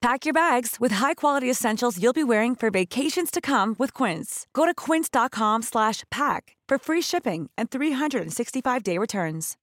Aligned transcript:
Pack 0.00 0.24
your 0.24 0.32
bags 0.32 0.76
with 0.80 0.92
high-quality 0.92 1.50
essentials 1.50 2.02
you'll 2.02 2.14
be 2.14 2.24
wearing 2.24 2.54
for 2.54 2.70
vacations 2.70 3.30
to 3.30 3.38
come 3.38 3.76
with 3.78 3.92
Quince. 3.92 4.46
Go 4.54 4.64
to 4.64 4.72
quince.com 4.72 5.60
slash 5.60 6.04
pack 6.10 6.56
for 6.66 6.78
free 6.78 7.02
shipping 7.02 7.50
and 7.58 7.68
365-day 7.70 8.96
returns. 8.96 9.58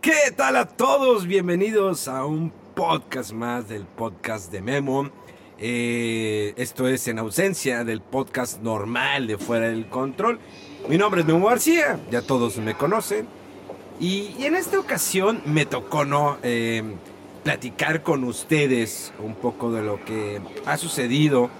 ¿Qué 0.00 0.32
tal 0.34 0.56
a 0.56 0.64
todos? 0.64 1.26
Bienvenidos 1.26 2.08
a 2.08 2.24
un 2.24 2.50
podcast 2.74 3.32
más 3.34 3.68
del 3.68 3.84
podcast 3.84 4.50
de 4.50 4.62
Memo. 4.62 5.10
Eh, 5.58 6.54
esto 6.56 6.88
es 6.88 7.06
en 7.08 7.18
ausencia 7.18 7.84
del 7.84 8.00
podcast 8.00 8.62
normal 8.62 9.26
de 9.26 9.36
Fuera 9.36 9.68
del 9.68 9.86
Control. 9.90 10.40
Mi 10.88 10.96
nombre 10.96 11.20
es 11.20 11.26
Memo 11.26 11.46
García, 11.46 12.00
ya 12.10 12.22
todos 12.22 12.56
me 12.56 12.74
conocen. 12.74 13.41
Y, 14.00 14.34
en 14.44 14.56
esta 14.56 14.78
ocasión 14.78 15.42
me 15.44 15.66
tocó 15.66 16.04
no 16.04 16.38
Eh, 16.42 16.82
platicar 17.42 18.02
con 18.02 18.24
ustedes 18.24 19.12
un 19.18 19.34
poco 19.34 19.72
de 19.72 19.82
lo 19.82 20.04
que 20.04 20.40
ha 20.64 20.76
sucedido 20.76 21.50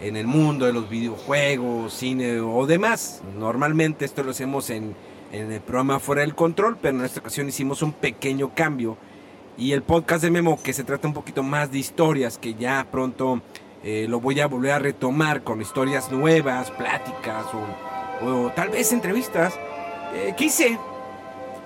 en 0.00 0.16
el 0.16 0.26
mundo 0.26 0.66
de 0.66 0.72
los 0.72 0.88
videojuegos, 0.90 1.94
cine 1.94 2.40
o 2.40 2.66
demás. 2.66 3.22
Normalmente 3.38 4.04
esto 4.04 4.22
lo 4.22 4.32
hacemos 4.32 4.68
en, 4.70 4.94
en 5.32 5.50
el 5.50 5.60
programa 5.60 5.98
Fuera 5.98 6.22
del 6.22 6.34
Control, 6.34 6.76
pero 6.80 6.98
en 6.98 7.04
esta 7.04 7.20
ocasión 7.20 7.48
hicimos 7.48 7.82
un 7.82 7.92
pequeño 7.92 8.54
cambio. 8.54 8.98
Y 9.56 9.72
el 9.72 9.82
podcast 9.82 10.22
de 10.22 10.30
Memo, 10.30 10.60
que 10.62 10.72
se 10.72 10.84
trata 10.84 11.08
un 11.08 11.14
poquito 11.14 11.42
más 11.42 11.70
de 11.70 11.78
historias, 11.78 12.38
que 12.38 12.54
ya 12.54 12.86
pronto 12.90 13.40
eh, 13.82 14.06
lo 14.08 14.20
voy 14.20 14.40
a 14.40 14.46
volver 14.46 14.72
a 14.72 14.78
retomar 14.78 15.42
con 15.42 15.62
historias 15.62 16.10
nuevas, 16.10 16.70
pláticas 16.72 17.46
o, 17.54 18.26
o 18.26 18.50
tal 18.50 18.68
vez 18.70 18.92
entrevistas. 18.92 19.54
Eh, 20.12 20.34
quise 20.36 20.78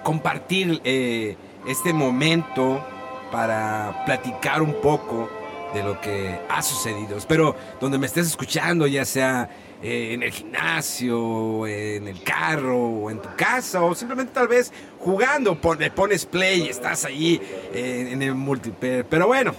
compartir 0.03 0.81
eh, 0.85 1.37
este 1.67 1.93
momento 1.93 2.85
para 3.31 4.05
platicar 4.07 4.63
un 4.63 4.75
poco 4.81 5.29
de 5.75 5.83
lo 5.83 6.01
que 6.01 6.39
ha 6.49 6.63
sucedido. 6.63 7.17
Espero 7.17 7.55
donde 7.81 7.99
me 7.99 8.07
estés 8.07 8.27
escuchando, 8.27 8.87
ya 8.87 9.05
sea 9.05 9.51
eh, 9.83 10.15
en 10.15 10.23
el 10.23 10.33
gimnasio, 10.33 11.67
en 11.67 12.09
el 12.09 12.23
carro, 12.23 12.79
o 12.79 13.11
en 13.11 13.21
tu 13.21 13.29
casa, 13.37 13.83
o 13.83 13.95
simplemente 13.95 14.33
tal 14.33 14.49
vez 14.49 14.73
jugando, 14.99 15.59
le 15.79 15.91
pones 15.91 16.25
play 16.25 16.63
y 16.63 16.69
estás 16.69 17.05
ahí 17.05 17.41
eh, 17.75 18.09
en 18.11 18.23
el 18.23 18.35
multiplayer. 18.35 19.05
Pero 19.05 19.27
bueno, 19.27 19.55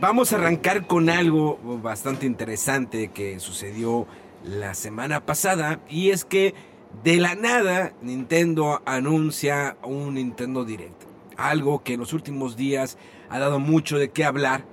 vamos 0.00 0.32
a 0.32 0.36
arrancar 0.36 0.86
con 0.86 1.10
algo 1.10 1.58
bastante 1.82 2.24
interesante 2.24 3.08
que 3.08 3.38
sucedió 3.38 4.06
la 4.44 4.74
semana 4.74 5.24
pasada 5.24 5.80
y 5.88 6.10
es 6.10 6.24
que 6.24 6.54
de 7.02 7.16
la 7.18 7.34
nada 7.34 7.92
Nintendo 8.02 8.82
anuncia 8.84 9.76
un 9.84 10.14
Nintendo 10.14 10.64
Direct. 10.64 11.04
Algo 11.36 11.82
que 11.84 11.94
en 11.94 12.00
los 12.00 12.12
últimos 12.12 12.56
días 12.56 12.98
ha 13.30 13.38
dado 13.38 13.60
mucho 13.60 13.98
de 13.98 14.10
qué 14.10 14.24
hablar 14.24 14.64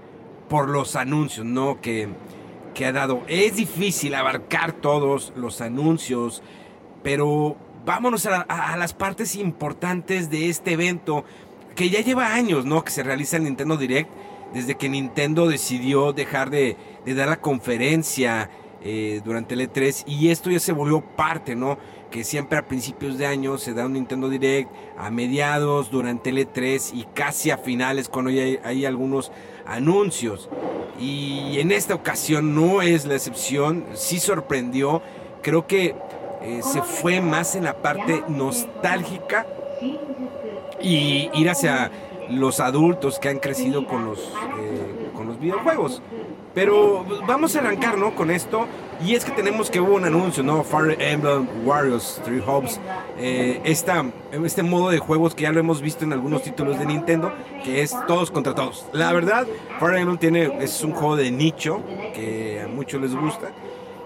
por 0.49 0.69
los 0.69 0.95
anuncios, 0.95 1.45
¿no? 1.45 1.79
Que, 1.81 2.09
que 2.73 2.85
ha 2.85 2.91
dado. 2.91 3.21
Es 3.27 3.55
difícil 3.55 4.15
abarcar 4.15 4.71
todos 4.73 5.33
los 5.35 5.61
anuncios, 5.61 6.41
pero 7.03 7.55
vámonos 7.85 8.25
a, 8.25 8.31
la- 8.31 8.45
a- 8.49 8.73
a 8.73 8.77
las 8.77 8.93
partes 8.93 9.35
importantes 9.35 10.29
de 10.31 10.49
este 10.49 10.71
evento 10.73 11.23
que 11.75 11.89
ya 11.89 12.01
lleva 12.01 12.33
años, 12.33 12.65
¿no? 12.65 12.83
Que 12.83 12.91
se 12.91 13.03
realiza 13.03 13.37
el 13.37 13.43
Nintendo 13.43 13.77
Direct 13.77 14.09
desde 14.53 14.75
que 14.75 14.89
Nintendo 14.89 15.47
decidió 15.47 16.13
dejar 16.13 16.49
de, 16.49 16.77
de 17.05 17.13
dar 17.13 17.27
la 17.27 17.41
conferencia 17.41 18.49
eh, 18.81 19.21
durante 19.25 19.55
el 19.55 19.61
E3 19.61 20.03
y 20.07 20.29
esto 20.29 20.49
ya 20.49 20.59
se 20.59 20.71
volvió 20.71 21.01
parte, 21.01 21.55
¿no? 21.55 21.77
Que 22.15 22.23
siempre 22.23 22.57
a 22.57 22.65
principios 22.65 23.17
de 23.17 23.25
año 23.25 23.57
se 23.57 23.73
da 23.73 23.85
un 23.85 23.91
Nintendo 23.91 24.29
Direct, 24.29 24.71
a 24.97 25.11
mediados, 25.11 25.91
durante 25.91 26.29
el 26.29 26.37
E3 26.37 26.91
y 26.93 27.03
casi 27.13 27.51
a 27.51 27.57
finales 27.57 28.07
cuando 28.07 28.31
ya 28.31 28.57
hay, 28.63 28.85
algunos 28.85 29.33
anuncios. 29.65 30.49
Y 30.97 31.59
en 31.59 31.73
esta 31.73 31.93
ocasión 31.93 32.55
no 32.55 32.81
es 32.81 33.05
la 33.05 33.15
excepción, 33.15 33.83
sí 33.95 34.21
sorprendió, 34.21 35.01
creo 35.41 35.67
que 35.67 35.93
eh, 36.41 36.61
se 36.63 36.81
fue 36.81 37.19
más 37.19 37.53
en 37.57 37.65
la 37.65 37.81
parte 37.81 38.23
nostálgica 38.29 39.45
y 40.81 41.29
ir 41.33 41.49
hacia 41.49 41.91
los 42.29 42.61
adultos 42.61 43.19
que 43.19 43.27
han 43.27 43.39
crecido 43.39 43.85
con 43.87 44.05
los, 44.05 44.19
eh, 44.19 45.09
con 45.13 45.27
los 45.27 45.37
videojuegos. 45.37 46.01
Pero 46.53 47.05
vamos 47.27 47.57
a 47.57 47.59
arrancar, 47.59 47.97
¿no? 47.97 48.15
Con 48.15 48.31
esto. 48.31 48.67
Y 49.03 49.13
es 49.13 49.25
que 49.25 49.31
tenemos 49.31 49.69
que 49.69 49.79
hubo 49.79 49.95
un 49.95 50.05
anuncio, 50.05 50.41
¿no? 50.41 50.63
Fire 50.63 50.95
Emblem 50.99 51.47
Warriors 51.65 52.21
Three 52.23 52.41
Hopes. 52.45 52.79
Eh, 53.17 53.61
esta, 53.63 54.05
este 54.31 54.63
modo 54.63 54.89
de 54.89 54.99
juegos 54.99 55.35
que 55.35 55.43
ya 55.43 55.51
lo 55.51 55.59
hemos 55.59 55.81
visto 55.81 56.05
en 56.05 56.13
algunos 56.13 56.43
títulos 56.43 56.79
de 56.79 56.85
Nintendo, 56.85 57.31
que 57.63 57.81
es 57.81 57.95
todos 58.07 58.31
contra 58.31 58.55
todos. 58.55 58.85
La 58.93 59.11
verdad, 59.11 59.45
Fire 59.79 59.97
Emblem 59.97 60.17
tiene, 60.17 60.63
es 60.63 60.83
un 60.83 60.93
juego 60.93 61.15
de 61.15 61.31
nicho 61.31 61.81
que 62.13 62.61
a 62.63 62.67
muchos 62.67 63.01
les 63.01 63.15
gusta. 63.15 63.51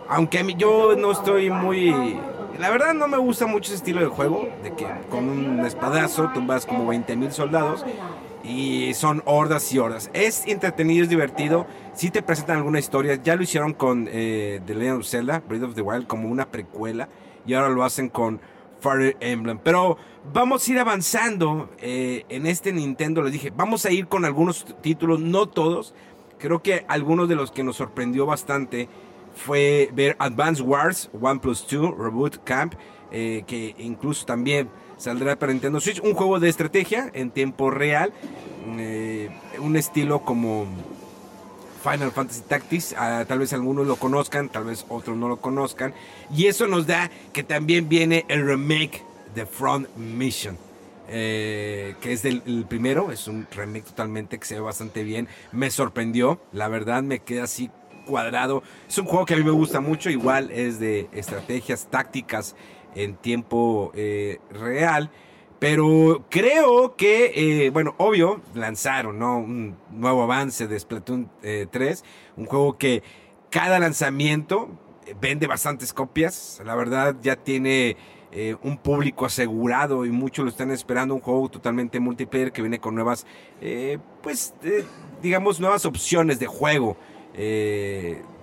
Aunque 0.08 0.56
yo 0.58 0.96
no 0.96 1.12
estoy 1.12 1.50
muy... 1.50 2.20
La 2.58 2.70
verdad 2.70 2.94
no 2.94 3.08
me 3.08 3.18
gusta 3.18 3.46
mucho 3.46 3.68
ese 3.68 3.76
estilo 3.76 4.02
de 4.02 4.08
juego, 4.08 4.50
de 4.64 4.74
que 4.74 4.86
con 5.10 5.30
un 5.30 5.66
espadazo 5.66 6.32
tumbas 6.34 6.66
como 6.66 6.88
20 6.88 7.16
mil 7.16 7.32
soldados 7.32 7.86
y 8.50 8.96
son 8.96 9.22
hordas 9.26 9.72
y 9.72 9.78
hordas. 9.78 10.10
Es 10.14 10.44
entretenido, 10.48 11.04
es 11.04 11.10
divertido. 11.10 11.68
Si 11.94 12.10
te 12.10 12.24
presentan 12.24 12.58
alguna 12.58 12.80
historia, 12.80 13.16
ya 13.16 13.36
lo 13.36 13.44
hicieron 13.44 13.74
con 13.74 14.10
eh, 14.12 14.60
The 14.66 14.74
Legend 14.74 15.00
of 15.00 15.08
Zelda, 15.08 15.44
Breath 15.48 15.64
of 15.64 15.76
the 15.76 15.82
Wild, 15.82 16.08
como 16.08 16.28
una 16.30 16.50
precuela, 16.50 17.10
y 17.46 17.54
ahora 17.54 17.70
lo 17.70 17.84
hacen 17.84 18.10
con 18.10 18.42
Fire 18.80 19.16
Emblem. 19.20 19.60
Pero 19.64 19.98
vamos 20.34 20.68
a 20.68 20.72
ir 20.72 20.80
avanzando 20.80 21.70
eh, 21.78 22.26
en 22.30 22.48
este 22.48 22.74
Nintendo. 22.74 23.22
Les 23.22 23.34
dije, 23.34 23.54
vamos 23.56 23.86
a 23.86 23.92
ir 23.92 24.08
con 24.08 24.26
algunos 24.26 24.66
títulos, 24.82 25.20
no 25.20 25.48
todos. 25.48 25.94
Creo 26.40 26.64
que 26.64 26.86
algunos 26.88 27.30
de 27.30 27.36
los 27.36 27.52
que 27.52 27.64
nos 27.64 27.76
sorprendió 27.76 28.26
bastante 28.26 28.90
fue 29.36 29.92
ver 29.94 30.16
Advance 30.18 30.64
Wars 30.64 31.12
One 31.22 31.40
Plus 31.40 31.68
2 31.70 31.98
Reboot 31.98 32.44
Camp, 32.44 32.74
eh, 33.12 33.44
que 33.46 33.76
incluso 33.78 34.26
también 34.26 34.70
saldrá 35.00 35.36
para 35.38 35.52
Nintendo 35.52 35.80
Switch. 35.80 36.00
Un 36.04 36.14
juego 36.14 36.40
de 36.40 36.50
estrategia 36.50 37.10
en 37.14 37.32
tiempo 37.32 37.72
real, 37.72 38.14
eh, 38.78 39.30
un 39.60 39.76
estilo 39.76 40.20
como 40.22 40.68
Final 41.82 42.12
Fantasy 42.12 42.42
Tactics. 42.42 42.94
ah, 42.98 43.26
tal 43.28 43.40
vez 43.40 43.54
algunos 43.54 43.88
lo 43.88 43.96
conozcan, 43.96 44.50
tal 44.50 44.66
vez 44.66 44.86
otros 44.90 45.18
no 45.18 45.28
lo 45.28 45.38
conozcan. 45.38 45.94
Y 46.36 46.46
eso 46.46 46.68
nos 46.68 46.86
da 46.86 47.10
que 47.34 47.42
también 47.42 47.90
viene 47.90 48.26
el 48.28 48.46
remake 48.46 49.04
de 49.34 49.46
Front 49.48 49.88
Mission. 49.98 50.58
eh, 51.12 51.96
que 52.02 52.14
es 52.14 52.22
del 52.22 52.44
el 52.46 52.66
primero, 52.66 53.12
es 53.12 53.28
un 53.28 53.48
remake 53.50 53.84
totalmente 53.84 54.38
que 54.38 54.46
se 54.46 54.56
ve 54.56 54.62
bastante 54.62 55.04
bien. 55.04 55.28
Me 55.52 55.72
sorprendió, 55.72 56.40
la 56.52 56.68
verdad 56.68 57.02
me 57.02 57.18
queda 57.20 57.46
así 57.46 57.72
cuadrado. 58.06 58.62
Es 58.88 58.98
un 59.00 59.06
juego 59.06 59.26
que 59.26 59.34
a 59.34 59.38
mí 59.38 59.44
me 59.44 59.52
gusta 59.52 59.80
mucho, 59.80 60.12
igual 60.12 60.52
es 60.52 60.80
de 60.80 61.10
estrategias 61.12 61.88
tácticas 61.90 62.56
en 62.96 63.16
tiempo 63.16 63.92
eh, 63.96 64.40
real. 64.52 65.12
Pero 65.60 66.26
creo 66.30 66.96
que, 66.96 67.66
eh, 67.66 67.70
bueno, 67.70 67.94
obvio, 67.98 68.42
lanzaron 68.54 69.20
¿no? 69.20 69.40
un 69.40 69.76
nuevo 69.92 70.24
avance 70.24 70.68
de 70.68 70.80
Splatoon 70.80 71.30
eh, 71.44 71.68
3, 71.70 72.04
un 72.38 72.46
juego 72.46 72.78
que 72.78 73.04
cada 73.50 73.78
lanzamiento 73.78 74.70
eh, 75.06 75.16
vende 75.20 75.48
bastantes 75.48 75.92
copias, 75.92 76.62
la 76.66 76.76
verdad 76.76 77.16
ya 77.22 77.36
tiene 77.36 77.98
un 78.62 78.78
público 78.78 79.26
asegurado 79.26 80.06
y 80.06 80.12
muchos 80.12 80.46
lo 80.46 80.52
están 80.52 80.70
esperando, 80.70 81.16
un 81.16 81.20
juego 81.20 81.50
totalmente 81.50 82.00
multiplayer 82.00 82.52
que 82.52 82.62
viene 82.62 82.78
con 82.78 82.94
nuevas, 82.94 83.26
pues, 84.22 84.54
digamos, 85.20 85.60
nuevas 85.60 85.84
opciones 85.88 86.38
de 86.38 86.46
juego. 86.46 86.96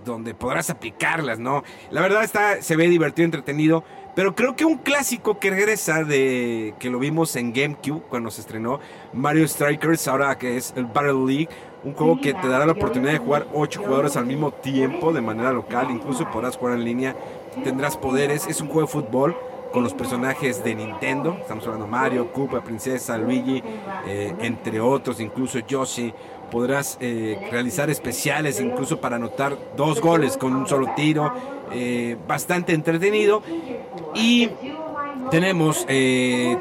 donde 0.04 0.34
podrás 0.34 0.70
aplicarlas, 0.70 1.38
¿no? 1.38 1.62
La 1.90 2.00
verdad 2.00 2.25
está, 2.25 2.62
se 2.62 2.75
ve 2.75 2.88
divertido, 2.88 3.26
entretenido, 3.26 3.84
pero 4.16 4.34
creo 4.34 4.56
que 4.56 4.64
un 4.64 4.78
clásico 4.78 5.38
que 5.38 5.50
regresa 5.50 6.02
de 6.02 6.74
que 6.78 6.88
lo 6.88 6.98
vimos 6.98 7.36
en 7.36 7.52
GameCube 7.52 8.00
cuando 8.08 8.30
se 8.30 8.40
estrenó 8.40 8.80
Mario 9.12 9.46
Strikers, 9.46 10.08
ahora 10.08 10.38
que 10.38 10.56
es 10.56 10.72
el 10.74 10.86
Battle 10.86 11.26
League, 11.26 11.50
un 11.84 11.92
juego 11.92 12.18
que 12.18 12.32
te 12.32 12.48
dará 12.48 12.64
la 12.64 12.72
oportunidad 12.72 13.12
de 13.12 13.18
jugar 13.18 13.46
8 13.52 13.78
jugadores 13.78 14.16
al 14.16 14.24
mismo 14.24 14.52
tiempo 14.52 15.12
de 15.12 15.20
manera 15.20 15.52
local, 15.52 15.88
incluso 15.90 16.30
podrás 16.30 16.56
jugar 16.56 16.78
en 16.78 16.84
línea, 16.86 17.14
tendrás 17.62 17.98
poderes, 17.98 18.46
es 18.46 18.62
un 18.62 18.68
juego 18.68 18.86
de 18.86 18.86
fútbol 18.86 19.36
con 19.70 19.82
los 19.82 19.92
personajes 19.92 20.64
de 20.64 20.74
Nintendo. 20.74 21.36
Estamos 21.38 21.66
hablando 21.66 21.86
Mario, 21.86 22.32
Koopa, 22.32 22.64
Princesa, 22.64 23.18
Luigi, 23.18 23.62
eh, 24.06 24.34
entre 24.40 24.80
otros, 24.80 25.20
incluso 25.20 25.58
Yoshi. 25.58 26.14
Podrás 26.50 26.98
eh, 27.00 27.48
realizar 27.50 27.90
especiales 27.90 28.60
incluso 28.60 29.00
para 29.00 29.16
anotar 29.16 29.56
dos 29.76 30.00
goles 30.00 30.37
con 30.37 30.54
un 30.54 30.66
solo 30.66 30.93
tiro. 30.96 31.32
Eh, 31.72 32.16
bastante 32.26 32.72
entretenido. 32.72 33.43
Y 34.14 34.50
tenemos 35.31 35.87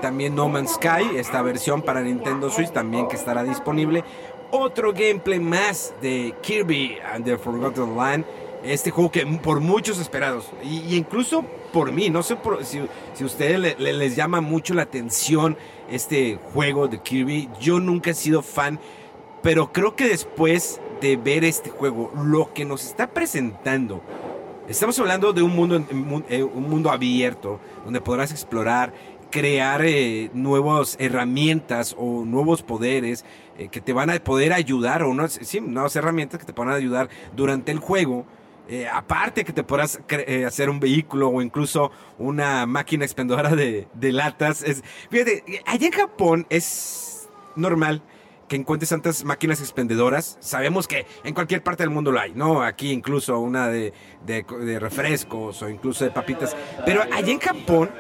también 0.02 0.36
No 0.36 0.50
Man's 0.50 0.74
Sky, 0.74 1.18
esta 1.18 1.42
versión 1.42 1.82
para 1.82 2.02
Nintendo 2.02 2.50
Switch 2.50 2.72
también 2.72 3.08
que 3.08 3.16
estará 3.16 3.44
disponible. 3.44 4.04
Otro 4.52 4.94
gameplay 4.94 5.40
más 5.40 5.94
de 6.02 6.34
Kirby 6.42 6.98
and 7.14 7.26
the 7.26 7.38
Forgotten 7.38 7.96
Land 7.96 8.26
este 8.66 8.92
juego 8.92 9.12
que 9.12 9.26
por 9.26 9.60
muchos 9.60 10.00
esperados, 10.00 10.50
y, 10.64 10.96
incluso 10.96 11.46
por 11.72 11.92
mí, 11.92 12.10
no 12.10 12.24
sé 12.24 12.38
si, 12.64 12.82
si 13.14 13.24
a 13.24 13.26
ustedes 13.26 13.80
les 13.80 14.16
llama 14.16 14.42
mucho 14.42 14.74
la 14.74 14.84
atención 14.84 15.58
este 15.90 16.40
juego 16.54 16.88
de 16.88 17.00
Kirby, 17.00 17.50
yo 17.60 17.80
nunca 17.80 18.12
he 18.12 18.14
sido 18.14 18.42
fan, 18.42 18.80
pero 19.46 19.72
creo 19.72 19.96
que 19.96 20.10
después 20.10 20.82
de 21.02 21.18
ver 21.18 21.44
este 21.44 21.70
juego, 21.70 22.12
lo 22.16 22.52
que 22.52 22.66
nos 22.66 22.84
está 22.84 23.12
presentando, 23.12 24.02
estamos 24.68 24.98
hablando 24.98 25.34
de 25.34 25.44
un 25.44 25.56
mundo, 25.56 25.86
eh, 26.30 26.42
un 26.42 26.68
mundo 26.68 26.90
abierto, 26.90 27.60
donde 27.84 28.02
podrás 28.02 28.32
explorar, 28.32 28.92
crear 29.30 29.86
eh, 29.86 30.32
nuevas 30.34 30.96
herramientas 31.00 31.96
o 31.96 32.26
nuevos 32.26 32.64
poderes 32.64 33.24
eh, 33.60 33.68
que 33.68 33.82
te 33.82 33.94
van 33.94 34.10
a 34.10 34.18
poder 34.18 34.52
ayudar, 34.52 35.04
o 35.04 35.14
no, 35.14 35.28
sí, 35.28 35.62
nuevas 35.62 35.96
herramientas 35.96 36.40
que 36.40 36.52
te 36.52 36.60
van 36.60 36.70
a 36.70 36.74
ayudar 36.74 37.10
durante 37.36 37.72
el 37.72 37.78
juego 37.78 38.26
eh, 38.68 38.88
aparte 38.92 39.46
que 39.46 39.54
te 39.54 39.64
podrás 39.64 40.00
eh, 40.10 40.44
hacer 40.44 40.72
un 40.72 40.80
vehículo 40.80 41.30
o 41.30 41.44
incluso 41.44 41.92
una 42.18 42.66
máquina 42.66 43.06
expendedora 43.06 43.56
de, 43.56 43.88
latas. 44.12 44.64
Es, 44.64 44.84
fíjate, 45.12 45.44
allá 45.68 45.86
en 45.86 45.94
Japón 45.94 46.48
es 46.50 47.30
normal 47.56 48.02
que 48.48 48.56
encuentres 48.56 48.90
tantas 48.90 49.24
máquinas 49.24 49.60
expendedoras. 49.60 50.38
Sabemos 50.40 50.88
que 50.88 51.06
en 51.24 51.34
cualquier 51.34 51.64
parte 51.64 51.84
del 51.84 51.90
mundo 51.90 52.12
lo 52.12 52.20
hay, 52.20 52.34
¿no? 52.34 52.64
Aquí 52.64 52.92
incluso 52.92 53.40
una 53.40 53.68
de, 53.70 53.94
refrescos 54.80 55.62
o 55.62 55.70
incluso 55.70 56.06
de 56.06 56.12
papitas. 56.12 56.56
Pero 56.86 57.02
allá 57.02 57.32
en 57.32 57.40
Japón 57.40 57.92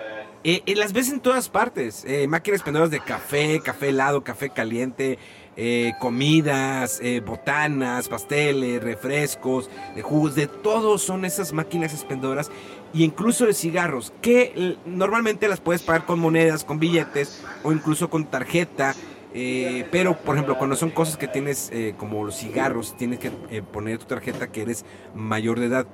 eh, 0.44 0.62
las 0.76 0.94
ves 0.94 1.10
en 1.10 1.20
todas 1.20 1.50
partes. 1.50 2.06
máquinas 2.28 2.60
expendedoras 2.60 2.92
de 2.92 3.00
café, 3.00 3.60
café 3.62 3.90
helado, 3.90 4.24
café 4.24 4.50
caliente. 4.50 5.18
Eh, 5.58 5.94
comidas, 6.02 7.00
eh, 7.02 7.22
botanas, 7.22 8.10
pasteles, 8.10 8.84
refrescos, 8.84 9.70
de 9.96 10.02
jugos, 10.02 10.36
de 10.36 10.48
todo 10.48 10.98
son 10.98 11.24
esas 11.24 11.54
máquinas 11.54 11.94
expendedoras 11.94 12.52
y 12.94 13.06
incluso 13.06 13.46
de 13.46 13.54
cigarros, 13.54 14.12
que 14.22 14.78
normalmente 14.86 15.48
las 15.48 15.62
puedes 15.62 15.82
pagar 15.82 16.06
con 16.06 16.20
monedas, 16.20 16.66
con 16.66 16.78
billetes 16.78 17.42
o 17.64 17.72
incluso 17.72 18.10
con 18.10 18.26
tarjeta. 18.26 18.96
Eh, 19.38 19.86
pero, 19.92 20.18
por 20.18 20.36
ejemplo, 20.36 20.58
cuando 20.58 20.76
son 20.76 20.90
cosas 20.90 21.18
que 21.18 21.28
tienes 21.28 21.72
como 21.98 22.24
los 22.24 22.38
cigarros, 22.38 22.96
tienes 22.96 23.20
que 23.20 23.32
poner 23.62 23.98
tu 23.98 24.06
tarjeta 24.06 24.48
que 24.48 24.62
eres 24.62 24.86
mayor 25.14 25.60
de 25.60 25.66
edad 25.66 25.88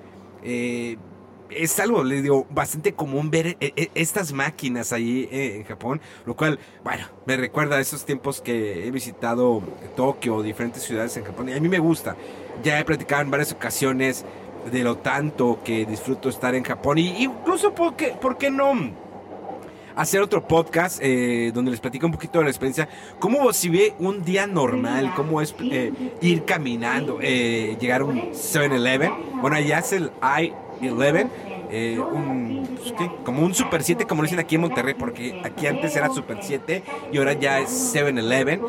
es 1.51 1.79
algo, 1.79 2.03
le 2.03 2.21
digo, 2.21 2.47
bastante 2.49 2.93
común 2.93 3.29
ver 3.29 3.57
eh, 3.59 3.73
eh, 3.75 3.89
estas 3.93 4.33
máquinas 4.33 4.93
ahí 4.93 5.27
eh, 5.31 5.57
en 5.57 5.63
Japón, 5.63 6.01
lo 6.25 6.35
cual, 6.35 6.59
bueno, 6.83 7.05
me 7.25 7.37
recuerda 7.37 7.77
a 7.77 7.79
esos 7.79 8.05
tiempos 8.05 8.41
que 8.41 8.87
he 8.87 8.91
visitado 8.91 9.61
Tokio, 9.95 10.41
diferentes 10.41 10.83
ciudades 10.83 11.15
en 11.17 11.23
Japón, 11.23 11.49
y 11.49 11.53
a 11.53 11.59
mí 11.59 11.69
me 11.69 11.79
gusta. 11.79 12.15
Ya 12.63 12.79
he 12.79 12.85
platicado 12.85 13.21
en 13.21 13.31
varias 13.31 13.51
ocasiones 13.51 14.25
de 14.71 14.83
lo 14.83 14.97
tanto 14.97 15.59
que 15.63 15.85
disfruto 15.85 16.29
estar 16.29 16.55
en 16.55 16.63
Japón, 16.63 16.97
y 16.97 17.23
incluso, 17.23 17.73
¿por 17.73 17.95
qué, 17.95 18.15
por 18.19 18.37
qué 18.37 18.49
no? 18.49 19.10
Hacer 19.95 20.21
otro 20.21 20.47
podcast 20.47 21.01
donde 21.01 21.71
les 21.71 21.79
platico 21.79 22.05
un 22.05 22.11
poquito 22.11 22.39
de 22.39 22.45
la 22.45 22.51
experiencia, 22.51 22.87
cómo 23.19 23.51
si 23.53 23.69
ve 23.69 23.93
un 23.99 24.23
día 24.23 24.47
normal, 24.47 25.13
cómo 25.15 25.41
es 25.41 25.55
ir 26.21 26.45
caminando, 26.45 27.19
llegar 27.19 28.01
a 28.01 28.05
un 28.05 28.31
7-Eleven, 28.31 29.41
bueno, 29.41 29.55
allá 29.55 29.79
es 29.79 29.93
el 29.93 30.11
I 30.21 30.53
11, 30.89 31.27
eh, 31.73 31.97
un, 31.99 32.67
pues, 32.97 33.09
como 33.23 33.45
un 33.45 33.53
Super 33.53 33.81
7, 33.81 34.05
como 34.05 34.21
lo 34.21 34.25
dicen 34.25 34.39
aquí 34.39 34.55
en 34.55 34.61
Monterrey, 34.61 34.93
porque 34.93 35.41
aquí 35.43 35.67
antes 35.67 35.95
era 35.95 36.09
Super 36.09 36.39
7 36.41 36.83
y 37.13 37.17
ahora 37.17 37.33
ya 37.33 37.59
es 37.59 37.95
7-Eleven 37.95 38.61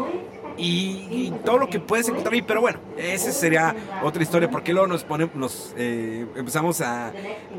y, 0.57 1.33
todo 1.45 1.59
lo 1.59 1.69
que 1.69 1.81
puedes 1.81 2.09
encontrar 2.09 2.35
ahí. 2.35 2.43
Pero 2.43 2.61
bueno, 2.61 2.79
esa 2.97 3.33
sería 3.33 3.75
otra 4.03 4.23
historia, 4.23 4.51
porque 4.51 4.73
luego 4.73 4.87
nos 4.87 5.05
ponemos, 5.05 5.35
nos 5.35 5.75
eh, 5.77 6.27
empezamos 6.37 6.81
a, 6.81 7.13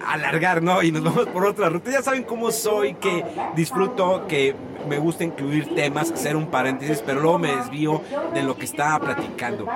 alargar, 0.05 0.61
¿no? 0.61 0.81
Y 0.83 0.91
nos 0.91 1.03
vamos 1.03 1.27
por 1.27 1.45
otra 1.45 1.69
ruta. 1.69 1.91
Ya 1.91 2.01
saben 2.01 2.23
cómo 2.23 2.51
soy, 2.51 2.95
que 2.95 3.23
disfruto, 3.55 4.25
que 4.27 4.55
me 4.87 4.97
gusta 4.97 5.23
incluir 5.23 5.73
temas, 5.75 6.11
hacer 6.11 6.35
un 6.35 6.47
paréntesis, 6.47 7.01
pero 7.05 7.21
luego 7.21 7.39
me 7.39 7.55
desvío 7.55 8.01
de 8.33 8.43
lo 8.43 8.57
que 8.57 8.65
estaba 8.65 8.99
platicando. 8.99 9.67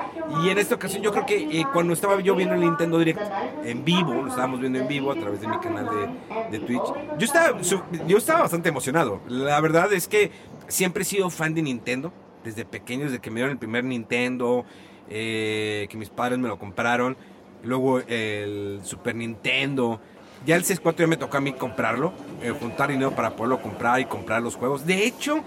Y 0.43 0.49
en 0.49 0.57
esta 0.57 0.75
ocasión 0.75 1.01
yo 1.01 1.11
creo 1.11 1.25
que 1.25 1.59
eh, 1.59 1.65
cuando 1.71 1.93
estaba 1.93 2.19
yo 2.21 2.35
viendo 2.35 2.55
el 2.55 2.61
Nintendo 2.61 2.99
Direct 2.99 3.21
en 3.63 3.83
vivo, 3.83 4.13
lo 4.13 4.27
estábamos 4.27 4.59
viendo 4.59 4.79
en 4.79 4.87
vivo 4.87 5.11
a 5.11 5.15
través 5.15 5.41
de 5.41 5.47
mi 5.47 5.57
canal 5.59 5.87
de, 5.89 6.57
de 6.57 6.65
Twitch, 6.65 6.83
yo 7.17 7.25
estaba, 7.25 7.59
yo 7.61 8.17
estaba 8.17 8.41
bastante 8.41 8.69
emocionado. 8.69 9.21
La 9.27 9.59
verdad 9.61 9.91
es 9.93 10.07
que 10.07 10.31
siempre 10.67 11.03
he 11.03 11.05
sido 11.05 11.29
fan 11.29 11.53
de 11.53 11.61
Nintendo 11.61 12.11
desde 12.43 12.65
pequeños, 12.65 13.11
de 13.11 13.19
que 13.19 13.29
me 13.29 13.35
dieron 13.35 13.51
el 13.51 13.57
primer 13.57 13.83
Nintendo, 13.83 14.65
eh, 15.09 15.87
que 15.89 15.97
mis 15.97 16.09
padres 16.09 16.37
me 16.37 16.47
lo 16.47 16.59
compraron, 16.59 17.17
luego 17.63 17.99
el 17.99 18.81
Super 18.83 19.15
Nintendo. 19.15 19.99
Ya 20.45 20.55
el 20.55 20.63
64 20.63 21.05
ya 21.05 21.07
me 21.07 21.17
tocó 21.17 21.37
a 21.37 21.41
mí 21.41 21.53
comprarlo, 21.53 22.13
eh, 22.41 22.51
juntar 22.51 22.89
dinero 22.89 23.11
para 23.11 23.35
poderlo 23.35 23.61
comprar 23.61 23.99
y 23.99 24.05
comprar 24.05 24.41
los 24.41 24.55
juegos. 24.55 24.85
De 24.85 25.05
hecho, 25.05 25.43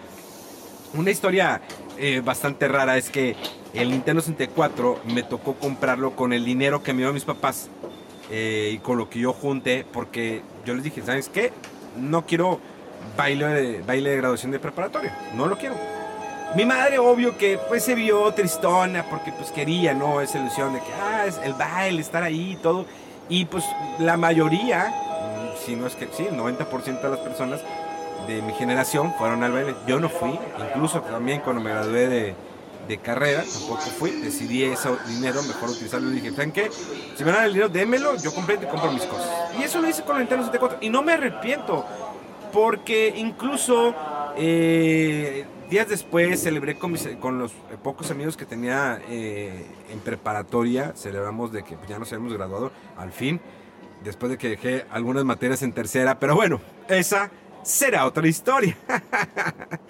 una 0.94 1.10
historia 1.10 1.60
eh, 1.96 2.22
bastante 2.25 2.66
rara 2.69 2.96
es 2.96 3.10
que 3.10 3.36
el 3.72 3.90
Nintendo 3.90 4.20
64 4.20 5.00
me 5.14 5.22
tocó 5.22 5.54
comprarlo 5.54 6.16
con 6.16 6.32
el 6.32 6.44
dinero 6.44 6.82
que 6.82 6.93
me 6.93 7.02
dio 7.02 7.12
mis 7.12 7.25
papás 7.25 7.70
y 8.32 8.78
con 8.78 8.96
lo 8.96 9.10
que 9.10 9.19
yo 9.19 9.32
junté, 9.32 9.84
porque 9.93 10.43
yo 10.64 10.75
les 10.75 10.84
dije, 10.84 11.02
¿sabes 11.02 11.28
qué? 11.28 11.52
No 11.96 12.26
quiero 12.26 12.60
baile 13.16 13.82
baile 13.84 14.10
de 14.10 14.16
graduación 14.19 14.52
de 14.52 14.60
preparatoria, 14.60 15.19
no 15.34 15.46
lo 15.46 15.58
quiero 15.58 15.75
mi 16.56 16.64
madre, 16.64 16.99
obvio 16.99 17.38
que 17.38 17.58
pues 17.69 17.85
se 17.85 17.94
vio 17.94 18.32
tristona 18.32 19.05
porque 19.08 19.31
pues 19.31 19.52
quería, 19.52 19.94
¿no? 19.94 20.20
Esa 20.20 20.38
ilusión 20.38 20.73
de 20.73 20.81
que, 20.81 20.93
ah, 21.00 21.25
es 21.26 21.38
el 21.44 21.55
baile, 21.55 22.00
estar 22.00 22.25
ahí 22.25 22.52
y 22.52 22.56
todo. 22.56 22.87
Y 23.29 23.44
pues 23.44 23.64
la 24.00 24.17
mayoría, 24.17 24.93
si 25.64 25.76
no 25.76 25.87
es 25.87 25.94
que 25.94 26.08
sí, 26.12 26.26
el 26.26 26.37
90% 26.37 27.02
de 27.02 27.08
las 27.08 27.20
personas 27.20 27.61
de 28.26 28.43
mi 28.43 28.52
generación 28.55 29.14
fueron 29.17 29.44
al 29.44 29.52
baile. 29.52 29.76
Yo 29.87 30.00
no 30.00 30.08
fui, 30.08 30.37
incluso 30.69 31.00
también 31.02 31.41
cuando 31.41 31.62
me 31.62 31.70
gradué 31.70 32.08
de, 32.08 32.35
de 32.88 32.99
carrera, 32.99 33.44
tampoco 33.44 33.82
fui. 33.82 34.11
Decidí 34.11 34.64
ese 34.64 34.88
dinero, 35.06 35.44
mejor 35.44 35.70
utilizarlo. 35.70 36.11
Y 36.11 36.14
dije, 36.14 36.32
¿saben 36.32 36.50
qué? 36.50 36.69
Si 37.17 37.25
me 37.25 37.31
dan 37.31 37.44
el 37.44 37.53
dinero, 37.53 37.69
démelo, 37.69 38.17
yo 38.17 38.35
completo 38.35 38.64
y 38.64 38.69
compro 38.69 38.91
mis 38.91 39.05
cosas. 39.05 39.31
Y 39.56 39.62
eso 39.62 39.81
lo 39.81 39.88
hice 39.88 40.03
con 40.03 40.17
el 40.17 40.23
Nintendo 40.23 40.46
74. 40.46 40.79
Y 40.81 40.91
no 40.91 41.00
me 41.03 41.12
arrepiento, 41.12 41.87
porque 42.53 43.14
incluso... 43.17 43.94
Eh, 44.36 45.44
Días 45.70 45.89
después 45.89 46.43
celebré 46.43 46.74
con, 46.74 46.91
los 47.39 47.53
pocos 47.84 48.10
amigos 48.10 48.36
que 48.36 48.44
tenía 48.44 49.00
eh, 49.08 49.65
en 49.93 50.00
preparatoria, 50.00 50.94
celebramos 50.96 51.53
de 51.53 51.62
que 51.62 51.77
ya 51.89 51.96
nos 51.96 52.12
habíamos 52.12 52.34
graduado 52.34 52.72
al 52.96 53.12
fin, 53.12 53.41
después 54.03 54.32
de 54.32 54.36
que 54.36 54.48
dejé 54.48 54.84
algunas 54.91 55.24
materias 55.24 55.62
en 55.62 55.72
tercera, 55.72 56.19
pero 56.19 56.34
bueno, 56.34 56.60
esa 56.89 57.31
será 57.62 58.05
otra 58.06 58.27
historia. 58.27 58.77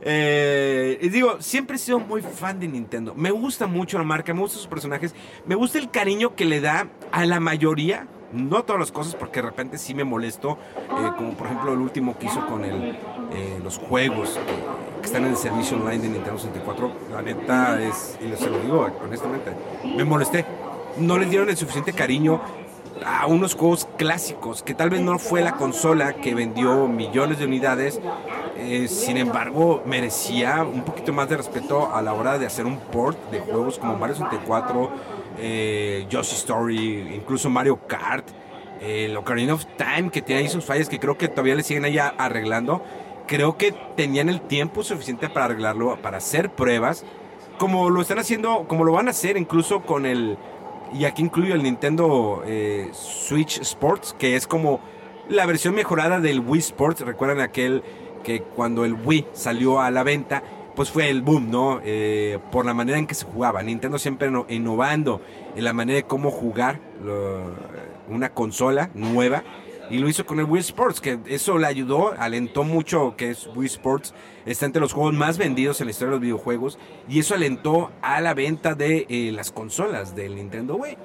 eh, 0.00 0.96
y 1.02 1.08
digo, 1.08 1.42
siempre 1.42 1.74
he 1.74 1.80
sido 1.80 1.98
muy 1.98 2.22
fan 2.22 2.60
de 2.60 2.68
Nintendo, 2.68 3.12
me 3.16 3.32
gusta 3.32 3.66
mucho 3.66 3.98
la 3.98 4.04
marca, 4.04 4.32
me 4.32 4.42
gustan 4.42 4.60
sus 4.60 4.68
personajes, 4.68 5.12
me 5.44 5.56
gusta 5.56 5.80
el 5.80 5.90
cariño 5.90 6.36
que 6.36 6.44
le 6.44 6.60
da 6.60 6.86
a 7.10 7.26
la 7.26 7.40
mayoría 7.40 8.06
no 8.32 8.62
todas 8.62 8.78
las 8.78 8.92
cosas, 8.92 9.16
porque 9.16 9.42
de 9.42 9.48
repente 9.48 9.76
sí 9.76 9.92
me 9.92 10.04
molesto, 10.04 10.56
eh, 10.76 11.10
como 11.16 11.32
por 11.32 11.48
ejemplo 11.48 11.72
el 11.72 11.80
último 11.80 12.16
que 12.16 12.26
hizo 12.26 12.46
con 12.46 12.64
el, 12.64 12.96
eh, 13.32 13.60
los 13.62 13.78
juegos 13.78 14.38
que 15.00 15.06
están 15.06 15.24
en 15.24 15.30
el 15.30 15.36
servicio 15.36 15.76
online 15.76 16.02
de 16.02 16.08
Nintendo 16.08 16.38
64. 16.38 16.92
La 17.12 17.22
neta 17.22 17.80
es, 17.82 18.18
y 18.20 18.36
se 18.36 18.50
lo 18.50 18.58
digo 18.60 18.88
honestamente, 19.04 19.52
me 19.84 20.04
molesté. 20.04 20.44
No 20.98 21.18
les 21.18 21.30
dieron 21.30 21.48
el 21.48 21.56
suficiente 21.56 21.92
cariño 21.92 22.40
a 23.04 23.26
unos 23.26 23.54
juegos 23.54 23.88
clásicos, 23.96 24.62
que 24.62 24.74
tal 24.74 24.90
vez 24.90 25.00
no 25.00 25.18
fue 25.18 25.42
la 25.42 25.52
consola 25.52 26.14
que 26.14 26.34
vendió 26.34 26.86
millones 26.86 27.38
de 27.38 27.46
unidades, 27.46 28.00
eh, 28.56 28.88
sin 28.88 29.16
embargo 29.16 29.82
merecía 29.86 30.62
un 30.62 30.82
poquito 30.82 31.12
más 31.12 31.28
de 31.28 31.36
respeto 31.36 31.94
a 31.94 32.02
la 32.02 32.12
hora 32.12 32.38
de 32.38 32.46
hacer 32.46 32.66
un 32.66 32.78
port 32.78 33.18
de 33.30 33.40
juegos 33.40 33.78
como 33.78 33.96
Mario 33.96 34.16
64, 34.16 34.90
eh, 35.38 36.06
Yoshi 36.10 36.34
Story, 36.36 37.14
incluso 37.14 37.48
Mario 37.48 37.78
Kart, 37.86 38.26
el 38.80 39.16
Ocarina 39.16 39.54
of 39.54 39.64
Time, 39.76 40.10
que 40.10 40.22
tiene 40.22 40.42
ahí 40.42 40.48
sus 40.48 40.64
fallas 40.64 40.88
que 40.88 40.98
creo 40.98 41.16
que 41.16 41.28
todavía 41.28 41.54
le 41.54 41.62
siguen 41.62 41.84
ahí 41.84 41.98
arreglando. 41.98 42.82
Creo 43.30 43.56
que 43.56 43.72
tenían 43.96 44.28
el 44.28 44.40
tiempo 44.40 44.82
suficiente 44.82 45.28
para 45.28 45.44
arreglarlo, 45.44 45.96
para 46.02 46.16
hacer 46.16 46.50
pruebas, 46.50 47.04
como 47.58 47.88
lo 47.88 48.00
están 48.00 48.18
haciendo, 48.18 48.64
como 48.66 48.82
lo 48.84 48.90
van 48.90 49.06
a 49.06 49.12
hacer 49.12 49.36
incluso 49.36 49.82
con 49.82 50.04
el, 50.04 50.36
y 50.92 51.04
aquí 51.04 51.22
incluyo 51.22 51.54
el 51.54 51.62
Nintendo 51.62 52.42
eh, 52.44 52.90
Switch 52.92 53.60
Sports, 53.60 54.16
que 54.18 54.34
es 54.34 54.48
como 54.48 54.80
la 55.28 55.46
versión 55.46 55.76
mejorada 55.76 56.18
del 56.18 56.40
Wii 56.40 56.58
Sports. 56.58 57.02
Recuerdan 57.02 57.38
aquel 57.38 57.84
que 58.24 58.42
cuando 58.42 58.84
el 58.84 58.94
Wii 58.94 59.28
salió 59.32 59.80
a 59.80 59.92
la 59.92 60.02
venta, 60.02 60.42
pues 60.74 60.90
fue 60.90 61.08
el 61.08 61.22
boom, 61.22 61.52
¿no? 61.52 61.80
Eh, 61.84 62.40
por 62.50 62.66
la 62.66 62.74
manera 62.74 62.98
en 62.98 63.06
que 63.06 63.14
se 63.14 63.26
jugaba. 63.26 63.62
Nintendo 63.62 63.96
siempre 64.00 64.28
innovando 64.48 65.20
en 65.54 65.62
la 65.62 65.72
manera 65.72 65.98
de 65.98 66.02
cómo 66.02 66.32
jugar 66.32 66.80
una 68.08 68.30
consola 68.30 68.90
nueva. 68.94 69.44
Y 69.90 69.98
lo 69.98 70.08
hizo 70.08 70.24
con 70.24 70.38
el 70.38 70.46
Wii 70.46 70.60
Sports, 70.60 71.00
que 71.00 71.18
eso 71.26 71.58
le 71.58 71.66
ayudó, 71.66 72.14
alentó 72.16 72.62
mucho 72.62 73.14
que 73.16 73.30
es 73.30 73.48
Wii 73.54 73.66
Sports. 73.66 74.14
Está 74.46 74.66
entre 74.66 74.80
los 74.80 74.92
juegos 74.92 75.14
más 75.14 75.36
vendidos 75.36 75.80
en 75.80 75.88
la 75.88 75.90
historia 75.90 76.10
de 76.10 76.16
los 76.16 76.22
videojuegos. 76.22 76.78
Y 77.08 77.18
eso 77.18 77.34
alentó 77.34 77.90
a 78.00 78.20
la 78.20 78.34
venta 78.34 78.74
de 78.74 79.06
eh, 79.08 79.32
las 79.32 79.50
consolas 79.50 80.14
del 80.14 80.36
Nintendo 80.36 80.76
Wii. 80.76 80.96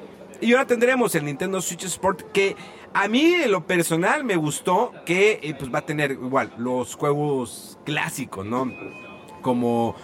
Y 0.41 0.51
ahora 0.51 0.67
tendremos 0.67 1.15
el 1.15 1.25
Nintendo 1.25 1.61
Switch 1.61 1.85
Sport 1.85 2.31
que 2.31 2.55
a 2.93 3.07
mí 3.07 3.33
en 3.33 3.51
lo 3.51 3.65
personal 3.65 4.23
me 4.23 4.35
gustó 4.35 4.91
que 5.05 5.39
eh, 5.41 5.55
pues 5.57 5.73
va 5.73 5.79
a 5.79 5.85
tener 5.85 6.11
igual 6.11 6.53
los 6.57 6.95
juegos 6.95 7.79
clásicos, 7.85 8.45
¿no? 8.45 8.71
Como 9.41 9.95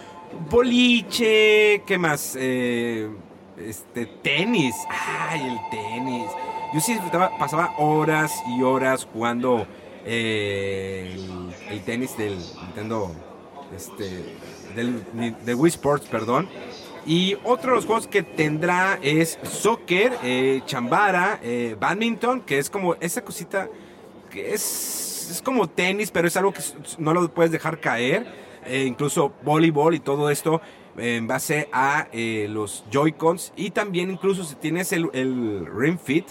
boliche, 0.50 1.82
¿qué 1.86 1.98
más? 1.98 2.36
Eh, 2.38 3.08
este, 3.56 4.06
tenis. 4.06 4.74
Ay, 4.90 5.40
el 5.40 5.70
tenis. 5.70 6.30
Yo 6.72 6.80
sí 6.80 6.98
pasaba 7.38 7.74
horas 7.76 8.32
y 8.56 8.62
horas 8.62 9.06
jugando 9.12 9.66
eh, 10.06 11.14
el, 11.68 11.80
tenis 11.82 12.16
del 12.16 12.38
Nintendo, 12.38 13.12
este, 13.76 14.36
del, 14.74 15.04
de 15.44 15.54
Wii 15.54 15.70
Sports, 15.70 16.06
perdón. 16.08 16.48
Y 17.04 17.36
otro 17.44 17.70
de 17.70 17.76
los 17.76 17.84
juegos 17.86 18.06
que 18.06 18.22
tendrá 18.22 18.98
es 19.02 19.38
soccer, 19.42 20.16
eh, 20.22 20.62
chambara, 20.64 21.40
eh, 21.42 21.76
badminton, 21.78 22.40
que 22.40 22.58
es 22.58 22.70
como 22.70 22.94
esa 23.00 23.22
cosita 23.22 23.68
que 24.30 24.54
es, 24.54 25.28
es 25.30 25.42
como 25.42 25.68
tenis, 25.68 26.10
pero 26.10 26.28
es 26.28 26.36
algo 26.36 26.52
que 26.52 26.62
no 26.98 27.12
lo 27.12 27.28
puedes 27.28 27.52
dejar 27.52 27.80
caer. 27.80 28.26
Eh, 28.64 28.84
incluso 28.86 29.32
voleibol 29.42 29.94
y 29.94 30.00
todo 30.00 30.30
esto 30.30 30.60
en 30.96 31.26
base 31.26 31.68
a 31.72 32.06
los 32.48 32.84
Joy-Cons. 32.90 33.52
Y 33.56 33.70
también 33.70 34.10
incluso 34.10 34.44
si 34.44 34.54
tienes 34.54 34.92
el, 34.92 35.10
el 35.12 35.66
Ring 35.66 35.98
Fit, 35.98 36.26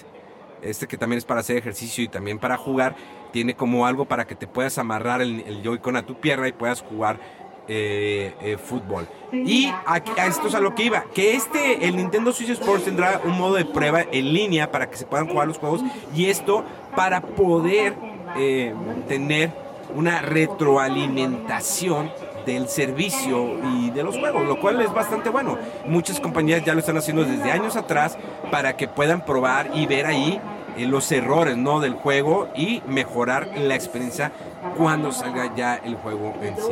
este 0.62 0.88
que 0.88 0.98
también 0.98 1.18
es 1.18 1.26
para 1.26 1.40
hacer 1.42 1.58
ejercicio 1.58 2.04
y 2.04 2.08
también 2.08 2.40
para 2.40 2.58
jugar, 2.58 2.96
tiene 3.32 3.56
como 3.56 3.86
algo 3.86 4.06
para 4.06 4.26
que 4.26 4.36
te 4.36 4.48
puedas 4.48 4.78
amarrar 4.78 5.22
el, 5.22 5.42
el 5.42 5.64
Joy-Con 5.64 5.96
a 5.96 6.06
tu 6.06 6.20
pierna 6.20 6.48
y 6.48 6.52
puedas 6.52 6.82
jugar 6.82 7.20
eh, 7.68 8.34
eh, 8.42 8.58
fútbol. 8.58 9.08
Y 9.32 9.68
a, 9.86 9.98
esto 10.28 10.48
es 10.48 10.56
a 10.56 10.60
lo 10.60 10.76
que 10.76 10.84
iba, 10.84 11.06
que 11.14 11.36
este, 11.36 11.88
el 11.88 11.96
Nintendo 11.96 12.34
Switch 12.34 12.50
Sports 12.50 12.84
tendrá 12.84 13.22
un 13.24 13.38
modo 13.38 13.54
de 13.54 13.64
prueba 13.66 14.02
en 14.12 14.34
línea 14.34 14.72
para 14.72 14.90
que 14.90 14.98
se 14.98 15.06
puedan 15.06 15.28
jugar 15.28 15.48
los 15.48 15.58
juegos 15.58 15.82
y 16.14 16.26
esto 16.26 16.66
para 16.96 17.22
poder 17.22 17.94
eh, 18.36 18.74
tener 19.08 19.54
una 19.96 20.22
retroalimentación 20.22 22.12
del 22.46 22.68
servicio 22.68 23.58
y 23.76 23.90
de 23.92 24.04
los 24.04 24.18
juegos, 24.18 24.46
lo 24.46 24.60
cual 24.60 24.82
es 24.82 24.94
bastante 24.94 25.30
bueno. 25.30 25.58
Muchas 25.86 26.20
compañías 26.20 26.64
ya 26.64 26.74
lo 26.74 26.80
están 26.80 26.98
haciendo 26.98 27.24
desde 27.24 27.52
años 27.52 27.76
atrás 27.76 28.18
para 28.52 28.76
que 28.78 28.88
puedan 28.88 29.26
probar 29.26 29.72
y 29.74 29.86
ver 29.86 30.06
ahí 30.06 30.40
los 30.78 31.12
errores 31.12 31.58
¿no? 31.58 31.80
del 31.80 31.94
juego 31.94 32.50
y 32.56 32.82
mejorar 32.88 33.50
la 33.58 33.76
experiencia 33.76 34.32
cuando 34.78 35.12
salga 35.12 35.54
ya 35.56 35.76
el 35.76 35.96
juego 35.96 36.34
en 36.42 36.56
sí. 36.56 36.72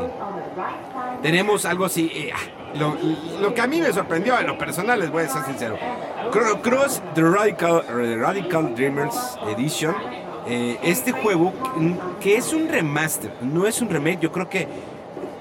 Tenemos 1.22 1.66
algo 1.66 1.86
así, 1.86 2.12
eh, 2.14 2.32
ah, 2.34 2.76
lo, 3.42 3.54
que 3.54 3.62
a 3.62 3.68
mí 3.68 3.82
me 3.82 3.92
sorprendió 3.92 4.40
en 4.40 4.48
lo 4.48 4.58
personal, 4.58 5.00
les 5.00 5.12
voy 5.12 5.24
a 5.24 5.30
ser 5.30 5.44
sincero. 5.44 5.78
Cross 6.32 7.02
The 7.16 7.22
Radical, 7.22 7.84
Radical 8.20 8.76
Dreamers 8.76 9.38
Edition. 9.48 9.96
Eh, 10.48 10.80
este 10.82 11.12
juego, 11.12 11.54
que 12.20 12.38
es 12.38 12.54
un 12.54 12.70
remaster, 12.70 13.32
no 13.42 13.68
es 13.68 13.82
un 13.82 13.90
remake, 13.90 14.20
yo 14.22 14.32
creo 14.32 14.50
que 14.50 14.68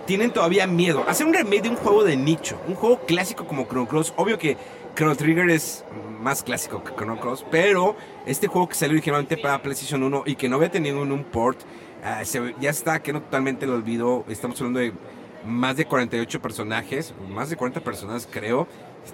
tienen 0.09 0.31
todavía 0.31 0.67
miedo. 0.67 1.05
Hacer 1.07 1.27
un 1.27 1.35
remake 1.35 1.65
de 1.65 1.69
un 1.69 1.77
juego 1.77 2.03
de 2.03 2.17
nicho, 2.17 2.59
un 2.67 2.75
juego 2.75 3.00
clásico 3.00 3.47
como 3.47 3.67
Chrono 3.67 3.87
Cross, 3.87 4.15
obvio 4.17 4.38
que 4.38 4.57
Chrono 4.97 5.15
Trigger 5.15 5.50
es 5.50 5.85
más 6.19 6.43
clásico 6.43 6.83
que 6.83 6.95
Chrono 6.95 7.21
Cross, 7.21 7.45
pero 7.50 7.95
este 8.25 8.47
juego 8.47 8.71
que 8.71 8.75
salió 8.75 8.95
originalmente 8.95 9.37
para 9.37 9.61
PlayStation 9.61 10.03
1 10.03 10.23
y 10.25 10.37
que 10.37 10.49
no 10.49 10.57
había 10.57 10.71
tenido 10.71 11.03
un 11.03 11.25
port, 11.25 11.61
ah, 12.03 12.23
ya 12.23 12.71
está, 12.71 13.03
que 13.03 13.12
no 13.12 13.21
totalmente 13.21 13.67
lo 13.67 13.75
olvido. 13.75 14.25
Estamos 14.31 14.59
hablando 14.62 14.81
de 14.81 14.95
más 15.45 15.77
de 15.77 15.85
48 15.85 16.41
personajes, 16.41 17.12
más 17.29 17.50
de 17.50 17.57
40 17.57 17.81
personas 17.81 18.27
creo. 18.33 18.67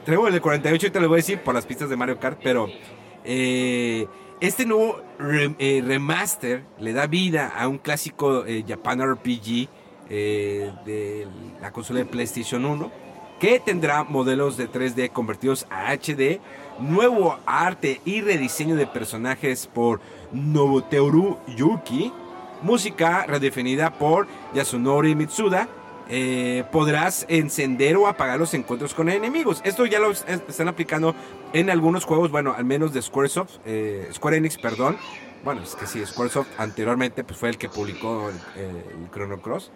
Traigo 0.05 0.29
el 0.29 0.35
de 0.35 0.41
48 0.41 0.87
y 0.87 0.91
te 0.91 1.01
lo 1.01 1.09
voy 1.09 1.17
a 1.17 1.23
decir 1.23 1.41
por 1.41 1.55
las 1.55 1.67
pistas 1.67 1.91
de 1.91 1.97
Mario 1.97 2.21
Kart, 2.21 2.39
pero 2.41 2.69
eh, 3.25 4.07
este 4.41 4.65
nuevo 4.65 5.01
eh, 5.19 5.83
remaster 5.85 6.63
le 6.79 6.93
da 6.93 7.09
vida 7.09 7.49
a 7.49 7.67
un 7.67 7.79
clásico 7.79 8.47
eh, 8.47 8.65
Japan 8.65 9.03
RPG 9.03 9.69
de 10.09 11.27
la 11.61 11.73
consola 11.73 12.01
de 12.01 12.07
PlayStation 12.07 12.65
1 12.65 13.05
que 13.39 13.61
tendrá 13.61 14.05
modelos 14.05 14.57
de 14.57 14.71
3D 14.71 15.11
convertidos 15.11 15.67
a 15.71 15.93
HD, 15.93 16.41
nuevo 16.79 17.39
arte 17.47 18.01
y 18.05 18.21
rediseño 18.21 18.77
de 18.77 18.87
personajes 18.87 19.67
por 19.67 20.01
Nobuteru 20.33 21.39
Yuki, 21.57 22.13
música 22.63 23.27
redefinida 23.27 23.99
por 23.99 24.27
Yasunori 24.55 25.15
Mitsuda, 25.15 25.69
eh, 26.09 26.65
podrás 26.71 27.25
encender 27.29 27.97
o 27.97 28.07
apagar 28.07 28.39
los 28.39 28.55
encuentros 28.55 28.95
con 28.95 29.09
enemigos. 29.09 29.61
Esto 29.65 29.87
ya 29.87 29.99
lo 29.99 30.11
están 30.11 30.69
aplicando 30.69 31.15
en 31.53 31.71
algunos 31.71 32.05
juegos, 32.05 32.31
bueno, 32.31 32.55
al 32.57 32.65
menos 32.65 32.93
de 32.93 33.03
Squaresoft, 33.03 33.57
eh, 33.65 34.09
Square 34.13 34.37
Enix, 34.37 34.59
perdón. 34.59 34.97
Bueno, 35.45 35.63
es 35.63 35.75
que 35.75 35.87
sí, 35.87 36.05
Squaresoft 36.05 36.49
anteriormente 36.59 37.25
pues, 37.25 37.39
fue 37.39 37.51
el 37.51 37.59
que 37.59 37.69
publicó 37.69 38.31
el 38.31 39.11
Chrono 39.11 39.43
Cross. 39.43 39.71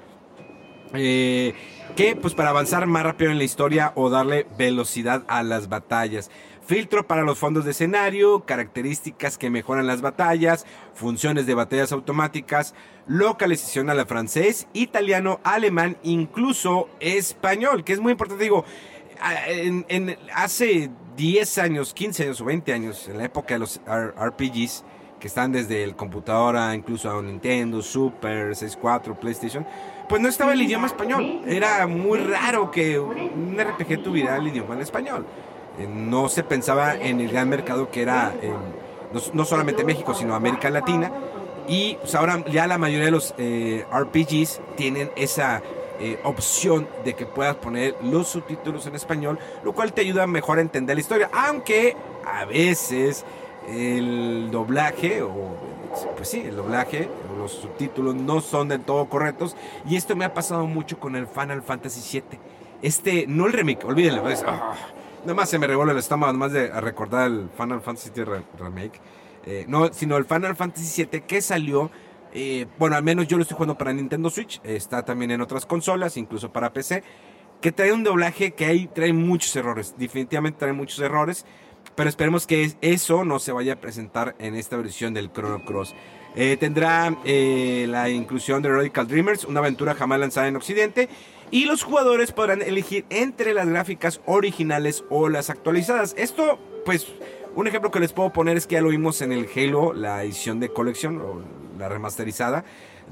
Eh, 0.94 1.54
que 1.96 2.16
pues 2.16 2.34
para 2.34 2.50
avanzar 2.50 2.86
más 2.86 3.02
rápido 3.02 3.30
en 3.30 3.38
la 3.38 3.44
historia 3.44 3.92
o 3.94 4.10
darle 4.10 4.46
velocidad 4.56 5.24
a 5.28 5.42
las 5.42 5.68
batallas. 5.68 6.30
Filtro 6.64 7.06
para 7.06 7.22
los 7.22 7.38
fondos 7.38 7.64
de 7.64 7.70
escenario, 7.70 8.44
características 8.44 9.38
que 9.38 9.48
mejoran 9.48 9.86
las 9.86 10.02
batallas, 10.02 10.66
funciones 10.94 11.46
de 11.46 11.54
batallas 11.54 11.92
automáticas, 11.92 12.74
localización 13.06 13.88
a 13.88 13.94
la 13.94 14.04
francés, 14.04 14.68
italiano, 14.74 15.40
alemán, 15.44 15.96
incluso 16.02 16.90
español, 17.00 17.84
que 17.84 17.94
es 17.94 18.00
muy 18.00 18.12
importante. 18.12 18.44
Digo, 18.44 18.66
en, 19.48 20.18
hace 20.34 20.90
10 21.16 21.58
años, 21.58 21.94
15 21.94 22.24
años 22.24 22.40
o 22.42 22.44
20 22.44 22.72
años, 22.74 23.08
en 23.08 23.16
la 23.16 23.24
época 23.24 23.54
de 23.54 23.60
los 23.60 23.80
RPGs, 23.86 24.84
que 25.18 25.26
están 25.26 25.52
desde 25.52 25.82
el 25.82 25.96
computadora, 25.96 26.74
incluso 26.74 27.10
a 27.10 27.22
Nintendo, 27.22 27.82
Super, 27.82 28.54
64, 28.54 29.18
PlayStation, 29.18 29.66
pues 30.08 30.22
no 30.22 30.28
estaba 30.28 30.52
el 30.52 30.62
idioma 30.62 30.86
español. 30.86 31.42
Era 31.46 31.86
muy 31.86 32.18
raro 32.18 32.70
que 32.70 32.98
un 32.98 33.56
RPG 33.58 34.02
tuviera 34.02 34.36
el 34.36 34.48
idioma 34.48 34.74
en 34.74 34.80
español. 34.80 35.26
Eh, 35.78 35.86
no 35.86 36.28
se 36.28 36.42
pensaba 36.42 36.94
en 36.94 37.20
el 37.20 37.28
gran 37.28 37.48
mercado 37.48 37.90
que 37.90 38.02
era 38.02 38.32
no, 39.32 39.44
solamente 39.44 39.84
México, 39.84 40.14
sino 40.14 40.34
América 40.34 40.70
Latina. 40.70 41.12
Y 41.66 41.96
pues 41.96 42.14
ahora 42.14 42.44
ya 42.50 42.66
la 42.66 42.78
mayoría 42.78 43.06
de 43.06 43.10
los 43.10 43.34
eh, 43.36 43.84
RPGs 43.92 44.60
tienen 44.76 45.10
esa 45.16 45.62
eh, 46.00 46.18
opción 46.24 46.88
de 47.04 47.14
que 47.14 47.26
puedas 47.26 47.56
poner 47.56 47.96
los 48.02 48.28
subtítulos 48.28 48.86
en 48.86 48.94
español, 48.94 49.38
lo 49.64 49.72
cual 49.72 49.92
te 49.92 50.00
ayuda 50.00 50.26
mejor 50.26 50.58
a 50.58 50.60
entender 50.62 50.96
la 50.96 51.00
historia. 51.00 51.30
Aunque 51.32 51.96
a 52.24 52.44
veces 52.46 53.24
el 53.68 54.50
doblaje 54.50 55.22
o 55.22 55.56
pues 56.16 56.28
sí, 56.28 56.44
el 56.46 56.56
doblaje, 56.56 57.08
los 57.38 57.52
subtítulos 57.52 58.14
no 58.14 58.40
son 58.40 58.68
del 58.68 58.80
todo 58.80 59.08
correctos. 59.08 59.56
Y 59.88 59.96
esto 59.96 60.16
me 60.16 60.24
ha 60.24 60.34
pasado 60.34 60.66
mucho 60.66 60.98
con 60.98 61.16
el 61.16 61.26
Final 61.26 61.62
Fantasy 61.62 62.20
VII. 62.20 62.38
Este, 62.82 63.26
no 63.26 63.46
el 63.46 63.52
remake, 63.52 63.84
olvídenlo. 63.84 64.22
Pues, 64.22 64.44
ah, 64.46 64.74
nada 65.22 65.34
más 65.34 65.48
se 65.48 65.58
me 65.58 65.66
revuelve 65.66 65.92
el 65.92 65.98
estómago, 65.98 66.32
más 66.34 66.52
de 66.52 66.68
recordar 66.80 67.30
el 67.30 67.48
Final 67.56 67.80
Fantasy 67.80 68.10
VII 68.14 68.24
remake. 68.58 69.00
Eh, 69.46 69.64
no, 69.68 69.92
sino 69.92 70.16
el 70.16 70.24
Final 70.24 70.56
Fantasy 70.56 71.04
VII 71.04 71.22
que 71.22 71.40
salió. 71.40 71.90
Eh, 72.32 72.66
bueno, 72.78 72.96
al 72.96 73.02
menos 73.02 73.26
yo 73.26 73.36
lo 73.36 73.42
estoy 73.42 73.56
jugando 73.56 73.78
para 73.78 73.92
Nintendo 73.92 74.28
Switch. 74.28 74.60
está 74.62 75.04
también 75.04 75.30
en 75.30 75.40
otras 75.40 75.64
consolas, 75.64 76.16
incluso 76.16 76.52
para 76.52 76.72
PC. 76.72 77.02
Que 77.60 77.72
trae 77.72 77.92
un 77.92 78.04
doblaje 78.04 78.52
que 78.52 78.66
ahí 78.66 78.86
trae 78.86 79.12
muchos 79.12 79.54
errores. 79.56 79.94
Definitivamente 79.96 80.58
trae 80.58 80.72
muchos 80.72 81.00
errores. 81.00 81.46
Pero 81.94 82.08
esperemos 82.08 82.46
que 82.46 82.76
eso 82.80 83.24
no 83.24 83.38
se 83.38 83.50
vaya 83.50 83.72
a 83.72 83.76
presentar 83.76 84.36
en 84.38 84.54
esta 84.54 84.76
versión 84.76 85.14
del 85.14 85.32
Chrono 85.32 85.64
Cross. 85.64 85.94
Eh, 86.36 86.56
tendrá 86.58 87.16
eh, 87.24 87.86
la 87.88 88.08
inclusión 88.08 88.62
de 88.62 88.70
Radical 88.70 89.08
Dreamers, 89.08 89.44
una 89.44 89.60
aventura 89.60 89.94
jamás 89.94 90.20
lanzada 90.20 90.48
en 90.48 90.56
Occidente. 90.56 91.08
Y 91.50 91.64
los 91.64 91.82
jugadores 91.82 92.32
podrán 92.32 92.62
elegir 92.62 93.06
entre 93.10 93.54
las 93.54 93.68
gráficas 93.68 94.20
originales 94.26 95.04
o 95.08 95.28
las 95.28 95.50
actualizadas. 95.50 96.14
Esto, 96.18 96.58
pues, 96.84 97.06
un 97.56 97.66
ejemplo 97.66 97.90
que 97.90 98.00
les 98.00 98.12
puedo 98.12 98.32
poner 98.32 98.56
es 98.56 98.66
que 98.66 98.74
ya 98.74 98.82
lo 98.82 98.90
vimos 98.90 99.22
en 99.22 99.32
el 99.32 99.48
Halo, 99.56 99.94
la 99.94 100.22
edición 100.22 100.60
de 100.60 100.68
colección 100.68 101.20
o 101.20 101.42
la 101.78 101.88
remasterizada 101.88 102.64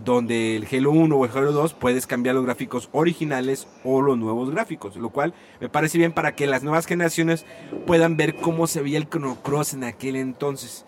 donde 0.04 0.56
el 0.56 0.66
Halo 0.70 0.90
1 0.90 1.16
o 1.16 1.24
el 1.24 1.30
Halo 1.30 1.52
2 1.52 1.74
puedes 1.74 2.06
cambiar 2.06 2.34
los 2.34 2.44
gráficos 2.44 2.88
originales 2.92 3.66
o 3.84 4.02
los 4.02 4.18
nuevos 4.18 4.50
gráficos, 4.50 4.96
lo 4.96 5.10
cual 5.10 5.34
me 5.60 5.68
parece 5.68 5.98
bien 5.98 6.12
para 6.12 6.34
que 6.34 6.46
las 6.46 6.62
nuevas 6.62 6.86
generaciones 6.86 7.46
puedan 7.86 8.16
ver 8.16 8.36
cómo 8.36 8.66
se 8.66 8.82
veía 8.82 8.98
el 8.98 9.08
Chrono 9.08 9.36
Cross 9.42 9.74
en 9.74 9.84
aquel 9.84 10.16
entonces. 10.16 10.84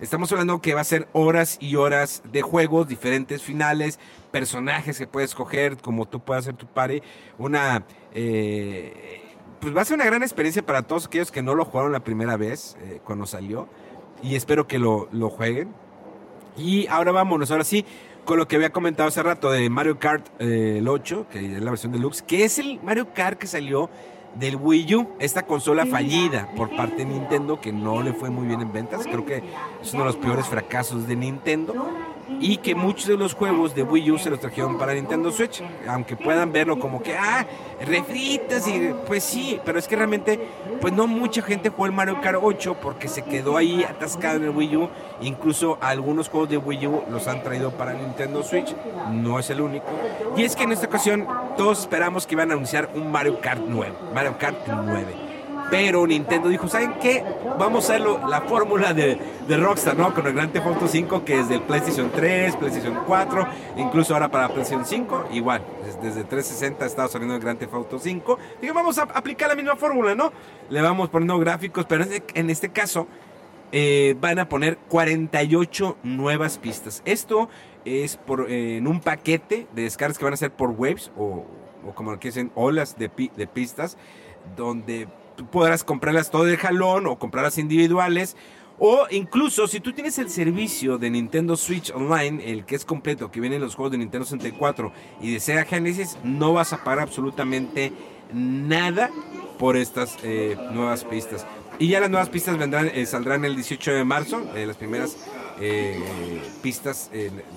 Estamos 0.00 0.32
hablando 0.32 0.62
que 0.62 0.72
va 0.72 0.80
a 0.80 0.84
ser 0.84 1.08
horas 1.12 1.58
y 1.60 1.76
horas 1.76 2.22
de 2.32 2.40
juegos, 2.40 2.88
diferentes 2.88 3.42
finales, 3.42 3.98
personajes 4.30 4.96
que 4.96 5.06
puedes 5.06 5.30
escoger, 5.30 5.76
como 5.76 6.08
tú 6.08 6.20
puedas 6.20 6.44
hacer 6.44 6.54
tu 6.54 6.66
party. 6.66 7.02
Una. 7.36 7.84
Eh, 8.14 9.20
pues 9.60 9.76
va 9.76 9.82
a 9.82 9.84
ser 9.84 9.96
una 9.96 10.06
gran 10.06 10.22
experiencia 10.22 10.64
para 10.64 10.80
todos 10.82 11.04
aquellos 11.04 11.30
que 11.30 11.42
no 11.42 11.54
lo 11.54 11.66
jugaron 11.66 11.92
la 11.92 12.00
primera 12.00 12.38
vez 12.38 12.78
eh, 12.80 13.00
cuando 13.04 13.26
salió. 13.26 13.68
Y 14.22 14.36
espero 14.36 14.66
que 14.66 14.78
lo, 14.78 15.10
lo 15.12 15.28
jueguen. 15.28 15.74
Y 16.56 16.86
ahora 16.86 17.12
vámonos, 17.12 17.50
ahora 17.50 17.64
sí, 17.64 17.84
con 18.24 18.38
lo 18.38 18.48
que 18.48 18.56
había 18.56 18.70
comentado 18.70 19.08
hace 19.08 19.22
rato 19.22 19.50
de 19.50 19.68
Mario 19.68 19.98
Kart 19.98 20.26
eh, 20.38 20.76
el 20.78 20.88
8, 20.88 21.26
que 21.30 21.56
es 21.56 21.62
la 21.62 21.70
versión 21.70 21.92
deluxe, 21.92 22.22
que 22.22 22.44
es 22.44 22.58
el 22.58 22.80
Mario 22.82 23.12
Kart 23.12 23.38
que 23.38 23.46
salió 23.46 23.90
del 24.34 24.56
Wii 24.56 24.94
U, 24.94 25.08
esta 25.18 25.42
consola 25.42 25.86
fallida 25.86 26.48
por 26.56 26.74
parte 26.76 26.96
de 26.98 27.06
Nintendo 27.06 27.60
que 27.60 27.72
no 27.72 28.02
le 28.02 28.12
fue 28.12 28.30
muy 28.30 28.46
bien 28.46 28.60
en 28.60 28.72
ventas, 28.72 29.04
creo 29.04 29.24
que 29.24 29.42
es 29.82 29.92
uno 29.92 30.04
de 30.04 30.08
los 30.08 30.16
peores 30.16 30.46
fracasos 30.46 31.06
de 31.06 31.16
Nintendo 31.16 31.74
y 32.38 32.58
que 32.58 32.74
muchos 32.74 33.06
de 33.06 33.16
los 33.16 33.34
juegos 33.34 33.74
de 33.74 33.82
Wii 33.82 34.10
U 34.12 34.18
se 34.18 34.30
los 34.30 34.40
trajeron 34.40 34.78
para 34.78 34.94
Nintendo 34.94 35.30
Switch, 35.30 35.62
aunque 35.88 36.16
puedan 36.16 36.52
verlo 36.52 36.78
como 36.78 37.02
que, 37.02 37.16
ah, 37.16 37.46
refritas 37.84 38.68
y 38.68 38.94
pues 39.06 39.24
sí, 39.24 39.58
pero 39.64 39.78
es 39.78 39.88
que 39.88 39.96
realmente, 39.96 40.38
pues 40.80 40.92
no 40.92 41.06
mucha 41.06 41.42
gente 41.42 41.70
jugó 41.70 41.86
el 41.86 41.92
Mario 41.92 42.20
Kart 42.20 42.38
8 42.40 42.76
porque 42.80 43.08
se 43.08 43.22
quedó 43.22 43.56
ahí 43.56 43.84
atascado 43.84 44.36
en 44.36 44.44
el 44.44 44.50
Wii 44.50 44.76
U, 44.76 44.88
incluso 45.22 45.78
algunos 45.80 46.28
juegos 46.28 46.50
de 46.50 46.58
Wii 46.58 46.86
U 46.86 47.02
los 47.10 47.26
han 47.26 47.42
traído 47.42 47.72
para 47.72 47.94
Nintendo 47.94 48.42
Switch, 48.42 48.74
no 49.10 49.38
es 49.38 49.50
el 49.50 49.60
único, 49.60 49.86
y 50.36 50.44
es 50.44 50.54
que 50.54 50.64
en 50.64 50.72
esta 50.72 50.86
ocasión 50.86 51.26
todos 51.56 51.80
esperamos 51.80 52.26
que 52.26 52.34
iban 52.34 52.50
a 52.50 52.54
anunciar 52.54 52.90
un 52.94 53.10
Mario 53.10 53.40
Kart 53.40 53.62
9, 53.66 53.92
Mario 54.14 54.36
Kart 54.38 54.56
9 54.66 55.29
pero 55.70 56.06
Nintendo 56.06 56.48
dijo, 56.48 56.68
¿saben 56.68 56.94
qué? 57.00 57.24
Vamos 57.58 57.84
a 57.84 57.94
hacerlo 57.94 58.20
la 58.28 58.42
fórmula 58.42 58.92
de, 58.92 59.18
de, 59.46 59.56
Rockstar, 59.56 59.96
¿no? 59.96 60.12
Con 60.12 60.26
el 60.26 60.34
Grand 60.34 60.52
Theft 60.52 60.66
Auto 60.66 60.88
5, 60.88 61.24
que 61.24 61.38
es 61.38 61.48
del 61.48 61.62
PlayStation 61.62 62.10
3, 62.14 62.56
PlayStation 62.56 62.98
4, 63.06 63.46
incluso 63.76 64.14
ahora 64.14 64.30
para 64.30 64.48
PlayStation 64.48 64.84
5, 64.84 65.28
igual, 65.32 65.62
desde 66.02 66.24
360 66.24 66.84
ha 66.84 66.86
estado 66.88 67.08
saliendo 67.08 67.34
el 67.34 67.40
Grand 67.40 67.58
Theft 67.58 67.74
Auto 67.74 67.98
5. 67.98 68.38
Digo, 68.60 68.74
vamos 68.74 68.98
a 68.98 69.02
aplicar 69.02 69.48
la 69.48 69.54
misma 69.54 69.76
fórmula, 69.76 70.14
¿no? 70.14 70.32
Le 70.68 70.80
vamos 70.82 71.08
poniendo 71.08 71.38
gráficos, 71.38 71.86
pero 71.86 72.04
en 72.34 72.50
este 72.50 72.70
caso 72.70 73.06
eh, 73.72 74.16
van 74.20 74.40
a 74.40 74.48
poner 74.48 74.78
48 74.88 75.98
nuevas 76.02 76.58
pistas. 76.58 77.02
Esto 77.04 77.48
es 77.84 78.16
por, 78.16 78.50
en 78.50 78.86
un 78.86 79.00
paquete 79.00 79.68
de 79.72 79.82
descargas 79.82 80.18
que 80.18 80.24
van 80.24 80.34
a 80.34 80.36
ser 80.36 80.50
por 80.50 80.70
waves 80.70 81.12
o, 81.16 81.46
o 81.86 81.94
como 81.94 82.18
que 82.18 82.28
dicen, 82.28 82.50
olas 82.56 82.98
de, 82.98 83.10
de 83.36 83.46
pistas, 83.46 83.96
donde 84.56 85.06
podrás 85.50 85.84
comprarlas 85.84 86.30
todo 86.30 86.44
de 86.44 86.56
jalón 86.56 87.06
o 87.06 87.18
comprarlas 87.18 87.58
individuales. 87.58 88.36
O 88.78 89.06
incluso 89.10 89.66
si 89.66 89.78
tú 89.80 89.92
tienes 89.92 90.18
el 90.18 90.30
servicio 90.30 90.96
de 90.96 91.10
Nintendo 91.10 91.56
Switch 91.56 91.92
Online, 91.94 92.42
el 92.50 92.64
que 92.64 92.76
es 92.76 92.86
completo, 92.86 93.30
que 93.30 93.38
vienen 93.38 93.60
los 93.60 93.74
juegos 93.74 93.92
de 93.92 93.98
Nintendo 93.98 94.24
64 94.24 94.90
y 95.20 95.34
de 95.34 95.40
Sega 95.40 95.64
Genesis, 95.64 96.16
no 96.24 96.54
vas 96.54 96.72
a 96.72 96.82
pagar 96.82 97.00
absolutamente 97.00 97.92
nada 98.32 99.10
por 99.58 99.76
estas 99.76 100.16
eh, 100.22 100.56
nuevas 100.72 101.04
pistas. 101.04 101.46
Y 101.78 101.88
ya 101.88 102.00
las 102.00 102.08
nuevas 102.08 102.30
pistas 102.30 102.56
vendrán, 102.56 102.90
eh, 102.94 103.04
saldrán 103.04 103.44
el 103.44 103.54
18 103.54 103.92
de 103.92 104.04
marzo, 104.04 104.42
eh, 104.54 104.66
las 104.66 104.76
primeras 104.76 105.16
pistas, 106.62 107.10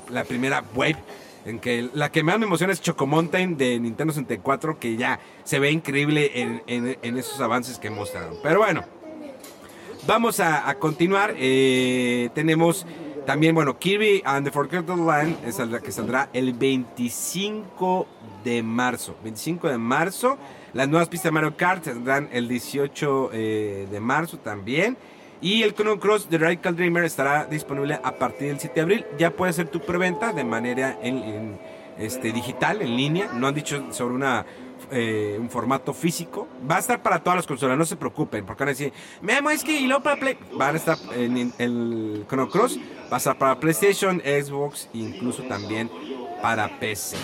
la 0.10 0.26
primera 0.26 0.62
web 0.76 0.98
en 1.46 1.60
que 1.60 1.90
la 1.94 2.12
que 2.12 2.24
más 2.24 2.40
me 2.40 2.46
emociona 2.46 2.74
es 2.74 2.82
Choco 2.82 3.06
Mountain 3.06 3.58
de 3.58 3.80
Nintendo 3.80 4.14
64, 4.14 4.80
que 4.80 4.96
ya 4.96 5.20
se 5.44 5.60
ve 5.60 5.72
increíble 5.72 6.32
en, 6.68 7.18
esos 7.18 7.40
avances 7.42 7.80
que 7.80 7.90
mostraron. 7.90 8.36
Pero 8.42 8.60
bueno, 8.60 8.84
vamos 10.08 10.40
a, 10.40 10.74
continuar. 10.76 11.36
Eh, 11.38 12.30
tenemos 12.34 12.86
también, 13.26 13.56
bueno, 13.56 13.78
Kirby 13.78 14.22
and 14.26 14.46
the 14.46 14.52
Forgotten 14.52 15.06
Land, 15.06 15.46
es 15.46 15.58
la 15.60 15.80
que 15.80 15.92
saldrá 15.92 16.30
el 16.34 16.54
25 16.54 18.08
de 18.44 18.64
marzo. 18.64 19.16
25 19.24 19.70
de 19.70 19.78
marzo. 19.78 20.38
Las 20.74 20.90
nuevas 20.90 21.08
pistas 21.08 21.26
de 21.26 21.32
Mario 21.32 21.56
Kart 21.56 21.86
saldrán 21.86 22.30
el 22.32 22.48
18 22.48 23.30
eh, 23.32 23.88
de 23.90 24.00
marzo 24.00 24.38
también. 24.40 24.98
Y 25.44 25.62
el 25.64 25.76
Chrono 25.76 26.00
Cross 26.00 26.30
de 26.30 26.38
Radical 26.38 26.78
Dreamer 26.78 27.04
estará 27.04 27.44
disponible 27.44 28.00
a 28.02 28.14
partir 28.14 28.48
del 28.48 28.62
7 28.62 28.76
de 28.76 28.82
abril. 28.82 29.06
Ya 29.18 29.32
puedes 29.32 29.56
hacer 29.56 29.68
tu 29.68 29.82
preventa 29.82 30.32
de 30.32 30.46
manera 30.46 30.98
este, 31.98 32.32
digital, 32.32 32.82
en 32.82 32.96
línea. 32.96 33.30
No 33.34 33.48
han 33.48 33.54
dicho 33.54 33.92
sobre 33.92 34.16
una 34.16 34.46
eh, 34.90 35.36
un 35.38 35.50
formato 35.50 35.94
físico. 35.94 36.48
Va 36.70 36.78
a 36.78 36.80
estar 36.80 37.04
para 37.04 37.22
todas 37.22 37.36
las 37.36 37.46
consolas, 37.46 37.78
no 37.78 37.84
se 37.84 37.98
preocupen, 37.98 38.46
porque 38.46 38.64
van 38.64 38.70
a 38.70 38.72
decir, 38.72 38.94
Memo, 39.22 39.50
es 39.50 39.66
que 39.66 39.78
y 39.78 39.86
luego 39.86 40.02
para 40.02 40.16
Play. 40.16 40.38
Van 40.54 40.76
a 40.76 40.78
estar 40.78 40.98
en, 41.14 41.52
el 41.58 42.26
Chrono 42.30 42.50
Cross, 42.50 42.80
va 43.12 43.16
a 43.16 43.18
estar 43.18 43.38
para 43.38 43.60
PlayStation, 43.60 44.22
Xbox, 44.22 44.90
incluso 44.94 45.44
también 45.44 45.92
para 46.42 46.80
PC. 46.80 47.18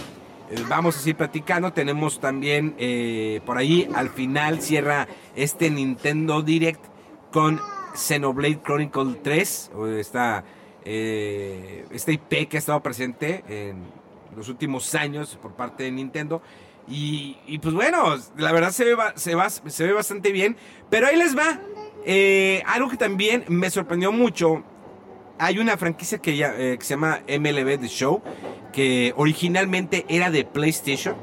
Eh, 0.52 0.62
vamos 0.68 0.98
a 0.98 1.00
seguir 1.00 1.16
platicando. 1.16 1.72
Tenemos 1.72 2.20
también 2.20 2.76
eh, 2.80 3.40
por 3.46 3.58
ahí 3.58 3.88
al 3.96 4.10
final 4.10 4.62
cierra 4.62 5.08
este 5.38 5.70
Nintendo 5.70 6.42
Direct 6.42 6.84
con 7.32 7.62
Xenoblade 8.00 8.62
Chronicle 8.64 9.16
3, 9.22 9.72
esta, 9.98 10.44
eh, 10.86 11.86
esta 11.92 12.12
IP 12.12 12.48
que 12.48 12.58
ha 12.58 12.60
estado 12.60 12.82
presente 12.82 13.44
en 13.48 13.84
los 14.36 14.48
últimos 14.50 14.96
años 14.96 15.38
por 15.42 15.54
parte 15.54 15.84
de 15.84 15.92
Nintendo. 15.92 16.42
Y, 16.88 17.60
pues 17.62 17.76
bueno, 17.76 18.16
la 18.38 18.52
verdad 18.52 18.72
se 18.72 18.84
ve, 18.84 18.96
se, 19.16 19.36
se 19.68 19.86
ve 19.86 19.94
bastante 19.94 20.32
bien. 20.32 20.58
Pero 20.90 21.06
ahí 21.06 21.16
les 21.16 21.38
va. 21.38 21.60
Eh, 22.06 22.64
algo 22.66 22.90
que 22.90 22.98
también 22.98 23.44
me 23.48 23.70
sorprendió 23.70 24.12
mucho. 24.12 24.64
Hay 25.38 25.60
una 25.60 25.78
franquicia 25.78 26.18
que, 26.18 26.32
eh, 26.32 26.78
que 26.80 26.84
se 26.84 26.96
llama 26.96 27.20
MLB 27.28 27.80
The 27.80 27.88
Show. 27.88 28.24
Que 28.74 29.14
originalmente 29.18 30.06
era 30.10 30.32
de 30.32 30.46
PlayStation. 30.46 31.16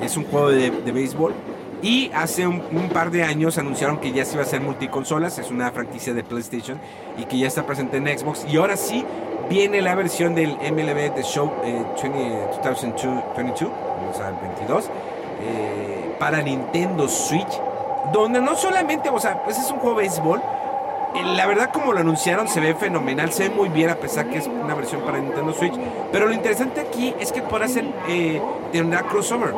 Es 0.00 0.16
un 0.16 0.24
juego 0.24 0.50
de, 0.50 0.70
de 0.70 0.92
béisbol. 0.92 1.34
Y 1.82 2.10
hace 2.14 2.46
un, 2.46 2.60
par 2.92 3.10
de 3.10 3.24
años 3.24 3.58
anunciaron 3.58 3.98
que 3.98 4.12
ya 4.12 4.24
se 4.24 4.34
iba 4.34 4.42
a 4.42 4.46
hacer 4.46 4.60
multiconsolas, 4.60 5.38
es 5.38 5.50
una 5.50 5.70
franquicia 5.70 6.14
de 6.14 6.24
PlayStation 6.24 6.78
y 7.18 7.24
que 7.24 7.38
ya 7.38 7.46
está 7.46 7.66
presente 7.66 7.98
en 7.98 8.06
Xbox. 8.18 8.46
Y 8.48 8.56
ahora 8.56 8.76
sí 8.76 9.04
viene 9.48 9.82
la 9.82 9.94
versión 9.94 10.34
del 10.34 10.56
MLB 10.56 11.14
The 11.14 11.22
Show 11.22 11.52
2022, 12.64 13.62
eh, 13.62 13.74
o 14.10 14.14
sea, 14.14 14.28
el 14.28 14.36
22, 14.36 14.90
eh, 15.40 16.16
para 16.18 16.40
Nintendo 16.42 17.08
Switch, 17.08 17.60
donde 18.12 18.40
no 18.40 18.54
solamente, 18.54 19.10
o 19.10 19.20
sea, 19.20 19.42
pues 19.42 19.58
es 19.58 19.70
un 19.70 19.78
juego 19.78 19.98
de 19.98 20.06
béisbol. 20.06 20.40
Eh, 21.16 21.22
la 21.36 21.46
verdad, 21.46 21.70
como 21.72 21.92
lo 21.92 22.00
anunciaron, 22.00 22.48
se 22.48 22.60
ve 22.60 22.74
fenomenal, 22.74 23.32
se 23.32 23.48
ve 23.48 23.54
muy 23.54 23.68
bien, 23.68 23.90
a 23.90 23.96
pesar 23.96 24.28
que 24.30 24.38
es 24.38 24.46
una 24.46 24.74
versión 24.74 25.02
para 25.02 25.18
Nintendo 25.18 25.52
Switch. 25.52 25.74
Pero 26.10 26.26
lo 26.26 26.32
interesante 26.32 26.80
aquí 26.80 27.14
es 27.20 27.30
que 27.30 27.42
podrá 27.42 27.68
ser, 27.68 27.84
tendrá 28.72 29.02
crossover. 29.02 29.54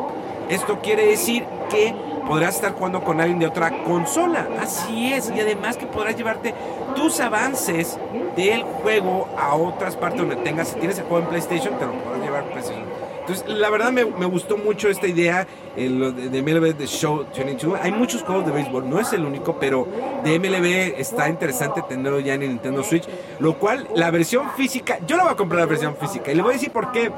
Esto 0.49 0.79
quiere 0.81 1.05
decir 1.05 1.45
que 1.69 1.93
podrás 2.27 2.55
estar 2.55 2.73
jugando 2.73 3.03
con 3.03 3.19
alguien 3.21 3.39
de 3.39 3.47
otra 3.47 3.83
consola. 3.83 4.47
Así 4.61 5.13
es. 5.13 5.31
Y 5.35 5.39
además 5.39 5.77
que 5.77 5.85
podrás 5.85 6.15
llevarte 6.15 6.53
tus 6.95 7.19
avances 7.19 7.97
del 8.35 8.63
juego 8.63 9.27
a 9.37 9.55
otras 9.55 9.95
partes 9.95 10.19
donde 10.19 10.35
tengas. 10.37 10.69
Si 10.69 10.75
tienes 10.75 10.97
el 10.99 11.05
juego 11.05 11.23
en 11.23 11.29
PlayStation, 11.29 11.77
te 11.77 11.85
lo 11.85 11.93
podrás 11.93 12.21
llevar 12.21 12.43
PlayStation. 12.45 12.97
Entonces, 13.27 13.57
la 13.57 13.69
verdad 13.69 13.91
me, 13.91 14.03
gustó 14.03 14.55
mucho 14.55 14.87
esta 14.87 15.05
idea 15.05 15.45
de, 15.75 15.89
de, 15.89 16.41
MLB 16.41 16.77
The 16.77 16.87
Show 16.87 17.25
22. 17.35 17.77
Hay 17.81 17.91
muchos 17.91 18.23
juegos 18.23 18.45
de 18.45 18.53
béisbol, 18.53 18.89
no 18.89 19.01
es 19.01 19.11
el 19.11 19.25
único, 19.25 19.59
pero 19.59 19.85
de 20.23 20.39
MLB 20.39 20.97
está 20.97 21.27
interesante 21.27 21.81
tenerlo 21.89 22.21
ya 22.21 22.35
en 22.35 22.43
el 22.43 22.49
Nintendo 22.51 22.83
Switch. 22.83 23.03
Lo 23.39 23.59
cual, 23.59 23.85
la 23.95 24.11
versión 24.11 24.49
física, 24.51 24.99
yo 25.05 25.17
la 25.17 25.23
voy 25.23 25.33
a 25.33 25.35
comprar 25.35 25.59
la 25.59 25.65
versión 25.65 25.97
física. 25.97 26.31
Y 26.31 26.35
le 26.35 26.41
voy 26.41 26.51
a 26.51 26.53
decir 26.53 26.71
por 26.71 26.93
qué. 26.93 27.11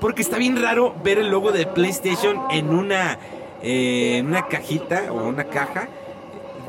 Porque 0.00 0.22
está 0.22 0.38
bien 0.38 0.60
raro 0.60 0.94
ver 1.02 1.18
el 1.18 1.30
logo 1.30 1.52
de 1.52 1.66
PlayStation 1.66 2.42
en 2.50 2.70
una 2.70 3.18
eh, 3.62 4.22
una 4.24 4.46
cajita 4.46 5.12
o 5.12 5.26
una 5.26 5.44
caja 5.44 5.88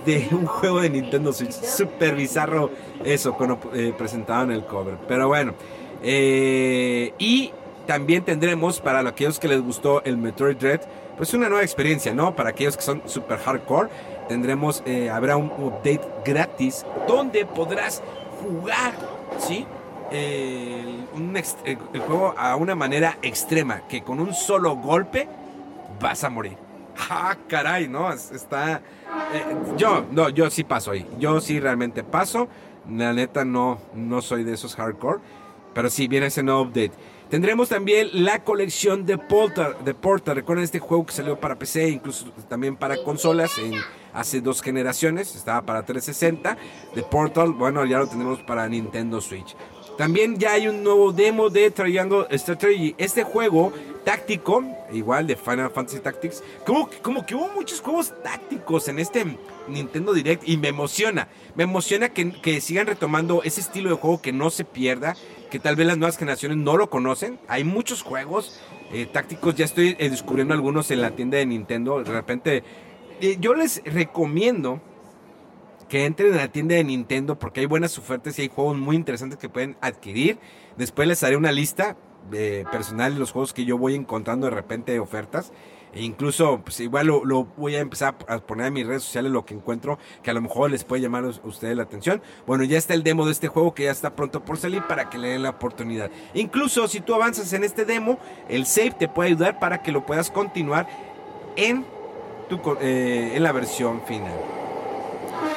de 0.05 0.29
un 0.31 0.45
juego 0.45 0.81
de 0.81 0.89
Nintendo 0.89 1.33
Switch. 1.33 1.51
Súper 1.51 2.15
bizarro 2.15 2.71
eso 3.03 3.33
cuando 3.33 3.59
eh, 3.73 3.93
presentaban 3.97 4.51
el 4.51 4.65
cover. 4.65 4.95
Pero 5.07 5.27
bueno. 5.27 5.53
Eh, 6.01 7.13
y 7.17 7.51
también 7.85 8.23
tendremos 8.23 8.79
para 8.79 8.99
aquellos 9.07 9.39
que 9.39 9.47
les 9.47 9.61
gustó 9.61 10.03
el 10.03 10.17
Metroid 10.17 10.57
Dread, 10.57 10.81
pues 11.17 11.33
una 11.33 11.49
nueva 11.49 11.63
experiencia, 11.63 12.13
¿no? 12.13 12.35
Para 12.35 12.49
aquellos 12.49 12.77
que 12.77 12.83
son 12.83 13.01
super 13.05 13.39
hardcore, 13.39 13.89
tendremos, 14.27 14.83
habrá 15.11 15.37
un 15.37 15.47
update 15.57 16.01
gratis 16.23 16.85
donde 17.07 17.45
podrás 17.45 18.03
jugar, 18.41 18.93
¿sí? 19.39 19.65
El 20.11 21.99
juego 22.05 22.33
a 22.37 22.55
una 22.55 22.75
manera 22.75 23.17
extrema, 23.21 23.87
que 23.87 24.03
con 24.03 24.19
un 24.19 24.33
solo 24.33 24.75
golpe 24.75 25.27
vas 25.99 26.23
a 26.23 26.29
morir 26.29 26.67
ah, 27.09 27.37
caray, 27.47 27.87
¿no? 27.87 28.11
Está... 28.11 28.81
Eh, 29.33 29.43
yo, 29.77 30.05
no, 30.11 30.29
yo 30.29 30.49
sí 30.49 30.63
paso 30.63 30.91
ahí. 30.91 31.05
Yo 31.19 31.39
sí 31.41 31.59
realmente 31.59 32.03
paso. 32.03 32.47
La 32.89 33.13
neta 33.13 33.45
no, 33.45 33.79
no 33.93 34.21
soy 34.21 34.43
de 34.43 34.53
esos 34.53 34.75
hardcore. 34.75 35.19
Pero 35.73 35.89
sí, 35.89 36.07
viene 36.07 36.27
ese 36.27 36.43
nuevo 36.43 36.61
update. 36.61 36.91
Tendremos 37.29 37.69
también 37.69 38.09
la 38.13 38.43
colección 38.43 39.05
de 39.05 39.17
Portal. 39.17 39.75
De 39.83 39.93
Portal. 39.93 40.35
Recuerden 40.35 40.63
este 40.63 40.79
juego 40.79 41.05
que 41.05 41.13
salió 41.13 41.39
para 41.39 41.59
PC, 41.59 41.89
incluso 41.89 42.31
también 42.47 42.75
para 42.75 42.97
consolas 43.03 43.57
en 43.57 43.73
hace 44.13 44.41
dos 44.41 44.61
generaciones, 44.61 45.35
estaba 45.35 45.61
para 45.63 45.85
360. 45.85 46.57
The 46.95 47.03
Portal, 47.03 47.51
bueno, 47.51 47.85
ya 47.85 47.99
lo 47.99 48.07
tenemos 48.07 48.39
para 48.39 48.67
Nintendo 48.67 49.21
Switch. 49.21 49.55
También 49.97 50.37
ya 50.37 50.53
hay 50.53 50.67
un 50.67 50.83
nuevo 50.83 51.11
demo 51.11 51.49
de 51.49 51.71
Triangle 51.71 52.27
Strategy. 52.37 52.93
Este 52.99 53.23
juego 53.23 53.73
táctico, 54.05 54.63
igual 54.93 55.25
de 55.25 55.35
Final 55.35 55.71
Fantasy 55.71 55.99
Tactics, 55.99 56.43
como, 56.65 56.87
como 57.01 57.25
que 57.25 57.33
hubo 57.33 57.49
muchos 57.49 57.81
juegos 57.81 58.13
tácticos 58.23 58.87
en 58.89 58.99
este 58.99 59.25
Nintendo 59.67 60.13
Direct 60.13 60.47
y 60.47 60.57
me 60.57 60.67
emociona. 60.67 61.27
Me 61.55 61.63
emociona 61.63 62.09
que, 62.09 62.31
que 62.31 62.61
sigan 62.61 62.85
retomando 62.85 63.41
ese 63.43 63.59
estilo 63.59 63.89
de 63.89 63.95
juego 63.95 64.21
que 64.21 64.31
no 64.31 64.51
se 64.51 64.65
pierda, 64.65 65.15
que 65.49 65.59
tal 65.59 65.75
vez 65.75 65.87
las 65.87 65.97
nuevas 65.97 66.17
generaciones 66.17 66.57
no 66.57 66.77
lo 66.77 66.91
conocen. 66.91 67.39
Hay 67.47 67.63
muchos 67.63 68.03
juegos 68.03 68.61
eh, 68.93 69.07
tácticos, 69.11 69.55
ya 69.55 69.65
estoy 69.65 69.95
eh, 69.97 70.09
descubriendo 70.11 70.53
algunos 70.53 70.91
en 70.91 71.01
la 71.01 71.11
tienda 71.11 71.39
de 71.39 71.47
Nintendo. 71.47 72.03
De 72.03 72.11
repente, 72.11 72.63
eh, 73.19 73.37
yo 73.39 73.55
les 73.55 73.81
recomiendo 73.83 74.79
que 75.89 76.05
entren 76.05 76.33
a 76.33 76.37
la 76.37 76.47
tienda 76.49 76.75
de 76.75 76.83
Nintendo 76.83 77.39
porque 77.39 77.61
hay 77.61 77.65
buenas 77.65 77.97
ofertas 77.97 78.37
y 78.37 78.43
hay 78.43 78.49
juegos 78.49 78.77
muy 78.77 78.95
interesantes 78.95 79.39
que 79.39 79.49
pueden 79.49 79.77
adquirir. 79.81 80.37
Después 80.77 81.07
les 81.07 81.23
haré 81.23 81.37
una 81.37 81.51
lista 81.51 81.97
eh, 82.33 82.65
personal 82.71 83.13
de 83.13 83.19
los 83.19 83.31
juegos 83.31 83.53
que 83.53 83.65
yo 83.65 83.77
voy 83.77 83.95
encontrando 83.95 84.47
de 84.47 84.55
repente 84.55 84.99
ofertas. 84.99 85.51
E 85.93 86.03
incluso, 86.03 86.61
pues 86.63 86.79
igual 86.81 87.07
lo, 87.07 87.45
voy 87.57 87.75
a 87.75 87.79
empezar 87.79 88.15
a 88.27 88.37
poner 88.39 88.67
en 88.67 88.73
mis 88.73 88.85
redes 88.85 89.03
sociales 89.03 89.31
lo 89.31 89.45
que 89.45 89.53
encuentro 89.53 89.97
que 90.21 90.29
a 90.29 90.33
lo 90.33 90.41
mejor 90.41 90.69
les 90.69 90.83
puede 90.83 91.01
llamar 91.01 91.23
a 91.23 91.29
ustedes 91.47 91.77
la 91.77 91.83
atención. 91.83 92.21
Bueno, 92.45 92.65
ya 92.65 92.77
está 92.77 92.93
el 92.93 93.03
demo 93.03 93.25
de 93.25 93.31
este 93.31 93.47
juego 93.47 93.73
que 93.73 93.85
ya 93.85 93.91
está 93.91 94.15
pronto 94.15 94.43
por 94.43 94.57
salir 94.57 94.83
para 94.83 95.09
que 95.09 95.17
le 95.17 95.29
den 95.29 95.43
la 95.43 95.51
oportunidad. 95.51 96.11
Incluso 96.33 96.87
si 96.87 96.99
tú 96.99 97.15
avanzas 97.15 97.53
en 97.53 97.63
este 97.63 97.85
demo, 97.85 98.19
el 98.49 98.65
save 98.65 98.91
te 98.91 99.07
puede 99.07 99.29
ayudar 99.29 99.59
para 99.59 99.81
que 99.81 99.93
lo 99.93 100.05
puedas 100.05 100.29
continuar 100.29 100.87
en, 101.55 101.85
tu, 102.49 102.59
eh, 102.81 103.31
en 103.33 103.41
la 103.41 103.53
versión 103.53 104.01
final. 104.05 104.66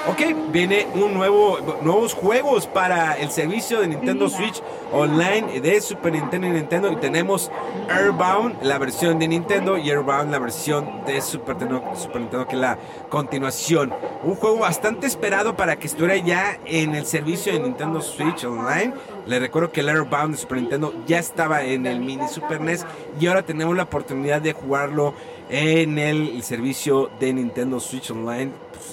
Ok, 0.06 0.50
viene 0.50 0.86
un 0.94 1.12
nuevo, 1.12 1.58
nuevos 1.82 2.14
juegos 2.14 2.66
para 2.66 3.18
el 3.18 3.30
servicio 3.30 3.80
de 3.80 3.88
Nintendo 3.88 4.30
Switch 4.30 4.62
Online 4.92 5.60
de 5.60 5.80
Super 5.80 6.12
Nintendo 6.12 6.46
y 6.46 6.50
Nintendo. 6.50 6.90
Y 6.90 6.96
tenemos 6.96 7.50
Airbound, 7.88 8.62
la 8.62 8.78
versión 8.78 9.18
de 9.18 9.28
Nintendo, 9.28 9.76
y 9.76 9.90
Airbound, 9.90 10.30
la 10.30 10.38
versión 10.38 11.04
de 11.04 11.20
Super 11.20 11.56
Nintendo, 11.56 11.84
Super 11.94 12.22
Nintendo, 12.22 12.46
que 12.48 12.54
es 12.54 12.60
la 12.60 12.78
continuación. 13.10 13.92
Un 14.24 14.36
juego 14.36 14.60
bastante 14.60 15.06
esperado 15.06 15.54
para 15.54 15.76
que 15.76 15.86
estuviera 15.86 16.16
ya 16.16 16.58
en 16.64 16.94
el 16.94 17.04
servicio 17.04 17.52
de 17.52 17.60
Nintendo 17.60 18.00
Switch 18.00 18.44
Online. 18.44 18.94
Le 19.26 19.38
recuerdo 19.38 19.70
que 19.70 19.80
el 19.80 19.90
Airbound 19.90 20.34
de 20.34 20.40
Super 20.40 20.58
Nintendo 20.58 20.94
ya 21.06 21.18
estaba 21.18 21.62
en 21.62 21.86
el 21.86 22.00
mini 22.00 22.26
Super 22.26 22.60
NES 22.60 22.86
y 23.20 23.26
ahora 23.26 23.42
tenemos 23.42 23.76
la 23.76 23.82
oportunidad 23.82 24.40
de 24.40 24.54
jugarlo 24.54 25.14
en 25.50 25.98
el 25.98 26.42
servicio 26.42 27.10
de 27.20 27.34
Nintendo 27.34 27.80
Switch 27.80 28.10
Online. 28.10 28.50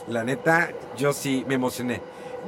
La 0.07 0.23
neta, 0.23 0.71
yo 0.97 1.13
sí 1.13 1.45
me 1.47 1.55
emocioné. 1.55 2.01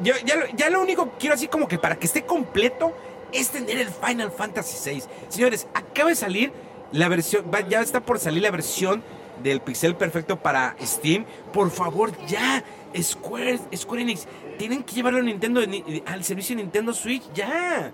Yo, 0.04 0.14
ya, 0.26 0.36
lo, 0.36 0.48
ya 0.56 0.70
lo 0.70 0.82
único 0.82 1.12
que 1.12 1.18
quiero 1.20 1.36
así 1.36 1.48
como 1.48 1.68
que 1.68 1.78
para 1.78 1.98
que 1.98 2.08
esté 2.08 2.24
completo 2.24 2.94
es 3.32 3.50
tener 3.50 3.78
el 3.78 3.90
Final 3.90 4.32
Fantasy 4.32 4.92
VI. 4.92 5.04
Señores, 5.30 5.68
acaba 5.74 6.10
de 6.10 6.16
salir 6.16 6.52
la 6.92 7.08
versión, 7.08 7.46
ya 7.70 7.82
está 7.82 8.00
por 8.00 8.20
salir 8.20 8.42
la 8.42 8.52
versión 8.52 9.04
del 9.44 9.62
pixel 9.62 9.96
perfecto 9.96 10.38
para 10.38 10.76
Steam. 10.82 11.26
Por 11.54 11.72
favor, 11.72 12.12
ya. 12.28 12.64
Square, 13.00 13.60
Square 13.76 14.02
Enix, 14.02 14.28
tienen 14.58 14.82
que 14.82 14.96
llevarlo 14.96 15.20
a 15.20 15.22
Nintendo, 15.22 15.62
al 16.08 16.24
servicio 16.24 16.56
de 16.56 16.64
Nintendo 16.64 16.92
Switch, 16.92 17.22
ya. 17.36 17.94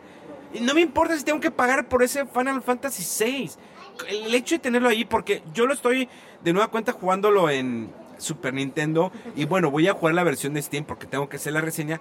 No 0.62 0.74
me 0.74 0.80
importa 0.80 1.18
si 1.18 1.24
tengo 1.26 1.42
que 1.42 1.52
pagar 1.52 1.90
por 1.90 2.02
ese 2.02 2.26
Final 2.26 2.62
Fantasy 2.62 3.04
VI 3.04 3.52
el 4.10 4.34
hecho 4.34 4.56
de 4.56 4.60
tenerlo 4.60 4.90
ahí, 4.90 5.06
porque 5.06 5.42
yo 5.54 5.66
lo 5.66 5.74
estoy 5.74 6.10
de 6.44 6.54
nueva 6.54 6.70
cuenta 6.70 6.92
jugándolo 6.92 7.50
en 7.50 7.92
Super 8.18 8.54
Nintendo. 8.54 9.12
Y 9.36 9.46
bueno, 9.46 9.72
voy 9.72 9.88
a 9.88 9.94
jugar 9.94 10.16
la 10.16 10.24
versión 10.24 10.54
de 10.54 10.62
Steam 10.62 10.86
porque 10.86 11.08
tengo 11.08 11.30
que 11.30 11.38
hacer 11.38 11.54
la 11.54 11.62
reseña. 11.62 12.00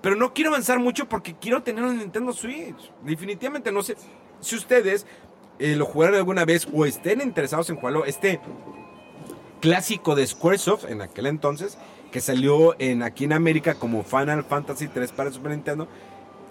Pero 0.00 0.16
no 0.16 0.34
quiero 0.34 0.50
avanzar 0.50 0.78
mucho 0.78 1.08
porque 1.08 1.34
quiero 1.34 1.62
tener 1.62 1.84
un 1.84 1.98
Nintendo 1.98 2.32
Switch. 2.32 2.92
Definitivamente 3.02 3.72
no 3.72 3.82
sé 3.82 3.96
si 4.40 4.56
ustedes 4.56 5.06
eh, 5.58 5.74
lo 5.76 5.86
jugaron 5.86 6.16
alguna 6.16 6.44
vez 6.44 6.68
o 6.72 6.84
estén 6.84 7.20
interesados 7.20 7.70
en 7.70 7.76
jugarlo. 7.76 8.04
Este 8.04 8.40
clásico 9.60 10.14
de 10.14 10.26
Squaresoft 10.26 10.84
en 10.84 11.02
aquel 11.02 11.26
entonces, 11.26 11.78
que 12.12 12.20
salió 12.20 12.76
en, 12.78 13.02
aquí 13.02 13.24
en 13.24 13.32
América 13.32 13.74
como 13.74 14.04
Final 14.04 14.44
Fantasy 14.44 14.88
3 14.88 15.12
para 15.12 15.32
Super 15.32 15.52
Nintendo, 15.52 15.88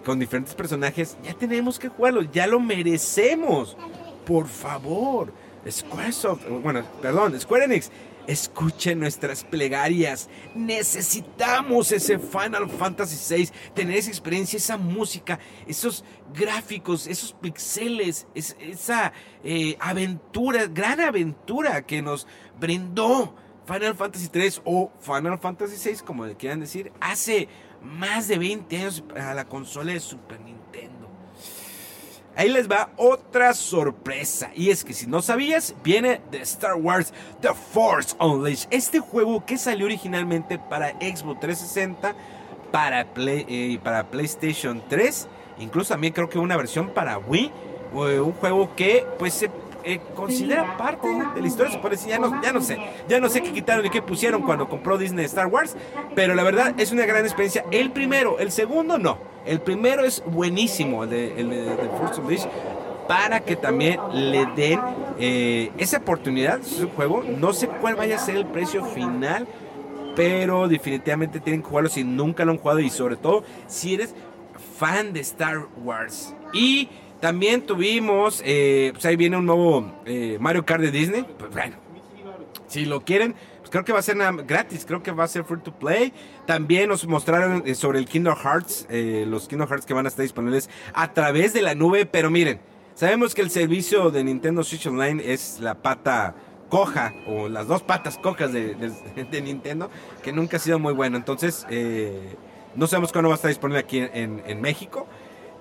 con 0.04 0.19
diferentes 0.19 0.54
personajes. 0.56 1.17
Ya 1.23 1.34
tenemos 1.34 1.80
que 1.80 1.89
jugarlo, 1.89 2.23
ya 2.23 2.47
lo 2.47 2.60
merecemos 2.60 3.78
por 4.25 4.47
favor, 4.47 5.32
Squaresoft, 5.69 6.47
bueno, 6.63 6.84
perdón, 7.01 7.39
Square 7.39 7.65
Enix, 7.65 7.91
escuchen 8.27 8.99
nuestras 8.99 9.43
plegarias. 9.43 10.29
Necesitamos 10.53 11.91
ese 11.91 12.19
Final 12.19 12.69
Fantasy 12.69 13.35
VI, 13.35 13.49
tener 13.73 13.97
esa 13.97 14.09
experiencia, 14.09 14.57
esa 14.57 14.77
música, 14.77 15.39
esos 15.67 16.03
gráficos, 16.33 17.07
esos 17.07 17.33
pixeles, 17.33 18.27
esa 18.33 19.13
eh, 19.43 19.77
aventura, 19.79 20.65
gran 20.67 20.99
aventura 20.99 21.85
que 21.85 22.01
nos 22.01 22.27
brindó 22.59 23.35
Final 23.65 23.95
Fantasy 23.95 24.29
III 24.33 24.61
o 24.63 24.91
Final 24.99 25.39
Fantasy 25.39 25.89
VI, 25.89 25.99
como 26.05 26.25
le 26.25 26.35
quieran 26.35 26.59
decir, 26.59 26.91
hace 26.99 27.47
más 27.81 28.27
de 28.27 28.38
20 28.38 28.77
años 28.77 29.03
a 29.15 29.33
la 29.33 29.45
consola 29.45 29.93
de 29.93 29.99
Super 29.99 30.39
Nintendo. 30.39 30.55
Ahí 32.38 32.50
les 32.50 32.69
va 32.69 32.89
otra 32.98 33.54
sorpresa. 33.54 34.52
Y 34.56 34.69
es 34.69 34.84
que 34.84 34.93
si 34.93 35.08
no 35.08 35.21
sabías, 35.21 35.74
viene 35.84 36.21
de 36.32 36.41
Star 36.41 36.76
Wars 36.76 37.13
The 37.41 37.54
Force 37.54 38.15
Unleashed. 38.19 38.67
Este 38.71 39.00
juego 39.00 39.45
que 39.45 39.58
salió 39.58 39.86
originalmente 39.86 40.60
para 40.60 40.89
Xbox 41.00 41.39
360, 41.39 42.13
para, 42.71 43.08
eh, 43.15 43.80
para 43.82 44.10
PlayStation 44.10 44.84
3. 44.89 45.28
Incluso 45.60 45.93
también 45.93 46.13
creo 46.13 46.28
que 46.30 46.38
una 46.38 46.58
versión 46.58 46.89
para 46.89 47.17
Wii. 47.17 47.52
un 47.93 48.34
juego 48.34 48.76
que 48.76 49.08
pues 49.17 49.34
se 49.34 49.50
eh, 49.86 50.02
considera 50.15 50.78
parte 50.78 51.08
de 51.08 51.41
la 51.41 51.48
historia. 51.48 51.71
Se 51.71 51.89
decir, 51.89 52.10
ya 52.10 52.19
no, 52.19 52.41
ya 52.41 52.52
no 52.52 52.62
sé. 52.62 52.78
Ya 53.08 53.19
no 53.19 53.30
sé 53.30 53.41
qué 53.41 53.54
quitaron 53.54 53.86
y 53.86 53.89
qué 53.89 54.02
pusieron 54.02 54.41
cuando 54.41 54.67
compró 54.67 54.98
Disney 54.98 55.26
Star 55.26 55.48
Wars. 55.48 55.76
Pero 56.15 56.36
la 56.36 56.43
verdad 56.43 56.74
es 56.78 56.91
una 56.91 57.06
gran 57.06 57.24
experiencia. 57.24 57.63
El 57.71 57.91
primero, 57.91 58.39
el 58.39 58.52
segundo 58.52 58.98
no. 58.98 59.17
El 59.45 59.62
primero 59.62 60.04
es 60.04 60.24
buenísimo, 60.26 61.04
el 61.04 61.10
de, 61.12 61.39
el 61.39 61.89
Force 62.00 62.21
para 63.08 63.41
que 63.41 63.56
también 63.56 64.00
le 64.12 64.45
den 64.56 64.80
eh, 65.19 65.71
esa 65.78 65.98
oportunidad, 65.98 66.60
es 66.60 66.80
un 66.80 66.89
juego. 66.89 67.24
No 67.24 67.54
sé 67.54 67.67
cuál 67.67 67.95
vaya 67.95 68.15
a 68.15 68.19
ser 68.19 68.38
el 68.38 68.45
precio 68.45 68.84
final, 68.84 69.48
pero 70.15 70.67
definitivamente 70.67 71.39
tienen 71.39 71.62
que 71.62 71.69
jugarlo 71.69 71.89
si 71.89 72.04
nunca 72.04 72.45
lo 72.45 72.52
han 72.52 72.58
jugado 72.58 72.80
y 72.80 72.89
sobre 72.89 73.15
todo 73.15 73.43
si 73.67 73.93
eres 73.93 74.15
fan 74.78 75.13
de 75.13 75.19
Star 75.19 75.67
Wars. 75.84 76.34
Y 76.54 76.89
también 77.19 77.65
tuvimos, 77.65 78.41
eh, 78.45 78.91
pues 78.93 79.06
ahí 79.06 79.15
viene 79.15 79.38
un 79.38 79.45
nuevo 79.45 79.93
eh, 80.06 80.38
Mario 80.39 80.65
Kart 80.65 80.82
de 80.82 80.91
Disney. 80.91 81.25
Pues 81.38 81.51
bueno, 81.51 81.78
si 82.67 82.86
lo 82.86 83.01
quieren, 83.01 83.36
creo 83.69 83.84
que 83.84 83.91
va 83.91 83.99
a 83.99 84.04
ser 84.04 84.17
gratis, 84.45 84.86
creo 84.86 85.04
que 85.04 85.12
va 85.12 85.25
a 85.25 85.28
ser 85.28 85.43
free 85.43 85.60
to 85.60 85.73
play. 85.73 86.13
También 86.45 86.89
nos 86.89 87.06
mostraron 87.08 87.63
eh, 87.65 87.75
sobre 87.75 87.99
el 87.99 88.06
Kingdom 88.06 88.36
Hearts, 88.36 88.86
eh, 88.89 89.25
los 89.28 89.47
Kingdom 89.47 89.67
Hearts 89.67 89.86
que 89.86 89.93
van 89.93 90.06
a 90.06 90.10
estar 90.10 90.23
disponibles 90.23 90.69
a 90.93 91.12
través 91.13 91.54
de 91.54 91.62
la 91.62 91.75
nube, 91.75 92.06
pero 92.06 92.30
miren, 92.30 92.60
sabemos 92.93 93.36
que 93.36 93.41
el 93.41 93.49
servicio 93.49 94.12
de 94.12 94.23
Nintendo 94.23 94.63
Switch 94.63 94.88
Online 94.88 95.21
es 95.25 95.60
la 95.60 95.75
pata 95.75 96.36
coja 96.69 97.13
o 97.28 97.49
las 97.49 97.67
dos 97.67 97.84
patas 97.84 98.17
cojas 98.17 98.54
de, 98.54 98.75
Nintendo, 99.43 99.89
que 100.23 100.32
nunca 100.32 100.58
ha 100.58 100.60
sido 100.60 100.80
muy 100.80 100.93
bueno. 100.93 101.17
Entonces, 101.17 101.65
no 102.75 102.88
sabemos 102.88 103.12
cuándo 103.12 103.30
va 103.30 103.36
a 103.36 103.38
estar 103.38 103.49
disponible 103.49 103.80
aquí 103.80 103.99
en, 103.99 104.62
México, 104.62 105.08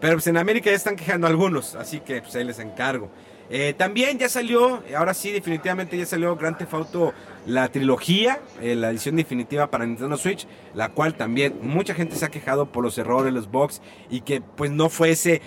pero 0.05 0.17
pues 0.17 0.27
en 0.27 0.37
América 0.37 0.69
ya 0.69 0.77
están 0.77 0.97
quejando 0.97 1.27
algunos, 1.27 1.75
así 1.77 2.01
que 2.01 2.21
pues 2.21 2.37
ahí 2.37 2.45
les 2.45 2.59
encargo. 2.59 3.09
Eh, 3.49 3.73
también 3.73 4.19
ya 4.19 4.29
salió, 4.29 4.83
ahora 4.95 5.14
sí, 5.14 5.33
definitivamente 5.33 5.97
ya 5.97 6.05
salió 6.05 6.37
Grand 6.37 6.59
Theft 6.59 6.75
Auto, 6.75 7.14
la 7.47 7.69
trilogía, 7.69 8.38
eh, 8.61 8.75
la 8.75 8.90
edición 8.90 9.17
definitiva 9.17 9.71
para 9.71 9.87
Nintendo 9.87 10.19
Switch, 10.19 10.47
la 10.75 10.90
cual 10.90 11.14
también 11.14 11.59
mucha 11.62 11.95
gente 11.95 12.17
se 12.17 12.27
ha 12.27 12.29
quejado 12.29 12.71
por 12.71 12.85
los 12.85 12.99
errores, 12.99 13.33
los 13.33 13.51
bugs, 13.51 13.81
y 14.11 14.21
que 14.21 14.43
pues 14.43 14.71
no 14.71 14.90
fue 14.90 15.12
ese 15.12 15.40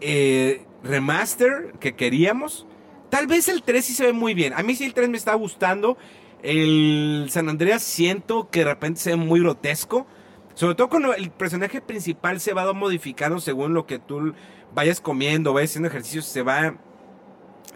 eh, 0.00 0.62
remaster 0.82 1.74
que 1.78 1.94
queríamos. 1.94 2.66
Tal 3.10 3.26
vez 3.26 3.48
el 3.48 3.62
3 3.62 3.84
sí 3.84 3.92
se 3.92 4.06
ve 4.06 4.12
muy 4.14 4.32
bien. 4.32 4.54
A 4.54 4.62
mí 4.62 4.76
sí 4.76 4.86
el 4.86 4.94
3 4.94 5.10
me 5.10 5.18
está 5.18 5.34
gustando. 5.34 5.98
El 6.42 7.26
San 7.28 7.50
Andreas 7.50 7.82
siento 7.82 8.48
que 8.48 8.60
de 8.60 8.64
repente 8.64 8.98
se 8.98 9.10
ve 9.10 9.16
muy 9.16 9.40
grotesco. 9.40 10.06
Sobre 10.54 10.74
todo 10.74 10.88
cuando 10.88 11.14
el 11.14 11.30
personaje 11.30 11.80
principal 11.80 12.40
se 12.40 12.52
va 12.52 12.72
modificando 12.72 13.40
según 13.40 13.74
lo 13.74 13.86
que 13.86 13.98
tú 13.98 14.34
vayas 14.74 15.00
comiendo, 15.00 15.52
vayas 15.52 15.70
haciendo 15.70 15.88
ejercicios, 15.88 16.26
se 16.26 16.42
va 16.42 16.74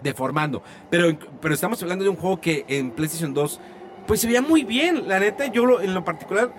deformando. 0.02 0.62
Pero, 0.90 1.18
pero 1.40 1.54
estamos 1.54 1.82
hablando 1.82 2.04
de 2.04 2.10
un 2.10 2.16
juego 2.16 2.40
que 2.40 2.64
en 2.68 2.90
PlayStation 2.90 3.32
2 3.32 3.60
pues 4.06 4.20
se 4.20 4.26
veía 4.26 4.42
muy 4.42 4.64
bien. 4.64 5.08
La 5.08 5.18
neta, 5.18 5.46
yo 5.46 5.66
lo, 5.66 5.80
en 5.80 5.94
lo 5.94 6.04
particular, 6.04 6.52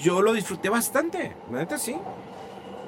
yo 0.00 0.22
lo 0.22 0.32
disfruté 0.32 0.68
bastante. 0.68 1.32
La 1.50 1.60
neta, 1.60 1.78
sí. 1.78 1.96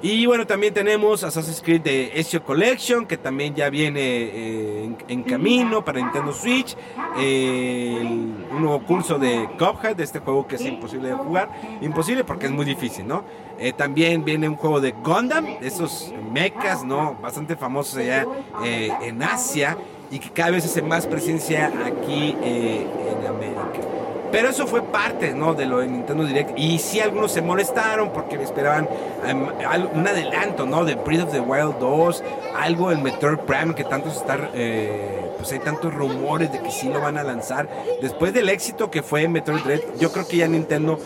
Y 0.07 0.27
bueno, 0.27 0.45
también 0.45 0.71
tenemos 0.71 1.23
Assassin's 1.23 1.63
Creed 1.63 1.81
de 1.81 2.11
Ezio 2.13 2.43
Collection, 2.43 3.07
que 3.07 3.17
también 3.17 3.55
ya 3.55 3.71
viene 3.71 4.01
eh, 4.03 4.95
en, 5.07 5.23
camino 5.23 5.83
para 5.83 5.99
Nintendo 5.99 6.31
Switch. 6.31 6.77
un 7.15 8.45
nuevo 8.51 8.83
curso 8.85 9.17
de 9.17 9.49
Cuphead, 9.57 9.95
de 9.95 10.03
este 10.03 10.19
juego 10.19 10.45
que 10.45 10.57
es 10.57 10.61
imposible 10.61 11.07
de 11.07 11.15
jugar. 11.15 11.49
Imposible 11.81 12.23
porque 12.23 12.45
es 12.45 12.51
muy 12.51 12.65
difícil, 12.65 13.07
¿no? 13.07 13.23
Eh, 13.57 13.73
también 13.73 14.23
viene 14.23 14.47
un 14.47 14.57
juego 14.57 14.79
de 14.79 14.91
Gundam, 14.91 15.47
esos 15.59 16.13
mechas, 16.31 16.85
¿no? 16.85 17.15
Bastante 17.19 17.55
famosos 17.55 17.97
allá 17.97 18.27
eh, 18.63 18.91
en 19.01 19.23
Asia 19.23 19.75
y 20.11 20.19
que 20.19 20.29
cada 20.29 20.51
vez 20.51 20.65
hace 20.65 20.83
más 20.83 21.07
presencia 21.07 21.73
aquí 21.83 22.35
en 22.43 23.25
América. 23.25 24.14
Pero 24.35 24.49
eso 24.49 24.67
fue 24.67 24.81
parte, 24.81 25.33
¿no? 25.33 25.53
De 25.53 25.65
lo 25.65 25.77
de 25.77 25.87
Nintendo 25.87 26.25
Direct. 26.25 26.59
Y 26.59 26.77
sí, 26.77 26.99
algunos 26.99 27.31
se 27.31 27.41
molestaron 27.41 28.11
porque 28.11 28.35
esperaban 28.35 28.85
em, 29.25 29.47
un 29.93 30.05
adelanto, 30.05 30.65
¿no? 30.65 30.83
De 30.83 30.95
Breath 30.95 31.27
of 31.27 31.31
the 31.31 31.39
Wild 31.39 31.79
2, 31.79 32.23
algo 32.59 32.89
del 32.89 32.99
Metroid 32.99 33.37
Prime 33.37 33.73
que 33.73 33.85
tanto 33.85 34.09
está... 34.09 34.49
Eh, 34.53 35.31
pues 35.37 35.53
hay 35.53 35.59
tantos 35.59 35.93
rumores 35.93 36.51
de 36.51 36.59
que 36.59 36.69
sí 36.69 36.89
lo 36.89 36.99
van 36.99 37.17
a 37.17 37.23
lanzar. 37.23 37.69
Después 38.01 38.33
del 38.33 38.49
éxito 38.49 38.91
que 38.91 39.03
fue 39.03 39.25
Metroid 39.29 39.61
Dread, 39.61 39.79
yo 40.01 40.11
creo 40.11 40.27
que 40.27 40.35
ya 40.35 40.49
Nintendo 40.49 40.99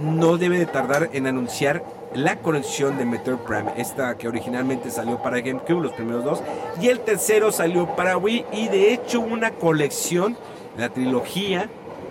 no 0.00 0.38
debe 0.38 0.56
de 0.56 0.66
tardar 0.66 1.10
en 1.12 1.26
anunciar 1.26 1.82
la 2.14 2.36
colección 2.36 2.98
de 2.98 3.04
Metroid 3.04 3.38
Prime, 3.38 3.72
esta 3.78 4.16
que 4.16 4.28
originalmente 4.28 4.92
salió 4.92 5.20
para 5.20 5.40
GameCube, 5.40 5.82
los 5.82 5.92
primeros 5.92 6.22
dos, 6.22 6.40
y 6.80 6.86
el 6.86 7.00
tercero 7.00 7.50
salió 7.50 7.96
para 7.96 8.16
Wii, 8.16 8.46
y 8.52 8.68
de 8.68 8.92
hecho 8.92 9.20
una 9.20 9.50
colección, 9.50 10.36
la 10.78 10.88
trilogía 10.88 11.68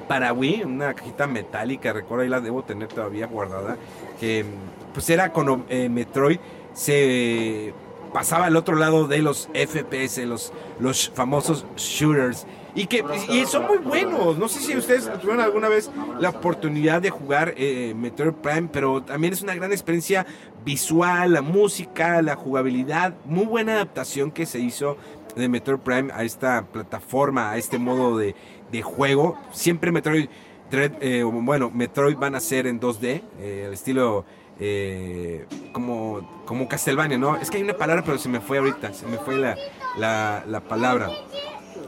para 0.07 0.33
Wii, 0.33 0.63
una 0.63 0.93
cajita 0.93 1.27
metálica, 1.27 1.93
recuerdo 1.93 2.23
ahí 2.23 2.29
la 2.29 2.41
debo 2.41 2.63
tener 2.63 2.87
todavía 2.87 3.27
guardada, 3.27 3.77
que 4.19 4.45
pues 4.93 5.09
era 5.09 5.31
con 5.31 5.65
eh, 5.69 5.89
Metroid, 5.89 6.39
se 6.73 7.73
pasaba 8.13 8.45
al 8.45 8.55
otro 8.55 8.77
lado 8.77 9.07
de 9.07 9.19
los 9.19 9.49
FPS, 9.53 10.25
los, 10.25 10.53
los 10.79 11.09
famosos 11.09 11.65
shooters. 11.75 12.45
Y 12.73 12.87
que 12.87 13.03
y 13.29 13.45
son 13.45 13.67
muy 13.67 13.77
buenos. 13.77 14.37
No 14.37 14.49
sé 14.49 14.59
si 14.59 14.75
ustedes 14.75 15.09
tuvieron 15.21 15.39
alguna 15.41 15.69
vez 15.69 15.89
la 16.19 16.29
oportunidad 16.29 17.01
de 17.01 17.09
jugar 17.09 17.53
eh, 17.57 17.93
Metroid 17.95 18.33
Prime, 18.33 18.69
pero 18.71 19.01
también 19.01 19.33
es 19.33 19.41
una 19.41 19.55
gran 19.55 19.71
experiencia 19.71 20.25
visual, 20.65 21.33
la 21.33 21.41
música, 21.41 22.21
la 22.21 22.35
jugabilidad. 22.35 23.15
Muy 23.25 23.45
buena 23.45 23.73
adaptación 23.73 24.31
que 24.31 24.45
se 24.45 24.59
hizo 24.59 24.97
de 25.35 25.49
Metroid 25.49 25.79
Prime 25.79 26.11
a 26.13 26.23
esta 26.23 26.65
plataforma, 26.65 27.51
a 27.51 27.57
este 27.57 27.77
modo 27.77 28.17
de, 28.17 28.35
de 28.71 28.81
juego. 28.81 29.37
Siempre 29.51 29.91
Metroid, 29.91 30.27
eh, 30.71 31.23
bueno, 31.23 31.71
Metroid 31.73 32.17
van 32.17 32.35
a 32.35 32.39
ser 32.39 32.67
en 32.67 32.79
2D, 32.79 33.21
eh, 33.39 33.63
el 33.67 33.73
estilo 33.73 34.25
eh, 34.59 35.45
como, 35.71 36.43
como 36.45 36.67
Castlevania, 36.67 37.17
¿no? 37.17 37.37
Es 37.37 37.49
que 37.49 37.57
hay 37.57 37.63
una 37.63 37.77
palabra, 37.77 38.03
pero 38.03 38.17
se 38.17 38.29
me 38.29 38.39
fue 38.39 38.57
ahorita, 38.57 38.93
se 38.93 39.05
me 39.05 39.17
fue 39.17 39.37
la, 39.37 39.55
la, 39.97 40.61
palabra. 40.61 41.09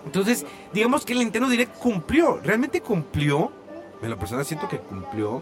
Entonces, 0.06 0.46
digamos 0.74 1.06
que 1.06 1.14
el 1.14 1.20
Nintendo 1.20 1.50
Direct 1.50 1.78
cumplió, 1.78 2.40
realmente 2.44 2.82
cumplió. 2.82 3.52
En 4.00 4.12
la 4.12 4.16
persona 4.16 4.44
siento 4.44 4.70
que 4.70 4.78
cumplió 4.78 5.42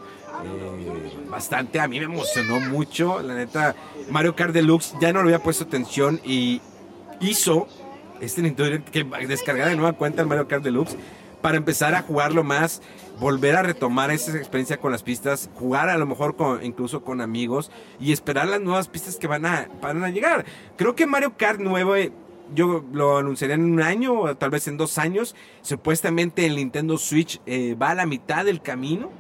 bastante. 1.30 1.80
A 1.82 1.90
mí 1.90 2.00
me 2.00 2.06
emocionó 2.06 2.62
mucho. 2.62 3.22
La 3.22 3.36
neta, 3.36 3.76
Mario 4.10 4.34
Kart 4.34 4.54
Deluxe 4.54 4.96
ya 5.02 5.12
no 5.12 5.20
le 5.20 5.26
había 5.26 5.44
puesto 5.44 5.66
atención 5.66 6.22
y 6.24 6.62
hizo 7.20 7.68
este 8.22 8.42
Nintendo 8.42 8.72
Direct 8.72 8.90
que 8.90 9.04
descargar 9.28 9.68
de 9.68 9.76
nueva 9.76 9.92
cuenta 9.92 10.22
el 10.22 10.28
Mario 10.30 10.48
Kart 10.48 10.64
Deluxe 10.64 10.96
para 11.46 11.58
empezar 11.58 11.94
a 11.94 12.02
jugarlo 12.02 12.44
más, 12.44 12.82
volver 13.20 13.56
a 13.56 13.62
retomar 13.62 14.10
esa 14.10 14.36
experiencia 14.36 14.78
con 14.78 14.92
las 14.92 15.04
pistas, 15.04 15.48
jugar 15.54 15.90
a 15.90 15.98
lo 16.00 16.08
mejor 16.08 16.36
incluso 16.64 17.04
con 17.04 17.22
amigos 17.22 17.70
y 18.00 18.14
esperar 18.14 18.48
las 18.48 18.62
nuevas 18.62 18.88
pistas 18.88 19.18
que 19.18 19.28
van 19.28 19.46
a, 19.46 19.68
llegar. 20.10 20.44
Creo 20.76 20.96
que 20.96 21.06
Mario 21.06 21.38
Kart 21.38 21.60
nuevo 21.60 21.96
eh, 21.96 22.12
yo 22.56 22.84
lo 22.92 23.20
anunciaría 23.20 23.54
en 23.54 23.64
un 23.64 23.80
año 23.80 24.22
o 24.22 24.36
tal 24.36 24.50
vez 24.50 24.68
en 24.68 24.78
dos 24.78 24.98
años. 24.98 25.36
Supuestamente 25.62 26.48
el 26.48 26.56
Nintendo 26.56 26.98
Switch 26.98 27.40
eh, 27.46 27.76
va 27.80 27.92
a 27.92 27.94
la 27.94 28.08
mitad 28.08 28.44
del 28.44 28.64
camino, 28.64 29.12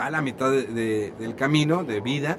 va 0.00 0.06
a 0.06 0.10
la 0.10 0.22
mitad 0.22 0.50
del 0.50 1.34
camino 1.36 1.84
de 1.84 2.00
vida. 2.00 2.38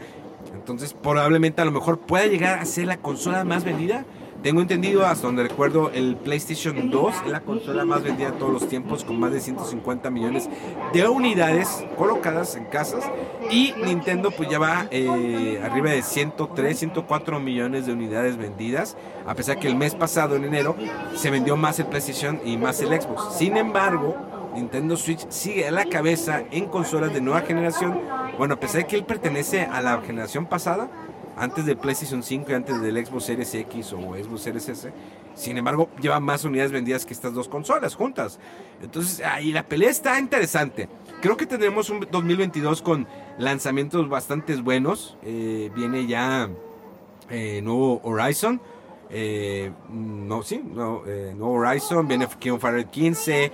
Entonces 0.56 0.96
probablemente 0.96 1.62
a 1.62 1.66
lo 1.66 1.72
mejor 1.72 2.00
pueda 2.00 2.26
llegar 2.26 2.58
a 2.58 2.66
ser 2.66 2.88
la 2.88 2.98
consola 2.98 3.44
más 3.44 3.66
vendida 3.66 4.04
tengo 4.46 4.62
entendido, 4.62 5.08
hasta 5.08 5.26
donde 5.26 5.42
recuerdo, 5.42 5.90
el 5.90 6.18
PlayStation 6.18 6.92
2 6.92 7.16
es 7.26 7.32
la 7.32 7.40
consola 7.40 7.84
más 7.84 8.04
vendida 8.04 8.30
de 8.30 8.38
todos 8.38 8.54
los 8.54 8.70
tiempos, 8.70 9.04
con 9.04 9.20
más 9.20 9.32
de 9.32 9.40
150 9.40 10.12
millones 10.12 10.48
de 10.94 11.08
unidades 11.08 11.84
colocadas 11.98 12.56
en 12.56 12.66
casas. 12.66 13.06
Y 13.50 13.74
Nintendo, 13.84 14.30
pues 14.30 14.48
ya 14.48 14.60
va 14.60 14.86
eh, 14.92 15.60
arriba 15.64 15.90
de 15.90 16.04
103, 16.04 16.78
104 16.78 17.40
millones 17.40 17.88
de 17.88 17.94
unidades 17.94 18.38
vendidas. 18.38 18.96
A 19.26 19.34
pesar 19.34 19.58
que 19.58 19.68
el 19.68 19.76
mes 19.76 19.96
pasado, 19.96 20.36
en 20.36 20.44
enero, 20.44 20.76
se 21.16 21.32
vendió 21.32 21.58
más 21.58 21.80
el 21.80 21.88
PlayStation 21.88 22.40
y 22.46 22.56
más 22.58 22.80
el 22.82 22.90
Xbox. 22.90 23.36
Sin 23.36 23.58
embargo, 23.58 24.16
Nintendo 24.54 24.96
Switch 24.96 25.28
sigue 25.30 25.68
a 25.68 25.72
la 25.72 25.86
cabeza 25.86 26.44
en 26.52 26.68
consolas 26.68 27.12
de 27.12 27.20
nueva 27.20 27.42
generación. 27.42 28.00
Bueno, 28.38 28.54
a 28.54 28.60
pesar 28.60 28.82
de 28.82 28.88
que 28.88 28.96
él 28.96 29.06
pertenece 29.06 29.64
a 29.64 29.82
la 29.82 30.02
generación 30.02 30.46
pasada, 30.46 30.88
antes 31.38 31.66
del 31.66 31.78
PlayStation 31.78 32.24
5 32.24 32.52
y 32.52 32.54
antes 32.54 32.82
del 32.82 33.06
Xbox 33.06 33.26
Series 33.26 33.54
X 33.54 33.94
o 33.94 34.16
Xbox 34.16 34.42
Series 34.42 34.70
S. 34.70 34.92
Sin 35.36 35.58
embargo, 35.58 35.90
lleva 36.02 36.20
más 36.20 36.46
unidades 36.46 36.72
vendidas 36.72 37.06
que 37.06 37.14
estas 37.14 37.34
dos 37.34 37.50
consolas 37.50 37.96
juntas. 37.96 38.40
Entonces, 38.82 39.26
ahí 39.26 39.52
la 39.52 39.64
pelea 39.64 39.90
está 39.90 40.18
interesante. 40.18 40.88
Creo 41.22 41.36
que 41.36 41.46
tendremos 41.46 41.90
un 41.90 42.08
2022 42.10 42.82
con 42.82 43.08
lanzamientos 43.38 44.08
bastante 44.08 44.56
buenos. 44.56 45.18
Eh, 45.24 45.72
viene 45.76 46.08
ya 46.08 46.50
eh, 47.30 47.62
nuevo 47.62 48.00
Horizon. 48.04 48.62
Eh, 49.10 49.72
no, 49.90 50.42
sí, 50.42 50.64
no, 50.64 51.04
nuevo 51.06 51.52
Horizon. 51.52 52.08
Viene 52.08 52.28
King 52.40 52.58
Fire 52.58 52.86
15. 52.86 53.52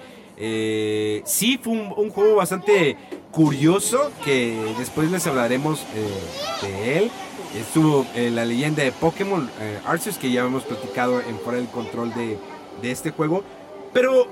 sí, 1.25 1.59
fue 1.63 1.73
un, 1.73 2.09
juego 2.11 2.35
bastante 2.35 2.95
curioso 3.31 4.11
que 4.23 4.75
después 4.77 5.09
les 5.09 5.25
hablaremos 5.25 5.83
de 6.61 6.97
él 6.99 7.11
estuvo 7.55 8.05
eh, 8.15 8.29
la 8.29 8.45
leyenda 8.45 8.83
de 8.83 8.91
Pokémon 8.91 9.49
eh, 9.59 9.79
Arceus, 9.85 10.17
que 10.17 10.31
ya 10.31 10.45
hemos 10.45 10.63
platicado 10.63 11.21
en 11.21 11.37
fuera 11.39 11.59
del 11.59 11.67
control 11.67 12.13
de, 12.13 12.37
este 12.83 13.11
juego. 13.11 13.43
Pero, 13.93 14.27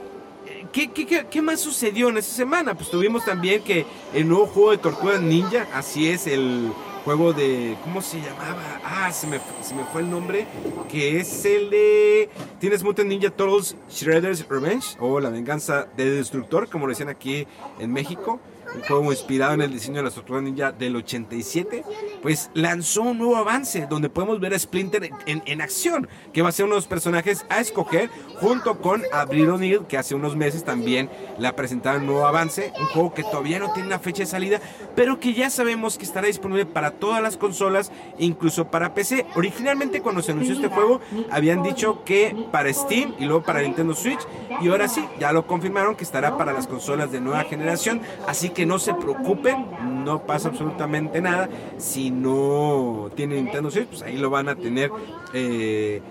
eh, 0.48 0.66
¿qué, 0.72 0.90
qué, 0.90 1.42
más 1.42 1.60
sucedió 1.60 2.10
en 2.10 2.18
esa 2.18 2.36
semana? 2.36 2.74
Pues 2.74 2.90
tuvimos 2.90 3.26
también 3.26 3.62
que 3.62 3.86
el 4.14 4.28
nuevo 4.28 4.48
juego 4.48 4.72
de 4.72 4.78
Tortugas 4.78 5.22
Ninja, 5.22 5.68
así 5.74 6.10
es, 6.10 6.28
el 6.28 6.72
juego 7.06 7.34
de. 7.34 7.76
¿Cómo 7.84 8.02
se 8.02 8.20
llamaba? 8.20 8.82
Ah, 8.84 9.12
se 9.12 9.28
me, 9.28 9.40
se 9.62 9.76
me 9.76 9.84
fue 9.86 10.02
el 10.02 10.10
nombre. 10.10 10.48
Que 10.90 11.20
es 11.20 11.46
el 11.46 11.70
de. 11.70 12.30
Tienes 12.60 12.84
Mutant 12.84 13.10
Ninja 13.10 13.30
Turtles 13.30 13.76
Shredder's 13.90 14.48
Revenge, 14.48 14.98
o 15.00 15.20
La 15.20 15.30
Venganza 15.30 15.88
de 15.96 16.10
Destructor, 16.10 16.70
como 16.70 16.88
lo 16.88 16.92
decían 16.92 17.10
aquí 17.10 17.46
en 17.80 17.92
México 17.92 18.40
un 18.76 18.82
juego 18.82 19.12
inspirado 19.12 19.54
en 19.54 19.62
el 19.62 19.72
diseño 19.72 19.98
de 19.98 20.04
la 20.04 20.12
Tortuga 20.12 20.42
Ninja 20.42 20.72
del 20.72 20.96
87, 20.96 21.84
pues 22.22 22.50
lanzó 22.54 23.04
un 23.04 23.18
nuevo 23.18 23.36
avance 23.36 23.88
donde 23.90 24.10
podemos 24.10 24.40
ver 24.40 24.54
a 24.54 24.60
Splinter 24.60 25.10
en, 25.26 25.62
acción, 25.62 26.08
que 26.34 26.42
va 26.42 26.50
a 26.50 26.52
ser 26.52 26.66
uno 26.66 26.76
de 26.76 26.80
los 26.80 26.88
personajes 26.88 27.46
a 27.50 27.60
escoger 27.60 28.10
junto 28.40 28.80
con 28.80 29.04
Abril 29.12 29.50
O'Neill, 29.50 29.86
que 29.88 29.98
hace 29.98 30.16
unos 30.16 30.36
meses 30.36 30.64
también 30.64 31.10
la 31.38 31.56
presentaron 31.56 32.02
un 32.02 32.08
nuevo 32.08 32.26
avance, 32.26 32.72
un 32.80 32.86
juego 32.88 33.14
que 33.14 33.24
todavía 33.24 33.60
no 33.60 33.74
tiene 33.74 33.88
una 33.88 34.00
fecha 34.00 34.24
de 34.24 34.28
salida, 34.28 34.60
pero 34.96 35.20
que 35.20 35.34
ya 35.34 35.50
sabemos 35.50 35.98
que 35.98 36.06
estará 36.06 36.28
disponible 36.28 36.66
para 36.66 36.92
todas 36.92 37.22
las 37.22 37.38
consolas, 37.38 37.92
incluso 38.18 38.70
para 38.70 38.94
PC. 38.94 39.26
Originalmente 39.36 40.02
cuando 40.02 40.22
se 40.22 40.32
anunció 40.32 40.56
este 40.56 40.68
juego 40.68 41.02
habían 41.32 41.64
dicho 41.64 42.04
que 42.04 42.36
para 42.52 42.74
Steam 42.74 43.14
y 43.20 43.26
luego 43.26 43.44
para 43.44 43.62
Nintendo 43.62 43.94
Switch, 43.94 44.20
y 44.62 44.68
ahora 44.68 44.88
sí, 44.88 45.06
ya 45.20 45.32
lo 45.32 45.48
confirmaron 45.48 45.96
que 45.96 46.04
estará 46.04 46.38
para 46.38 46.54
las 46.54 46.68
consolas 46.68 47.12
de 47.12 47.22
nueva 47.22 47.44
generación, 47.44 48.02
así 48.28 48.50
que 48.50 48.59
que 48.60 48.66
no 48.66 48.78
se 48.78 48.94
preocupen, 48.94 49.68
no 50.04 50.26
pasa 50.26 50.50
absolutamente 50.50 51.22
nada. 51.22 51.48
Si 51.78 52.12
no 52.12 53.10
tienen 53.16 53.46
Nintendo 53.46 53.72
Switch, 53.72 53.88
pues 53.88 54.02
ahí 54.02 54.18
lo 54.18 54.30
van 54.30 54.50
a 54.50 54.56
tener 54.58 54.92
eh, 55.34 56.02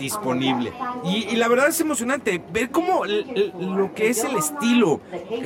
disponible. 0.00 0.72
Y, 1.04 1.36
la 1.36 1.46
verdad 1.46 1.68
es 1.68 1.80
emocionante 1.80 2.42
ver 2.52 2.72
cómo 2.72 3.04
lo 3.04 3.94
que 3.94 4.08
es 4.08 4.24
el 4.24 4.34
estilo 4.36 5.00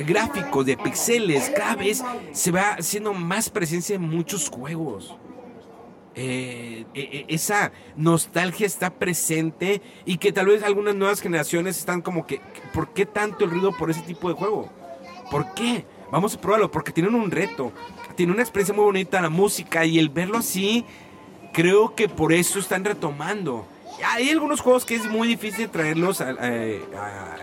gráfico 0.07 0.63
de 0.63 0.77
pixeles 0.77 1.51
cada 1.51 1.75
vez 1.75 2.03
se 2.31 2.49
va 2.49 2.71
haciendo 2.71 3.13
más 3.13 3.51
presencia 3.51 3.97
en 3.97 4.09
muchos 4.09 4.49
juegos. 4.49 5.15
Eh, 6.15 6.85
e, 6.95 7.01
e, 7.01 7.25
esa 7.27 7.71
nostalgia 7.95 8.65
está 8.65 8.89
presente 8.89 9.83
y 10.05 10.17
que 10.17 10.31
tal 10.31 10.47
vez 10.47 10.63
algunas 10.63 10.95
nuevas 10.95 11.21
generaciones 11.21 11.77
están 11.77 12.01
como 12.01 12.25
que, 12.25 12.41
¿por 12.73 12.95
qué 12.95 13.05
tanto 13.05 13.45
el 13.45 13.51
ruido 13.51 13.77
por 13.77 13.91
ese 13.91 14.01
tipo 14.01 14.27
de 14.27 14.33
juego? 14.33 14.71
¿Por 15.29 15.53
qué? 15.53 15.85
Vamos 16.11 16.35
a 16.35 16.41
probarlo 16.41 16.71
porque 16.71 16.91
tienen 16.91 17.15
un 17.15 17.31
reto. 17.31 17.71
Tiene 18.15 18.31
una 18.33 18.41
experiencia 18.41 18.73
muy 18.73 18.85
bonita 18.85 19.21
la 19.21 19.29
música 19.29 19.85
y 19.85 19.99
el 19.99 20.09
verlo 20.09 20.37
así, 20.37 20.85
creo 21.53 21.95
que 21.95 22.09
por 22.09 22.33
eso 22.33 22.59
están 22.59 22.83
retomando. 22.83 23.65
Hay 24.05 24.29
algunos 24.29 24.61
juegos 24.61 24.85
que 24.85 24.95
es 24.95 25.09
muy 25.09 25.27
difícil 25.27 25.69
traerlos 25.69 26.21
a, 26.21 26.31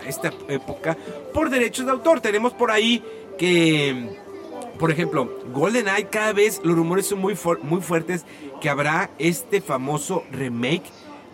esta 0.07 0.31
época 0.47 0.97
por 1.33 1.49
derechos 1.49 1.85
de 1.85 1.91
autor. 1.91 2.21
Tenemos 2.21 2.53
por 2.53 2.71
ahí 2.71 3.03
que 3.37 4.23
por 4.79 4.91
ejemplo, 4.91 5.29
GoldenEye 5.53 6.07
cada 6.07 6.33
vez 6.33 6.59
los 6.63 6.75
rumores 6.75 7.07
son 7.07 7.19
muy, 7.19 7.37
muy 7.63 7.81
fuertes 7.81 8.25
que 8.59 8.69
habrá 8.69 9.09
este 9.19 9.61
famoso 9.61 10.23
remake 10.31 10.83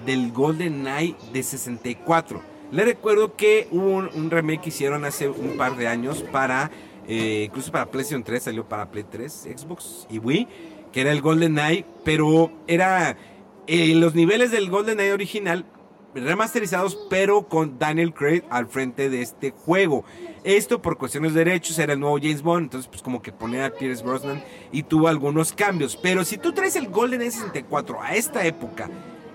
del 0.05 0.31
GoldenEye 0.31 1.15
de 1.33 1.41
64. 1.41 2.41
Le 2.71 2.85
recuerdo 2.85 3.35
que 3.35 3.67
hubo 3.71 3.97
un, 3.97 4.31
remake 4.31 4.61
que 4.61 4.69
hicieron 4.69 5.05
hace 5.05 5.27
un 5.27 5.57
par 5.57 5.75
de 5.75 5.87
años 5.87 6.23
para, 6.31 6.71
eh, 7.13 7.43
incluso 7.47 7.73
para 7.73 7.91
PlayStation 7.91 8.23
3, 8.23 8.41
salió 8.41 8.65
para 8.65 8.89
Play 8.89 9.03
3, 9.03 9.49
Xbox 9.57 10.07
y 10.09 10.17
Wii, 10.17 10.47
que 10.93 11.01
era 11.01 11.11
el 11.11 11.19
GoldenEye, 11.19 11.83
pero 12.05 12.53
era 12.67 13.17
eh, 13.67 13.93
los 13.95 14.15
niveles 14.15 14.51
del 14.51 14.69
GoldenEye 14.69 15.11
original 15.11 15.65
remasterizados, 16.15 16.97
pero 17.09 17.49
con 17.49 17.77
Daniel 17.77 18.13
Craig 18.13 18.43
al 18.49 18.67
frente 18.67 19.09
de 19.09 19.21
este 19.21 19.51
juego. 19.51 20.05
Esto 20.45 20.81
por 20.81 20.97
cuestiones 20.97 21.33
de 21.33 21.43
derechos 21.43 21.77
era 21.79 21.91
el 21.91 21.99
nuevo 21.99 22.17
James 22.17 22.43
Bond, 22.43 22.63
entonces 22.63 22.87
pues 22.89 23.01
como 23.01 23.21
que 23.21 23.33
ponía 23.33 23.65
a 23.65 23.71
Pierce 23.71 24.03
Brosnan 24.05 24.41
y 24.71 24.83
tuvo 24.83 25.09
algunos 25.09 25.51
cambios. 25.51 25.97
Pero 25.97 26.23
si 26.23 26.37
tú 26.37 26.53
traes 26.53 26.77
el 26.77 26.87
Golden 26.87 27.19
S64 27.19 27.97
a 28.01 28.15
esta 28.15 28.45
época 28.45 28.89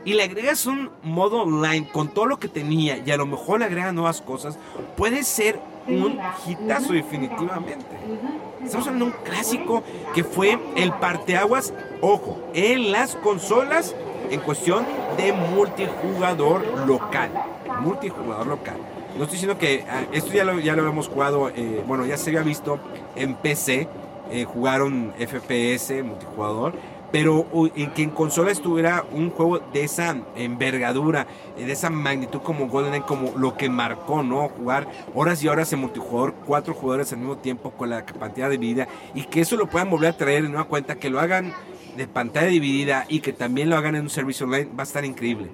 y 0.07 0.15
le 0.15 0.23
agregas 0.23 0.67
un 0.67 0.89
modo 1.03 1.43
online 1.43 1.89
con 1.93 2.09
todo 2.09 2.27
lo 2.27 2.39
que 2.39 2.49
tenía 2.49 2.97
y 3.05 3.11
a 3.11 3.17
lo 3.17 3.27
mejor 3.27 3.59
le 3.59 3.67
agregas 3.67 3.93
nuevas 3.93 4.23
cosas, 4.23 4.57
puede 4.97 5.25
ser 5.25 5.59
un 5.89 6.19
hitazo 6.47 6.93
definitivamente. 6.93 7.85
Estamos 8.65 8.87
hablando 8.87 9.07
de 9.07 9.11
un 9.11 9.25
clásico 9.25 9.83
que 10.15 10.23
fue 10.23 10.59
el 10.77 10.93
parteaguas, 10.93 11.75
ojo, 12.01 12.39
en 12.55 12.93
las 12.93 13.17
consolas 13.17 13.97
en 14.31 14.41
cuestión 14.41 14.87
de 15.17 15.33
multijugador 15.33 16.87
local. 16.87 17.31
Multijugador 17.81 18.47
local. 18.47 18.77
No 19.17 19.25
estoy 19.25 19.39
diciendo 19.39 19.59
que 19.59 19.85
ah, 19.91 20.05
esto 20.13 20.33
ya 20.33 20.45
lo, 20.45 20.61
ya 20.61 20.77
lo 20.77 20.89
hemos 20.89 21.09
jugado, 21.09 21.49
eh, 21.49 21.83
bueno, 21.87 22.07
ya 22.07 22.17
se 22.17 22.31
había 22.31 22.43
visto 22.43 22.79
en 23.17 23.35
PC, 23.35 23.89
eh, 24.31 24.45
jugaron 24.45 25.15
FPS, 25.19 26.03
multijugador, 26.05 26.75
pero 27.13 27.47
que 27.95 28.03
en 28.03 28.11
consola 28.11 28.51
estuviera 28.51 29.05
un 29.13 29.31
juego 29.31 29.59
de 29.59 29.85
esa 29.85 30.17
envergadura, 30.35 31.27
eh, 31.57 31.65
de 31.65 31.73
esa 31.73 31.91
magnitud 31.91 32.41
como 32.41 32.69
GoldenEye, 32.69 33.05
como 33.05 33.33
lo 33.37 33.57
que 33.57 33.69
marcó, 33.69 34.23
¿no? 34.23 34.49
Jugar 34.49 34.89
horas 35.15 35.43
y 35.43 35.49
horas 35.49 35.73
en 35.73 35.81
multijugador, 35.81 36.35
cuatro 36.47 36.75
jugadores 36.75 37.13
al 37.13 37.19
mismo 37.19 37.39
tiempo 37.39 37.71
con 37.71 37.91
la 37.91 38.05
cantidad 38.05 38.51
de 38.51 38.59
vida 38.59 38.89
y 39.15 39.25
que 39.25 39.41
eso 39.41 39.57
lo 39.57 39.69
puedan 39.69 39.91
volver 39.91 40.11
a 40.11 40.17
traer 40.17 40.45
en 40.45 40.53
una 40.53 40.65
cuenta, 40.65 40.97
que 40.97 41.11
lo 41.11 41.21
hagan 41.21 41.55
de 41.97 42.07
pantalla 42.07 42.49
dividida 42.49 43.07
y 43.09 43.21
que 43.21 43.33
también 43.33 43.71
lo 43.71 43.77
hagan 43.77 43.95
en 43.95 44.03
un 44.03 44.11
servicio 44.11 44.47
online, 44.47 44.71
va 44.77 44.83
a 44.83 44.87
estar 44.87 45.05
increíble. 45.05 45.51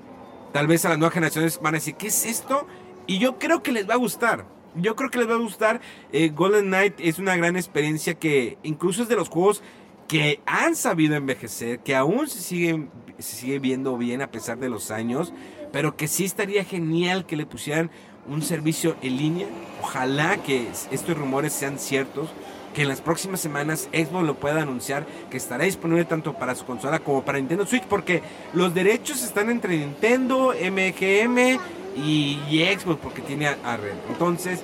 Tal 0.52 0.66
vez 0.66 0.84
a 0.84 0.90
las 0.90 0.98
nuevas 0.98 1.14
generaciones 1.14 1.60
van 1.62 1.74
a 1.74 1.78
decir, 1.78 1.94
¿qué 1.94 2.08
es 2.08 2.26
esto? 2.26 2.66
Y 3.06 3.18
yo 3.18 3.38
creo 3.38 3.62
que 3.62 3.72
les 3.72 3.88
va 3.88 3.94
a 3.94 3.98
gustar. 3.98 4.44
Yo 4.74 4.96
creo 4.96 5.10
que 5.10 5.18
les 5.18 5.28
va 5.28 5.34
a 5.34 5.38
gustar. 5.38 5.80
Eh, 6.12 6.30
Golden 6.30 6.66
Knight 6.66 6.94
es 6.98 7.18
una 7.18 7.36
gran 7.36 7.56
experiencia 7.56 8.14
que 8.14 8.58
incluso 8.62 9.02
es 9.02 9.08
de 9.08 9.16
los 9.16 9.28
juegos 9.28 9.62
que 10.08 10.40
han 10.46 10.76
sabido 10.76 11.14
envejecer, 11.14 11.80
que 11.80 11.94
aún 11.94 12.28
se 12.28 12.40
sigue, 12.40 12.86
se 13.18 13.36
sigue 13.36 13.58
viendo 13.58 13.96
bien 13.96 14.22
a 14.22 14.30
pesar 14.30 14.58
de 14.58 14.68
los 14.68 14.90
años, 14.90 15.32
pero 15.72 15.96
que 15.96 16.08
sí 16.08 16.24
estaría 16.24 16.64
genial 16.64 17.26
que 17.26 17.36
le 17.36 17.46
pusieran 17.46 17.90
un 18.26 18.42
servicio 18.42 18.96
en 19.02 19.16
línea. 19.16 19.46
Ojalá 19.82 20.36
que 20.38 20.68
estos 20.90 21.16
rumores 21.16 21.52
sean 21.52 21.78
ciertos, 21.78 22.28
que 22.74 22.82
en 22.82 22.88
las 22.88 23.00
próximas 23.00 23.40
semanas 23.40 23.88
Xbox 23.92 24.24
lo 24.24 24.34
pueda 24.34 24.62
anunciar, 24.62 25.06
que 25.30 25.36
estará 25.36 25.64
disponible 25.64 26.04
tanto 26.04 26.34
para 26.34 26.54
su 26.54 26.64
consola 26.64 27.00
como 27.00 27.24
para 27.24 27.38
Nintendo 27.38 27.66
Switch, 27.66 27.84
porque 27.84 28.22
los 28.52 28.74
derechos 28.74 29.22
están 29.22 29.50
entre 29.50 29.76
Nintendo, 29.76 30.52
MGM, 30.52 31.58
y, 31.96 32.38
Xbox 32.78 33.00
porque 33.02 33.22
tiene 33.22 33.48
a, 33.48 33.76
Red. 33.76 33.94
Entonces, 34.08 34.60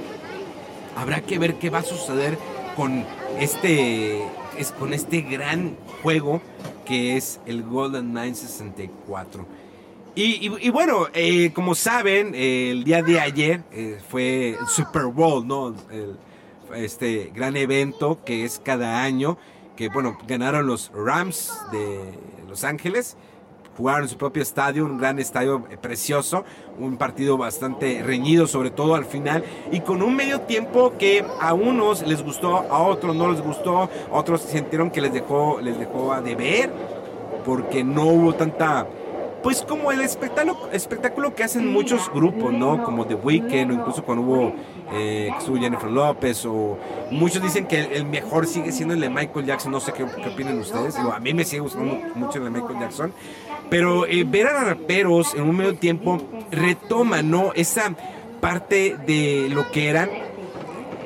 habrá 0.97 1.21
que 1.21 1.39
ver 1.39 1.55
qué 1.57 1.71
va 1.71 1.79
a 1.79 1.83
suceder 1.83 2.39
con 2.77 3.05
este, 3.39 4.23
es, 4.59 4.73
con 4.73 4.93
este 4.93 5.23
gran 5.23 5.77
juego 6.03 6.41
que 6.85 7.17
es 7.17 7.41
el 7.47 7.63
Golden 7.63 8.13
964. 8.13 9.47
Y, 10.15 10.49
y, 10.67 10.71
bueno, 10.71 11.07
eh, 11.13 11.53
como 11.53 11.77
saben, 11.77 12.35
el 12.35 12.83
día 12.83 13.03
de 13.03 13.21
ayer 13.21 13.63
eh, 13.71 14.01
fue 14.09 14.57
el 14.61 14.67
Super 14.67 15.05
Bowl, 15.05 15.47
¿no? 15.47 15.77
este 16.75 17.31
gran 17.35 17.57
evento 17.57 18.19
que 18.25 18.45
es 18.45 18.61
cada 18.63 19.03
año, 19.03 19.39
que 19.77 19.89
bueno, 19.89 20.19
ganaron 20.27 20.67
los 20.67 20.91
Rams 20.93 21.53
de 21.71 22.01
Los 22.49 22.65
Ángeles 22.65 23.17
jugaron 23.79 24.03
en 24.03 24.09
su 24.09 24.17
propio 24.19 24.43
estadio, 24.43 24.85
un 24.85 24.99
gran 24.99 25.21
estadio 25.21 25.65
eh, 25.71 25.77
precioso, 25.81 26.45
un 26.81 26.97
partido 26.97 27.39
bastante 27.39 28.03
reñido, 28.03 28.49
sobre 28.49 28.71
todo 28.71 28.97
al 28.97 29.05
final, 29.05 29.45
y 29.71 29.81
con 29.81 30.03
un 30.03 30.17
medio 30.17 30.41
tiempo 30.41 30.95
que 30.99 31.25
a 31.41 31.55
unos 31.55 32.05
les 32.05 32.25
gustó, 32.25 32.57
a 32.57 32.83
otros 32.83 33.15
no 33.15 33.31
les 33.31 33.41
gustó, 33.41 33.89
otros 34.11 34.43
sintieron 34.43 34.91
que 34.91 35.01
les 35.01 35.13
dejó, 35.13 35.61
les 35.61 35.79
dejó 35.79 36.13
a 36.13 36.21
deber, 36.21 36.73
porque 37.45 37.85
no 37.85 38.07
hubo 38.07 38.35
tanta 38.35 38.87
pues 39.43 39.63
como 39.63 39.93
el 39.93 40.01
espectáculo, 40.01 40.69
espectáculo 40.73 41.35
que 41.35 41.45
hacen 41.45 41.73
muchos 41.73 42.11
grupos, 42.13 42.53
¿no? 42.53 42.83
Como 42.83 43.07
The 43.07 43.15
Weeknd 43.15 43.71
o 43.71 43.75
incluso 43.75 44.03
cuando 44.03 44.25
hubo 44.25 44.53
eh, 44.93 45.31
Jennifer 45.61 45.91
López 45.91 46.45
o 46.45 46.77
muchos 47.11 47.43
dicen 47.43 47.67
que 47.67 47.81
el, 47.81 48.05
mejor 48.05 48.47
sigue 48.47 48.73
siendo 48.73 48.95
el 48.95 49.01
de 49.01 49.09
Michael 49.11 49.47
Jackson, 49.47 49.71
no 49.71 49.81
sé 49.81 49.93
qué, 49.93 50.05
qué 50.05 50.29
opinan 50.31 50.59
ustedes, 50.59 50.97
a 50.97 51.21
mí 51.21 51.35
me 51.35 51.45
sigue 51.45 51.61
gustando 51.61 51.99
mucho 52.15 52.39
el 52.39 52.45
de 52.45 52.51
Michael 52.51 52.81
Jackson, 52.81 53.13
pero 53.71 54.07
eh, 54.07 54.25
ver 54.27 54.47
a 54.47 54.65
raperos 54.65 55.35
en 55.35 55.43
un 55.43 55.57
medio 55.57 55.75
tiempo 55.75 56.21
retoma, 56.51 57.23
¿no? 57.23 57.53
Esa 57.55 57.95
parte 58.41 58.97
de 59.07 59.49
lo 59.51 59.71
que 59.71 59.89
eran 59.89 60.11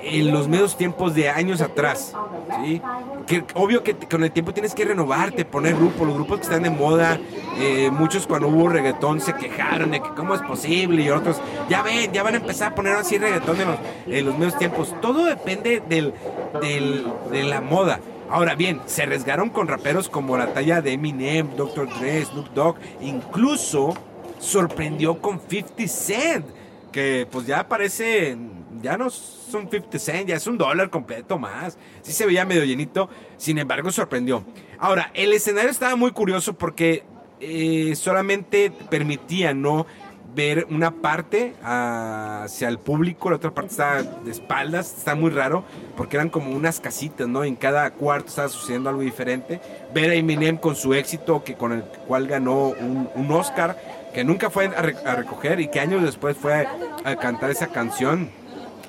en 0.05 0.33
los 0.33 0.49
medios 0.49 0.77
tiempos 0.77 1.15
de 1.15 1.29
años 1.29 1.61
atrás, 1.61 2.15
¿sí? 2.63 2.83
Que 3.27 3.45
obvio 3.55 3.83
que 3.83 3.95
con 3.95 4.25
el 4.25 4.33
tiempo 4.33 4.53
tienes 4.53 4.75
que 4.75 4.85
renovarte, 4.85 5.45
poner 5.45 5.77
grupos, 5.77 6.07
los 6.07 6.17
grupos 6.17 6.39
que 6.39 6.43
están 6.43 6.63
de 6.65 6.71
moda, 6.71 7.21
eh, 7.59 7.91
muchos 7.91 8.27
cuando 8.27 8.49
hubo 8.49 8.69
reggaetón 8.69 9.21
se 9.21 9.35
quejaron 9.35 9.93
de 9.93 10.03
que 10.03 10.11
cómo 10.11 10.35
es 10.35 10.43
posible 10.43 11.03
y 11.03 11.11
otros, 11.11 11.41
ya 11.69 11.83
ven, 11.83 12.13
ya 12.13 12.23
van 12.23 12.35
a 12.35 12.39
empezar 12.39 12.73
a 12.73 12.75
poner 12.75 12.95
así 12.95 13.17
reggaetón 13.19 13.61
en 13.61 13.69
los, 13.69 13.79
en 14.07 14.27
los 14.27 14.39
medios 14.39 14.59
tiempos, 14.59 14.95
todo 15.01 15.25
depende 15.25 15.83
del, 15.89 16.13
del, 16.61 17.07
de 17.31 17.45
la 17.45 17.61
moda. 17.61 18.01
Ahora 18.31 18.55
bien, 18.55 18.81
se 18.87 19.03
arriesgaron 19.03 19.51
con 19.51 19.69
raperos 19.69 20.09
como 20.09 20.37
la 20.37 20.53
talla 20.53 20.81
de 20.81 20.93
Eminem, 20.93 21.55
Dr. 21.57 21.89
Dre, 21.99 22.25
Snoop 22.25 22.49
Dogg, 22.55 22.77
incluso 23.01 23.95
sorprendió 24.39 25.21
con 25.21 25.41
50 25.41 25.87
Cent, 25.87 26.47
que 26.91 27.27
pues 27.31 27.47
ya 27.47 27.69
parece, 27.69 28.37
ya 28.81 28.97
no 28.97 29.11
son 29.11 29.71
50 29.71 29.99
Cent, 29.99 30.29
ya 30.29 30.37
es 30.37 30.47
un 30.47 30.59
dólar 30.59 30.91
completo 30.91 31.39
más. 31.39 31.79
Sí 32.03 32.13
se 32.13 32.27
veía 32.27 32.45
medio 32.45 32.65
llenito, 32.65 33.09
sin 33.37 33.59
embargo 33.59 33.91
sorprendió. 33.93 34.45
Ahora, 34.79 35.11
el 35.15 35.33
escenario 35.33 35.71
estaba 35.71 35.95
muy 35.97 36.13
curioso 36.13 36.55
porque 36.55 37.05
eh, 37.41 37.95
solamente 37.97 38.71
permitía, 38.89 39.53
¿no? 39.53 39.87
Ver 40.35 40.67
una 40.71 40.91
parte 40.91 41.55
hacia 41.63 42.69
el 42.69 42.79
público, 42.79 43.31
la 43.31 43.37
otra 43.37 43.53
parte 43.53 43.73
está 43.73 44.03
de 44.03 44.31
espaldas, 44.31 44.95
está 44.97 45.15
muy 45.15 45.31
raro, 45.31 45.65
porque 45.97 46.17
eran 46.17 46.31
como 46.31 46.55
unas 46.55 46.81
casitas, 46.81 47.29
¿no? 47.29 47.45
En 47.45 47.57
cada 47.57 47.91
cuarto 47.93 48.29
estaba 48.29 48.49
sucediendo 48.49 48.89
algo 48.89 49.03
diferente. 49.03 49.61
Ver 49.95 50.11
a 50.11 50.15
Eminem 50.15 50.57
con 50.57 50.75
su 50.75 50.95
éxito, 50.95 51.45
que 51.45 51.55
con 51.55 51.73
el 51.73 51.83
cual 51.83 52.27
ganó 52.27 52.69
un, 52.69 53.31
Oscar, 53.33 53.79
que 54.13 54.25
nunca 54.25 54.51
fue 54.51 54.67
a, 54.67 55.15
recoger 55.15 55.61
y 55.61 55.69
que 55.69 55.81
años 55.81 56.03
después 56.03 56.37
fue 56.37 56.67
a, 57.05 57.17
cantar 57.17 57.51
esa 57.51 57.69
canción, 57.69 58.31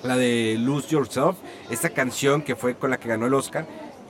la 0.04 0.18
de 0.18 0.58
Lose 0.60 0.90
Yourself, 0.90 1.38
esa 1.70 1.90
canción 1.90 2.42
que 2.42 2.56
fue 2.56 2.76
con 2.76 2.90
la 2.90 2.98
que 2.98 3.10
ganó 3.10 3.26
el 3.26 3.34
Oscar. 3.34 3.66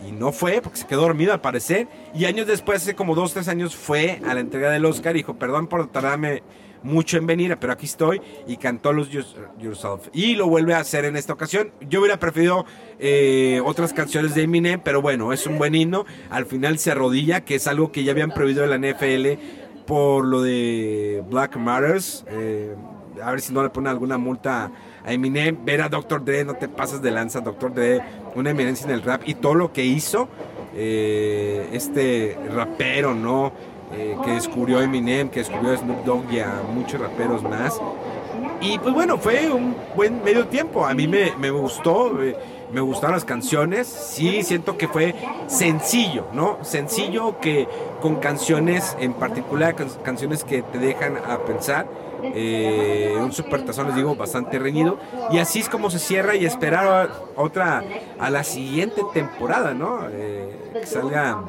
Y 0.06 0.12
no 0.12 0.34
fue, 0.34 0.62
porque 0.62 0.80
se 0.80 0.86
quedó 0.86 1.02
dormido 1.02 1.32
al 1.32 1.40
parecer. 1.40 1.88
Y 2.14 2.26
años 2.26 2.46
después, 2.46 2.82
hace 2.82 2.94
como 2.94 3.16
dos, 3.16 3.32
tres 3.32 3.48
años, 3.48 3.74
fue 3.74 4.20
a 4.28 4.34
la 4.34 4.42
entrega 4.42 4.70
del 4.70 4.84
Oscar 4.86 5.16
y 5.16 5.20
dijo, 5.20 5.36
perdón 5.36 5.68
por 5.68 5.88
tardarme 5.88 6.44
mucho 6.84 7.18
en 7.18 7.26
venir, 7.26 7.58
pero 7.60 7.74
aquí 7.74 7.86
estoy 7.86 8.22
y 8.48 8.58
cantó 8.58 8.94
los 8.94 9.10
Yourself. 9.10 10.10
Y 10.14 10.36
lo 10.36 10.48
vuelve 10.48 10.74
a 10.74 10.80
hacer 10.80 11.06
en 11.06 11.16
esta 11.16 11.34
ocasión. 11.34 11.72
Yo 11.90 12.02
hubiera 12.02 12.20
preferido 12.20 12.66
eh, 13.00 13.62
otras 13.66 13.94
canciones 13.94 14.36
de 14.36 14.44
Eminem, 14.44 14.82
pero 14.84 15.02
bueno, 15.02 15.34
es 15.34 15.48
un 15.48 15.58
buen 15.58 15.76
himno. 15.76 16.06
Al 16.30 16.46
final 16.46 16.78
se 16.78 16.92
arrodilla, 16.92 17.42
que 17.42 17.56
es 17.56 17.68
algo 17.68 17.92
que 17.92 18.04
ya 18.04 18.12
habían 18.12 18.32
prohibido 18.32 18.64
en 18.64 18.70
la 18.70 18.78
NFL 18.78 19.40
por 19.86 20.26
lo 20.26 20.42
de 20.42 21.24
Black 21.30 21.58
Matters. 21.58 22.26
Eh, 22.28 22.76
a 23.22 23.32
ver 23.32 23.42
si 23.42 23.54
no 23.54 23.64
le 23.64 23.70
ponen 23.70 23.90
alguna 23.90 24.18
multa 24.18 24.72
a 25.06 25.14
Eminem. 25.14 25.64
Ver 25.64 25.82
a 25.82 25.90
Dr. 25.90 26.24
Dre, 26.24 26.44
no 26.44 26.56
te 26.56 26.68
pasas 26.68 27.02
de 27.02 27.12
lanza, 27.12 27.42
Dr. 27.42 27.74
Dre, 27.74 28.02
una 28.36 28.52
eminencia 28.52 28.86
en 28.86 28.92
el 28.92 29.02
rap 29.02 29.24
y 29.26 29.36
todo 29.36 29.56
lo 29.56 29.72
que 29.72 29.86
hizo 29.86 30.28
eh, 30.76 31.70
este 31.74 32.38
rapero, 32.50 33.14
¿no? 33.14 33.54
Eh, 33.94 34.18
que 34.24 34.32
descubrió 34.32 34.82
Eminem, 34.82 35.30
que 35.30 35.40
descubrió 35.40 35.76
Snoop 35.78 36.04
Dogg 36.04 36.32
y 36.32 36.40
a 36.40 36.62
muchos 36.74 37.00
raperos 37.00 37.44
más. 37.44 37.80
Y 38.60 38.80
pues 38.80 38.94
bueno, 38.94 39.18
fue 39.18 39.52
un 39.52 39.76
buen 39.96 40.24
medio 40.24 40.48
tiempo. 40.48 40.86
A 40.86 40.94
mí 40.94 41.08
me, 41.08 41.34
me 41.38 41.52
gustó. 41.52 42.22
Eh, 42.22 42.36
me 42.74 42.82
gustaron 42.82 43.14
las 43.14 43.24
canciones, 43.24 43.88
sí 43.88 44.42
siento 44.42 44.78
que 44.78 44.88
fue 44.88 45.14
sencillo, 45.46 46.26
¿no? 46.34 46.58
Sencillo 46.64 47.40
que 47.40 47.68
con 48.02 48.16
canciones 48.16 48.98
en 49.00 49.14
particular, 49.14 49.76
canciones 50.04 50.44
que 50.44 50.64
te 50.64 50.80
dejan 50.80 51.18
a 51.18 51.38
pensar. 51.40 51.86
Eh, 52.24 53.16
un 53.20 53.32
supertazón, 53.32 53.88
les 53.88 53.96
digo, 53.96 54.16
bastante 54.16 54.58
reñido. 54.58 54.98
Y 55.32 55.38
así 55.38 55.60
es 55.60 55.70
como 55.70 55.92
se 55.92 56.00
cierra 56.00 56.36
y 56.36 56.46
esperar 56.46 56.88
a 56.88 57.10
otra, 57.40 57.84
a 58.20 58.30
la 58.30 58.44
siguiente 58.44 59.02
temporada, 59.14 59.74
¿no? 59.74 60.08
Eh, 60.10 60.72
que 60.74 60.88
salga, 60.88 61.44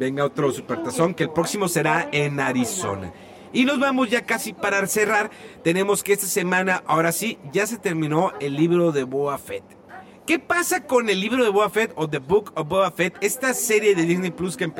venga 0.00 0.24
otro 0.24 0.50
supertazón, 0.50 1.12
que 1.12 1.24
el 1.24 1.30
próximo 1.30 1.68
será 1.68 2.08
en 2.10 2.40
Arizona. 2.40 3.12
Y 3.52 3.66
nos 3.66 3.78
vamos 3.78 4.08
ya 4.08 4.22
casi 4.22 4.54
para 4.54 4.84
cerrar. 4.86 5.30
Tenemos 5.62 6.02
que 6.02 6.14
esta 6.14 6.26
semana, 6.26 6.82
ahora 6.86 7.12
sí, 7.12 7.38
ya 7.52 7.66
se 7.66 7.76
terminó 7.76 8.32
el 8.40 8.54
libro 8.54 8.92
de 8.92 9.04
Boa 9.04 9.36
Fett. 9.36 9.79
¿Qué 10.26 10.38
pasa 10.38 10.84
con 10.84 11.10
el 11.10 11.20
libro 11.20 11.42
de 11.42 11.50
Boa 11.50 11.70
Fett 11.70 11.92
o 11.96 12.08
The 12.08 12.18
Book 12.18 12.52
of 12.54 12.68
Boa 12.68 12.90
Fett? 12.92 13.16
Esta 13.20 13.52
serie 13.52 13.96
de 13.96 14.02
Disney 14.02 14.30
Plus 14.30 14.56
que, 14.56 14.70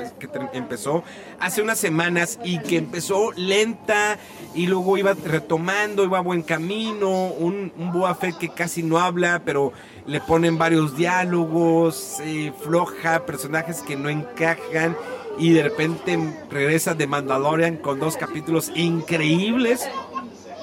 empezó 0.52 1.02
hace 1.40 1.60
unas 1.60 1.78
semanas 1.78 2.38
y 2.44 2.60
que 2.60 2.76
empezó 2.76 3.32
lenta 3.32 4.16
y 4.54 4.66
luego 4.66 4.96
iba 4.96 5.14
retomando, 5.14 6.04
iba 6.04 6.18
a 6.18 6.22
buen 6.22 6.42
camino. 6.42 7.28
Un, 7.28 7.72
un 7.76 8.14
Fett 8.14 8.38
que 8.38 8.50
casi 8.50 8.84
no 8.84 8.98
habla, 8.98 9.42
pero 9.44 9.72
le 10.06 10.20
ponen 10.20 10.56
varios 10.56 10.96
diálogos, 10.96 12.18
floja, 12.62 13.26
personajes 13.26 13.82
que 13.82 13.96
no 13.96 14.08
encajan 14.08 14.96
y 15.38 15.52
de 15.52 15.64
repente 15.64 16.18
regresa 16.50 16.94
de 16.94 17.06
Mandalorian 17.08 17.76
con 17.78 17.98
dos 17.98 18.16
capítulos 18.16 18.70
increíbles. 18.76 19.88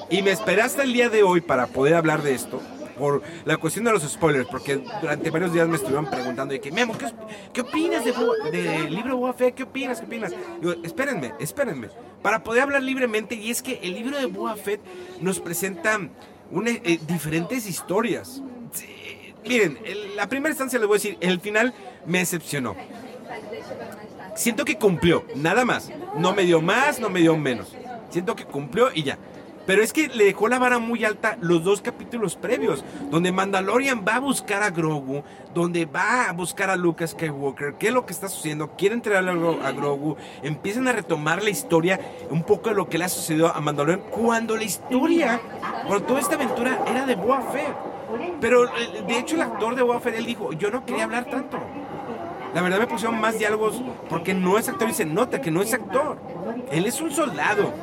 Y 0.09 0.21
me 0.21 0.31
esperé 0.31 0.61
hasta 0.61 0.83
el 0.83 0.93
día 0.93 1.09
de 1.09 1.23
hoy 1.23 1.41
para 1.41 1.67
poder 1.67 1.95
hablar 1.95 2.21
de 2.21 2.33
esto. 2.33 2.61
Por 2.97 3.21
la 3.45 3.57
cuestión 3.57 3.85
de 3.85 3.91
los 3.91 4.03
spoilers, 4.03 4.47
porque 4.49 4.81
durante 5.01 5.29
varios 5.29 5.53
días 5.53 5.67
me 5.67 5.75
estuvieron 5.75 6.09
preguntando 6.09 6.53
de 6.53 6.59
que, 6.59 6.71
Memo, 6.71 6.95
¿qué, 7.53 7.61
opinas 7.61 8.03
del 8.03 8.15
de 8.51 8.89
libro 8.89 9.17
Boba 9.17 9.33
Fett? 9.33 9.55
¿Qué 9.55 9.63
opinas? 9.63 9.99
¿Qué 9.99 10.05
opinas? 10.05 10.33
Digo, 10.59 10.73
espérenme, 10.83 11.33
espérenme. 11.39 11.89
Para 12.21 12.43
poder 12.43 12.63
hablar 12.63 12.81
libremente, 12.81 13.35
y 13.35 13.51
es 13.51 13.61
que 13.61 13.79
el 13.83 13.93
libro 13.93 14.17
de 14.17 14.25
Boba 14.25 14.55
Fett 14.55 14.81
nos 15.21 15.39
presenta 15.39 15.99
una, 16.51 16.71
eh, 16.71 16.99
diferentes 17.07 17.67
historias. 17.67 18.41
miren, 19.47 19.77
la 20.15 20.27
primera 20.27 20.49
instancia 20.49 20.79
les 20.79 20.87
voy 20.87 20.95
a 20.95 20.99
decir, 20.99 21.17
el 21.21 21.39
final 21.39 21.73
me 22.05 22.19
decepcionó 22.19 22.75
siento 24.37 24.63
que 24.63 24.77
cumplió, 24.77 25.25
nada 25.35 25.65
más. 25.65 25.89
No 26.15 26.33
me 26.33 26.43
dio 26.43 26.61
más, 26.61 26.99
no 26.99 27.09
me 27.09 27.19
dio 27.19 27.35
menos. 27.35 27.75
Siento 28.09 28.35
que 28.35 28.45
cumplió 28.45 28.89
y 28.93 29.03
ya. 29.03 29.17
Pero 29.67 29.83
es 29.83 29.91
que 29.91 30.07
le 30.07 30.23
dejó 30.23 30.47
la 30.47 30.59
vara 30.59 30.79
muy 30.79 31.03
alta 31.03 31.37
los 31.41 31.63
dos 31.63 31.81
capítulos 31.81 32.35
previos, 32.35 32.85
donde 33.11 33.33
Mandalorian 33.33 34.05
va 34.07 34.15
a 34.15 34.19
buscar 34.19 34.63
a 34.63 34.69
Grogu, 34.69 35.23
donde 35.53 35.85
va 35.85 36.29
a 36.29 36.31
buscar 36.31 36.69
a 36.69 36.77
Lucas 36.77 37.11
Skywalker, 37.11 37.75
qué 37.75 37.89
es 37.89 37.93
lo 37.93 38.05
que 38.05 38.13
está 38.13 38.29
sucediendo, 38.29 38.71
quiere 38.77 38.95
entregarle 38.95 39.31
a 39.31 39.71
Grogu, 39.73 40.15
empiezan 40.41 40.87
a 40.87 40.93
retomar 40.93 41.43
la 41.43 41.49
historia, 41.49 41.99
un 42.29 42.43
poco 42.43 42.69
de 42.69 42.75
lo 42.75 42.87
que 42.87 42.97
le 42.97 43.03
ha 43.03 43.09
sucedido 43.09 43.53
a 43.53 43.59
Mandalorian, 43.59 44.07
cuando 44.09 44.55
la 44.55 44.63
historia, 44.63 45.41
cuando 45.85 46.05
toda 46.05 46.21
esta 46.21 46.35
aventura 46.35 46.79
era 46.87 47.05
de 47.05 47.15
Boa 47.15 47.41
Fett. 47.51 47.75
Pero 48.39 48.67
de 49.05 49.19
hecho 49.19 49.35
el 49.35 49.41
actor 49.41 49.75
de 49.75 49.81
Boa 49.83 49.99
Fett, 49.99 50.15
él 50.15 50.25
dijo, 50.25 50.53
yo 50.53 50.71
no 50.71 50.85
quería 50.85 51.03
hablar 51.03 51.25
tanto. 51.25 51.59
La 52.53 52.61
verdad 52.61 52.79
me 52.79 52.87
pusieron 52.87 53.19
más 53.19 53.37
diálogos 53.37 53.81
porque 54.09 54.33
no 54.33 54.57
es 54.57 54.69
actor 54.69 54.89
y 54.89 54.93
se 54.93 55.05
nota 55.05 55.41
que 55.41 55.51
no 55.51 55.61
es 55.61 55.73
actor. 55.73 56.17
Él 56.71 56.85
es 56.85 57.01
un 57.01 57.11
soldado. 57.11 57.73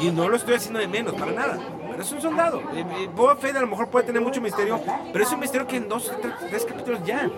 Y 0.00 0.10
no 0.10 0.28
lo 0.28 0.36
estoy 0.36 0.54
haciendo 0.54 0.78
de 0.78 0.88
menos, 0.88 1.14
para 1.14 1.32
nada. 1.32 1.58
Pero 1.90 2.02
es 2.02 2.12
un 2.12 2.22
soldado. 2.22 2.60
Eh, 2.74 2.84
eh, 2.98 3.08
Boba 3.14 3.36
Fett 3.36 3.56
a 3.56 3.60
lo 3.60 3.66
mejor 3.66 3.88
puede 3.88 4.06
tener 4.06 4.22
mucho 4.22 4.40
misterio, 4.40 4.80
pero 5.12 5.24
es 5.24 5.32
un 5.32 5.40
misterio 5.40 5.66
que 5.66 5.76
en 5.76 5.88
dos, 5.88 6.10
tres, 6.48 6.64
capítulos 6.64 7.00
ya. 7.04 7.30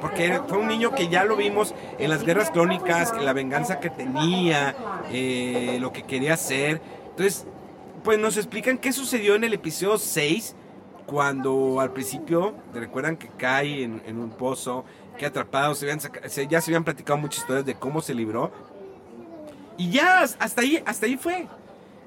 Porque 0.00 0.40
fue 0.46 0.58
un 0.58 0.68
niño 0.68 0.94
que 0.94 1.08
ya 1.08 1.24
lo 1.24 1.36
vimos 1.36 1.74
en 1.98 2.10
las 2.10 2.24
guerras 2.24 2.50
clónicas, 2.50 3.14
la 3.20 3.32
venganza 3.32 3.80
que 3.80 3.90
tenía, 3.90 4.76
eh, 5.10 5.78
lo 5.80 5.92
que 5.92 6.02
quería 6.02 6.34
hacer. 6.34 6.80
Entonces, 7.10 7.46
pues 8.04 8.18
nos 8.18 8.36
explican 8.36 8.78
qué 8.78 8.92
sucedió 8.92 9.34
en 9.34 9.44
el 9.44 9.54
episodio 9.54 9.96
6, 9.96 10.56
cuando 11.06 11.80
al 11.80 11.92
principio, 11.92 12.54
recuerdan 12.74 13.16
que 13.16 13.28
cae 13.28 13.84
en, 13.84 14.18
un 14.18 14.30
pozo, 14.30 14.84
que 15.16 15.26
atrapados, 15.26 15.78
se 15.78 16.46
ya 16.46 16.60
se 16.60 16.70
habían 16.70 16.84
platicado 16.84 17.18
muchas 17.18 17.40
historias 17.40 17.66
de 17.66 17.74
cómo 17.74 18.00
se 18.00 18.14
libró. 18.14 18.50
Y 19.76 19.90
ya, 19.90 20.22
hasta 20.22 20.60
ahí, 20.60 20.82
hasta 20.84 21.06
ahí 21.06 21.16
fue. 21.16 21.48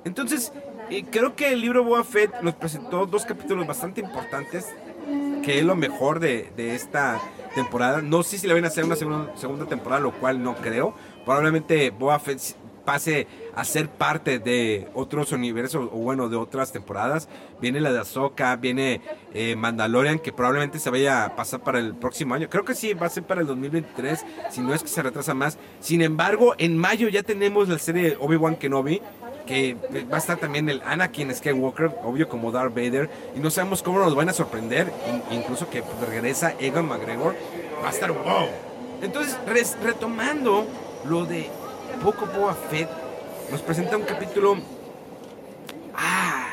Entonces, 0.06 0.54
eh, 0.90 1.04
creo 1.12 1.36
que 1.36 1.52
el 1.52 1.62
libro 1.62 1.84
Boa 1.84 2.04
Fett 2.04 2.42
nos 2.42 2.54
presentó 2.54 3.06
dos 3.08 3.26
capítulos 3.26 3.66
bastante 3.66 4.02
importantes, 4.02 4.68
que 5.44 5.60
es 5.60 5.66
lo 5.66 5.76
mejor 5.76 6.20
de, 6.20 6.52
de 6.56 6.76
esta 6.76 7.20
temporada. 7.56 8.02
No 8.02 8.22
sé 8.22 8.38
si 8.38 8.48
le 8.48 8.54
van 8.54 8.66
a 8.66 8.68
hacer 8.68 8.84
una 8.84 8.96
segunda, 8.96 9.66
temporada, 9.66 10.02
lo 10.02 10.12
cual 10.12 10.44
no 10.44 10.56
creo. 10.56 10.94
Probablemente 11.26 11.90
Boa 11.90 12.20
Fett 12.20 12.40
pase 12.86 13.26
a 13.56 13.64
ser 13.66 13.90
parte 13.90 14.38
de 14.38 14.88
otros 14.94 15.32
universos 15.32 15.90
o 15.92 15.98
bueno, 15.98 16.30
de 16.30 16.36
otras 16.36 16.72
temporadas. 16.72 17.28
Viene 17.60 17.82
la 17.82 17.92
de 17.92 18.00
Ahsoka, 18.00 18.56
viene 18.58 19.02
eh, 19.34 19.56
Mandalorian, 19.56 20.20
que 20.20 20.32
probablemente 20.32 20.78
se 20.78 20.92
vaya 20.92 21.26
a 21.26 21.36
pasar 21.36 21.62
para 21.62 21.80
el 21.80 21.96
próximo 21.96 22.36
año. 22.36 22.48
Creo 22.48 22.64
que 22.64 22.76
sí, 22.76 22.94
va 22.94 23.08
a 23.08 23.10
ser 23.10 23.24
para 23.24 23.42
el 23.42 23.48
2023, 23.48 24.24
si 24.52 24.62
no 24.62 24.74
es 24.74 24.84
que 24.84 24.90
se 24.90 25.02
retrasa 25.02 25.34
más. 25.34 25.58
Sin 25.80 26.04
embargo, 26.04 26.54
en 26.60 26.78
mayo 26.78 27.10
ya 27.10 27.24
tenemos 27.24 27.68
la 27.68 27.80
serie 27.80 28.18
Obi-Wan 28.20 28.56
Kenobi, 28.56 29.02
que 29.46 29.76
va 30.12 30.16
a 30.16 30.20
estar 30.20 30.38
también 30.38 30.70
el 30.70 30.82
Anakin 30.86 31.34
Skywalker, 31.34 31.92
obvio 32.04 32.28
como 32.28 32.52
Darth 32.52 32.74
Vader, 32.74 33.10
y 33.36 33.40
no 33.40 33.50
sabemos 33.50 33.84
cómo 33.84 34.00
nos 34.00 34.16
van 34.16 34.30
a 34.30 34.34
sorprender, 34.34 34.92
incluso 35.32 35.70
que 35.70 35.84
regresa 36.10 36.54
Egan 36.60 36.88
McGregor, 36.88 37.36
va 37.84 37.90
a 37.90 37.92
estar 37.92 38.12
wow. 38.12 38.48
Entonces, 39.02 39.38
retomando 39.84 40.66
lo 41.06 41.26
de 41.26 41.50
poco 42.04 42.26
Boba 42.26 42.56
Fett 42.70 42.90
nos 43.52 43.62
presenta 43.62 43.98
un 43.98 44.04
capítulo. 44.04 44.58
Ah, 45.96 46.48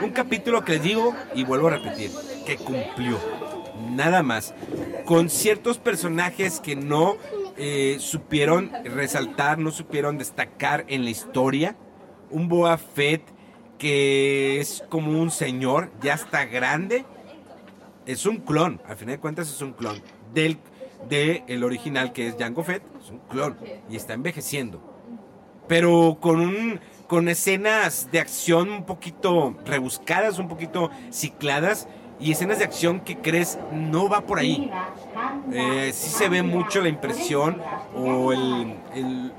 un 0.00 0.10
capítulo 0.10 0.64
que 0.64 0.78
digo 0.78 1.14
y 1.34 1.44
vuelvo 1.44 1.68
a 1.68 1.72
repetir, 1.72 2.10
que 2.44 2.56
cumplió. 2.56 3.18
Nada 3.90 4.22
más. 4.22 4.54
Con 5.04 5.30
ciertos 5.30 5.78
personajes 5.78 6.60
que 6.60 6.76
no 6.76 7.16
eh, 7.56 7.96
supieron 8.00 8.70
resaltar, 8.84 9.58
no 9.58 9.70
supieron 9.70 10.18
destacar 10.18 10.84
en 10.88 11.04
la 11.04 11.10
historia. 11.10 11.76
Un 12.36 12.48
Boa 12.48 12.76
Fett 12.76 13.22
que 13.78 14.60
es 14.60 14.84
como 14.90 15.18
un 15.18 15.30
señor, 15.30 15.90
ya 16.02 16.12
está 16.12 16.44
grande. 16.44 17.06
Es 18.04 18.26
un 18.26 18.36
clon, 18.36 18.78
al 18.86 18.98
final 18.98 19.14
de 19.14 19.20
cuentas 19.20 19.48
es 19.48 19.62
un 19.62 19.72
clon 19.72 20.02
del 20.34 20.58
de 21.08 21.44
el 21.46 21.64
original 21.64 22.12
que 22.12 22.26
es 22.26 22.36
Jango 22.38 22.62
Fett, 22.62 22.82
es 23.02 23.08
un 23.08 23.20
clon 23.20 23.56
y 23.88 23.96
está 23.96 24.12
envejeciendo. 24.12 24.82
Pero 25.66 26.18
con 26.20 26.42
un 26.42 26.78
con 27.06 27.30
escenas 27.30 28.10
de 28.12 28.20
acción 28.20 28.68
un 28.70 28.84
poquito 28.84 29.56
rebuscadas, 29.64 30.38
un 30.38 30.48
poquito 30.48 30.90
cicladas 31.10 31.88
y 32.20 32.32
escenas 32.32 32.58
de 32.58 32.64
acción 32.64 33.00
que 33.00 33.16
crees 33.16 33.58
no 33.72 34.10
va 34.10 34.20
por 34.20 34.40
ahí. 34.40 34.70
Eh, 35.52 35.90
sí 35.94 36.10
se 36.10 36.28
ve 36.28 36.42
mucho 36.42 36.82
la 36.82 36.90
impresión 36.90 37.62
o 37.94 38.34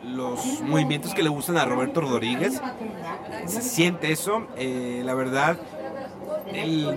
los 0.04 0.62
movimientos 0.62 1.14
que 1.14 1.24
le 1.24 1.30
gustan 1.30 1.58
a 1.58 1.66
Roberto 1.66 2.02
Rodríguez. 2.02 2.62
Se 3.46 3.62
siente 3.62 4.12
eso. 4.12 4.48
Eh, 4.58 5.02
la 5.06 5.14
verdad, 5.14 5.58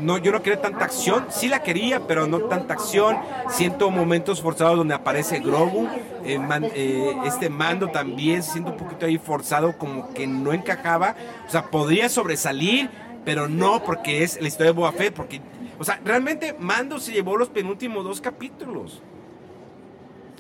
no, 0.01 0.19
yo 0.19 0.33
no 0.33 0.43
quería 0.43 0.61
tanta 0.61 0.85
acción, 0.85 1.27
sí 1.29 1.49
la 1.49 1.63
quería, 1.63 2.07
pero 2.07 2.27
no 2.27 2.41
tanta 2.41 2.75
acción. 2.75 3.17
Siento 3.49 3.91
momentos 3.91 4.41
forzados 4.41 4.77
donde 4.77 4.95
aparece 4.95 5.41
Grogu. 5.41 5.89
Eh, 6.25 7.17
este 7.25 7.51
mando 7.51 7.89
también 7.89 8.43
se 8.43 8.53
siente 8.53 8.71
un 8.71 8.77
poquito 8.77 9.07
ahí 9.07 9.19
forzado, 9.19 9.77
como 9.77 10.13
que 10.15 10.27
no 10.27 10.53
encajaba. 10.53 11.17
O 11.47 11.51
sea, 11.51 11.67
podría 11.67 12.09
sobresalir, 12.09 12.91
pero 13.25 13.49
no 13.49 13.83
porque 13.83 14.23
es 14.23 14.41
la 14.41 14.49
historia 14.49 14.73
de 14.73 14.79
Boba 14.79 14.93
Fett. 14.93 15.15
Porque, 15.15 15.41
o 15.79 15.85
sea, 15.85 16.01
realmente 16.05 16.55
Mando 16.59 16.99
se 16.99 17.13
llevó 17.13 17.37
los 17.37 17.49
penúltimos 17.49 18.05
dos 18.05 18.21
capítulos. 18.21 19.03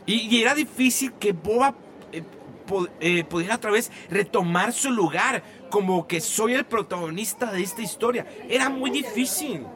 Y, 0.06 0.40
era 0.40 0.54
difícil 0.54 1.12
que 1.12 1.32
Boba 1.32 1.74
eh, 2.12 2.22
eh, 3.00 3.24
pudiera 3.24 3.56
otra 3.56 3.70
vez 3.70 3.90
retomar 4.08 4.72
su 4.72 4.90
lugar 4.90 5.42
como 5.70 6.06
que 6.06 6.20
soy 6.20 6.54
el 6.54 6.64
protagonista 6.64 7.50
de 7.52 7.62
esta 7.62 7.82
historia. 7.82 8.26
Era 8.48 8.68
muy 8.68 8.90
difícil. 8.90 9.66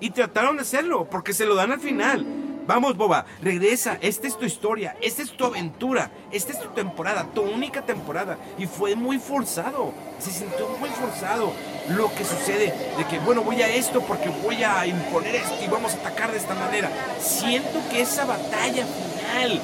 Y 0.00 0.10
trataron 0.10 0.56
de 0.56 0.62
hacerlo, 0.62 1.08
porque 1.10 1.32
se 1.32 1.44
lo 1.44 1.54
dan 1.54 1.72
al 1.72 1.80
final. 1.80 2.24
Vamos, 2.68 2.96
Boba, 2.96 3.24
regresa. 3.42 3.98
Esta 4.00 4.26
es 4.26 4.36
tu 4.36 4.44
historia, 4.44 4.94
esta 5.00 5.22
es 5.22 5.32
tu 5.32 5.44
aventura, 5.44 6.10
esta 6.30 6.52
es 6.52 6.60
tu 6.60 6.68
temporada, 6.68 7.26
tu 7.34 7.40
única 7.40 7.80
temporada. 7.84 8.36
Y 8.58 8.66
fue 8.66 8.94
muy 8.94 9.18
forzado. 9.18 9.92
Se 10.18 10.30
sintió 10.30 10.68
muy 10.78 10.90
forzado 10.90 11.52
lo 11.88 12.14
que 12.14 12.24
sucede 12.24 12.74
de 12.96 13.04
que, 13.06 13.18
bueno, 13.20 13.42
voy 13.42 13.62
a 13.62 13.74
esto 13.74 14.02
porque 14.02 14.28
voy 14.28 14.62
a 14.62 14.86
imponer 14.86 15.36
esto 15.36 15.56
y 15.64 15.68
vamos 15.68 15.94
a 15.94 15.96
atacar 15.96 16.30
de 16.30 16.36
esta 16.36 16.54
manera. 16.54 16.90
Siento 17.18 17.80
que 17.90 18.02
esa 18.02 18.26
batalla 18.26 18.86
final 18.86 19.62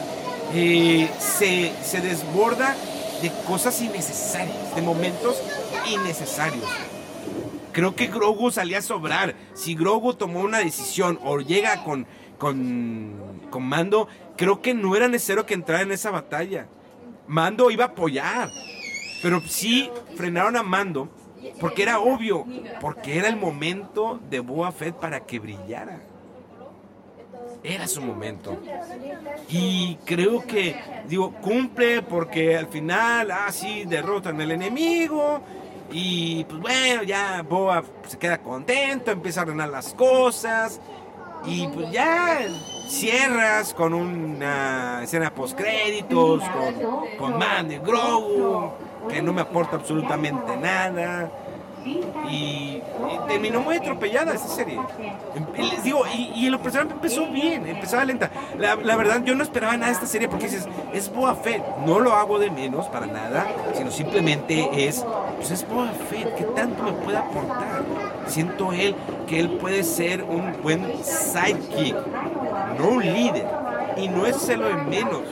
eh, 0.53 1.11
se, 1.19 1.73
se 1.83 2.01
desborda 2.01 2.75
de 3.23 3.31
cosas 3.47 3.81
innecesarias, 3.81 4.75
de 4.75 4.83
momentos 4.83 5.43
innecesarios. 5.87 6.65
Creo 7.73 7.97
que 7.97 8.07
Grogu 8.07 8.51
salía 8.51 8.79
a 8.79 8.83
sobrar. 8.83 9.35
Si 9.55 9.75
Grogu 9.75 10.15
tomó 10.15 10.41
una 10.41 10.59
decisión 10.59 11.19
o 11.25 11.41
llega 11.41 11.83
con, 11.83 12.07
con, 12.39 13.41
con 13.51 13.63
Mando, 13.65 14.09
creo 14.37 14.63
que 14.63 14.75
no 14.75 14.95
era 14.95 15.09
necesario 15.09 15.47
que 15.47 15.55
entrara 15.55 15.83
en 15.83 15.93
esa 15.93 16.11
batalla. 16.11 16.67
Mando 17.27 17.71
iba 17.71 17.85
a 17.85 17.89
apoyar. 17.89 18.51
Pero 19.23 19.41
sí 19.41 19.91
frenaron 20.17 20.57
a 20.57 20.63
Mando 20.63 21.09
porque 21.61 21.83
era 21.83 21.99
obvio, 21.99 22.47
porque 22.81 23.19
era 23.19 23.29
el 23.29 23.37
momento 23.37 24.21
de 24.31 24.41
Boa 24.41 24.73
Fett 24.73 24.95
para 24.97 25.21
que 25.21 25.39
brillara. 25.39 26.01
Era 27.65 27.89
su 27.89 28.03
momento. 28.03 28.59
Y 29.49 29.97
creo 30.05 30.47
que, 30.47 30.77
digo, 31.09 31.33
cumple 31.41 32.03
porque 32.03 32.59
al 32.59 32.67
final, 32.67 33.31
ah, 33.31 33.51
sí, 33.51 33.85
derrotan 33.87 34.39
al 34.39 34.51
enemigo. 34.51 35.41
Y 35.91 36.45
pues 36.45 36.61
bueno, 36.61 37.03
ya 37.05 37.43
Boa 37.43 37.83
se 38.07 38.19
queda 38.19 38.37
contento, 38.37 39.11
empieza 39.11 39.41
a 39.41 39.45
ordenar 39.45 39.71
las 39.71 39.95
cosas. 39.95 40.79
Y 41.47 41.67
pues 41.69 41.91
ya 41.91 42.41
cierras 42.87 43.73
con 43.73 43.95
una 43.95 45.01
escena 45.03 45.33
post 45.33 45.57
créditos, 45.57 46.43
con, 46.43 47.19
con 47.19 47.39
Mandy 47.39 47.79
Grogu, 47.79 48.73
que 49.09 49.23
no 49.23 49.33
me 49.33 49.41
aporta 49.41 49.77
absolutamente 49.77 50.55
nada. 50.59 51.31
Y, 51.85 52.83
terminó 53.29 53.61
muy 53.61 53.77
atropellada 53.77 54.35
esta 54.35 54.49
serie. 54.49 54.79
Em, 55.35 55.83
digo, 55.83 56.05
y, 56.07 56.47
en 56.47 56.53
lo 56.53 56.61
personal 56.61 56.91
empezó 56.91 57.27
bien, 57.27 57.67
empezaba 57.67 58.05
lenta. 58.05 58.31
La, 58.59 58.97
verdad, 58.97 59.23
yo 59.25 59.35
no 59.35 59.43
esperaba 59.43 59.75
nada 59.75 59.87
de 59.87 59.93
esta 59.93 60.07
serie 60.07 60.29
porque 60.29 60.47
dices, 60.47 60.67
es 60.93 61.13
Boa 61.13 61.35
Fett. 61.35 61.63
No 61.87 62.01
lo 62.01 62.15
hago 62.15 62.39
de 62.39 62.51
menos 62.51 62.87
para 62.87 63.07
nada, 63.07 63.47
sino 63.75 63.91
simplemente 63.91 64.87
es, 64.87 65.05
pues 65.37 65.51
es 65.51 65.69
Boa 65.69 65.91
Fett, 66.11 66.35
¿qué 66.37 66.45
tanto 66.45 66.83
me 66.83 66.93
puede 66.93 67.19
aportar? 67.19 67.83
Siento 68.27 68.73
él 68.73 68.95
que 69.27 69.41
él 69.41 69.51
puede 69.51 69.83
ser 69.85 70.23
un 70.23 70.55
buen 70.63 70.85
sidekick, 71.03 71.97
no 72.79 72.89
un 72.89 73.03
líder. 73.03 73.47
Y 73.97 74.09
no 74.09 74.27
es 74.27 74.37
celo 74.37 74.67
de 74.67 74.75
menos. 74.75 75.23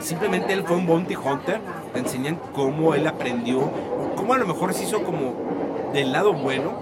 Simplemente 0.00 0.52
él 0.52 0.64
fue 0.64 0.76
un 0.76 0.86
bounty 0.86 1.14
hunter. 1.14 1.60
Te 1.92 1.98
enseñan 1.98 2.38
cómo 2.52 2.94
él 2.94 3.06
aprendió 3.06 3.70
como 4.16 4.32
a 4.34 4.38
lo 4.38 4.46
mejor 4.46 4.74
se 4.74 4.84
hizo 4.84 5.04
como 5.04 5.34
del 5.92 6.10
lado 6.10 6.32
bueno, 6.32 6.80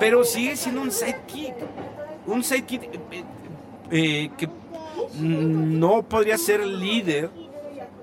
pero 0.00 0.24
sigue 0.24 0.56
siendo 0.56 0.80
un 0.82 0.90
sidekick. 0.90 1.54
Un 2.26 2.42
sidekick 2.42 2.82
eh, 3.12 3.24
eh, 3.90 4.30
que 4.36 4.48
no 5.20 6.02
podría 6.02 6.36
ser 6.38 6.66
líder. 6.66 7.30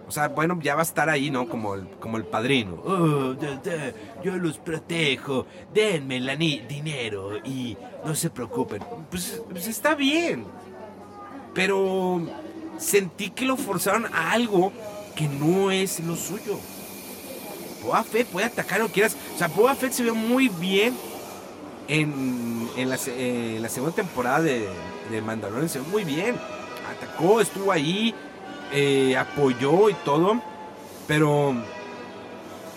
O 0.07 0.11
sea, 0.11 0.29
bueno, 0.29 0.57
ya 0.61 0.75
va 0.75 0.81
a 0.81 0.83
estar 0.83 1.09
ahí, 1.09 1.29
¿no? 1.29 1.49
Como 1.49 1.75
el, 1.75 1.89
como 1.99 2.15
el 2.15 2.23
padrino. 2.23 2.81
Oh, 2.85 3.35
yo 4.23 4.37
los 4.37 4.57
protejo, 4.57 5.45
denme 5.73 6.17
el 6.17 6.37
dinero 6.65 7.37
y 7.43 7.75
no 8.05 8.15
se 8.15 8.29
preocupen. 8.29 8.81
Pues, 9.09 9.41
pues 9.49 9.67
está 9.67 9.95
bien. 9.95 10.45
Pero 11.53 12.21
sentí 12.77 13.29
que 13.29 13.45
lo 13.45 13.57
forzaron 13.57 14.05
a 14.13 14.31
algo 14.31 14.71
que 15.15 15.27
no 15.27 15.71
es 15.71 15.99
lo 16.01 16.15
suyo. 16.15 16.59
Boa 17.83 18.03
Fett 18.03 18.27
puede 18.27 18.47
atacar 18.47 18.79
lo 18.79 18.87
que 18.87 18.93
quieras. 18.93 19.15
O 19.35 19.37
sea, 19.37 19.47
Boa 19.47 19.75
Fett 19.75 19.91
se 19.91 20.03
ve 20.03 20.11
muy 20.11 20.49
bien 20.49 20.95
en, 21.87 22.69
en, 22.75 22.89
la, 22.89 22.97
segunda 23.69 23.95
temporada 23.95 24.41
de, 24.41 24.67
de, 25.09 25.21
Mandalorian. 25.21 25.69
Se 25.69 25.79
ve 25.79 25.85
muy 25.87 26.03
bien. 26.03 26.35
Atacó, 26.89 27.41
estuvo 27.41 27.71
ahí, 27.71 28.13
eh, 28.71 29.15
apoyó 29.17 29.89
y 29.89 29.93
todo. 30.05 30.41
Pero 31.07 31.55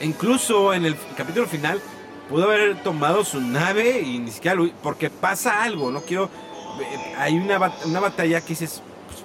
incluso 0.01 0.73
en 0.73 0.85
el 0.87 0.97
capítulo 1.17 1.47
final 1.47 1.81
pudo 2.29 2.45
haber 2.45 2.83
tomado 2.83 3.25
su 3.25 3.41
nave 3.41 4.01
y 4.01 4.21
ni 4.21 4.31
siquiera 4.31 4.63
Porque 4.83 5.11
pasa 5.11 5.63
algo, 5.63 5.91
no 5.91 6.01
quiero... 6.03 6.31
Eh, 6.81 7.15
hay 7.19 7.37
una, 7.37 7.73
una 7.85 8.01
batalla 8.01 8.41
que 8.41 8.51
dices, 8.51 8.81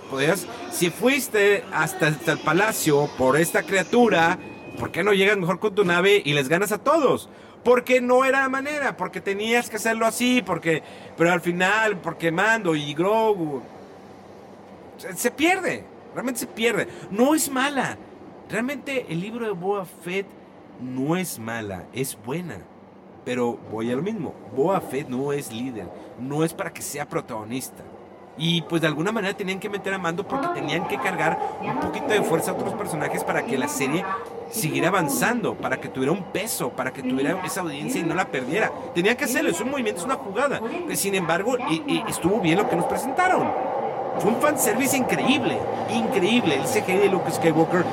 pues, 0.10 0.48
si 0.72 0.90
fuiste 0.90 1.64
hasta, 1.74 2.08
hasta 2.08 2.32
el 2.34 2.40
palacio 2.40 3.10
por 3.18 3.38
esta 3.38 3.64
criatura 3.64 4.38
¿por 4.76 4.92
qué 4.92 5.04
no 5.04 5.14
llegas 5.14 5.38
mejor 5.38 5.60
con 5.60 5.74
tu 5.74 5.84
nave 5.84 6.22
y 6.24 6.34
les 6.34 6.50
ganas 6.50 6.72
a 6.72 6.78
todos? 6.78 7.30
Porque 7.64 8.02
no 8.02 8.26
era 8.26 8.42
la 8.42 8.50
manera, 8.50 8.96
porque 8.96 9.22
tenías 9.22 9.70
que 9.70 9.78
hacerlo 9.78 10.06
así, 10.06 10.44
porque, 10.46 10.84
pero 11.18 11.32
al 11.32 11.42
final, 11.42 11.98
porque 11.98 12.32
Mando 12.32 12.76
y 12.76 12.94
Grogu, 12.94 13.62
se, 14.98 15.32
pierde, 15.32 15.84
realmente 16.14 16.42
se 16.42 16.48
pierde. 16.48 16.88
No 17.10 17.34
es 17.34 17.50
mala, 17.50 17.98
realmente 18.50 19.08
el 19.10 19.20
libro 19.20 19.46
de 19.46 19.52
Boa 19.52 19.86
Fett 19.86 20.28
no 20.80 21.18
es 21.18 21.40
mala, 21.40 21.86
es 21.94 22.18
buena. 22.24 22.60
Pero 23.24 23.58
voy 23.72 23.92
a 23.92 23.96
lo 23.96 24.04
mismo, 24.04 24.36
Boa 24.56 24.80
Fett 24.80 25.10
no 25.10 25.34
es 25.34 25.52
líder, 25.52 25.88
no 26.20 26.44
es 26.44 26.54
para 26.54 26.72
que 26.72 26.84
sea 26.84 27.10
protagonista. 27.10 27.84
Y 28.38 28.62
pues 28.64 28.82
de 28.82 28.88
alguna 28.88 29.12
manera 29.12 29.34
tenían 29.36 29.60
que 29.60 29.70
meter 29.70 29.94
a 29.94 29.98
Mando 29.98 30.28
porque 30.28 30.48
tenían 30.50 30.88
que 30.88 30.98
cargar 30.98 31.40
un 31.62 31.80
poquito 31.80 32.08
de 32.08 32.22
fuerza 32.22 32.52
a 32.52 32.54
otros 32.56 32.74
personajes 32.74 33.24
para 33.24 33.46
que 33.46 33.58
la 33.58 33.68
serie 33.68 34.04
siguiera 34.52 34.90
avanzando, 34.90 35.56
para 35.56 35.78
que 35.78 35.88
tuviera 35.88 36.12
un 36.12 36.24
peso, 36.24 36.70
para 36.70 36.92
que 36.92 37.02
tuviera 37.02 37.42
esa 37.46 37.62
audiencia 37.62 38.02
y 38.02 38.04
no 38.04 38.14
la 38.14 38.26
perdiera. 38.26 38.72
Tenían 38.94 39.16
que 39.16 39.26
hacerlo, 39.26 39.50
es 39.50 39.62
un 39.62 39.72
movimiento, 39.72 40.02
es 40.02 40.06
una 40.06 40.16
jugada. 40.16 40.62
Sin 40.94 41.16
embargo, 41.16 41.58
y, 41.70 42.04
estuvo 42.08 42.40
bien 42.40 42.58
lo 42.58 42.70
que 42.70 42.76
nos 42.76 42.86
presentaron. 42.86 43.76
Fue 44.20 44.32
un 44.32 44.42
fanservice 44.42 44.96
increíble, 44.96 45.58
increíble. 45.94 46.56
El 46.56 46.64
CGI 46.64 46.98
de 46.98 47.10
Luke 47.10 47.30
Skywalker 47.32 47.84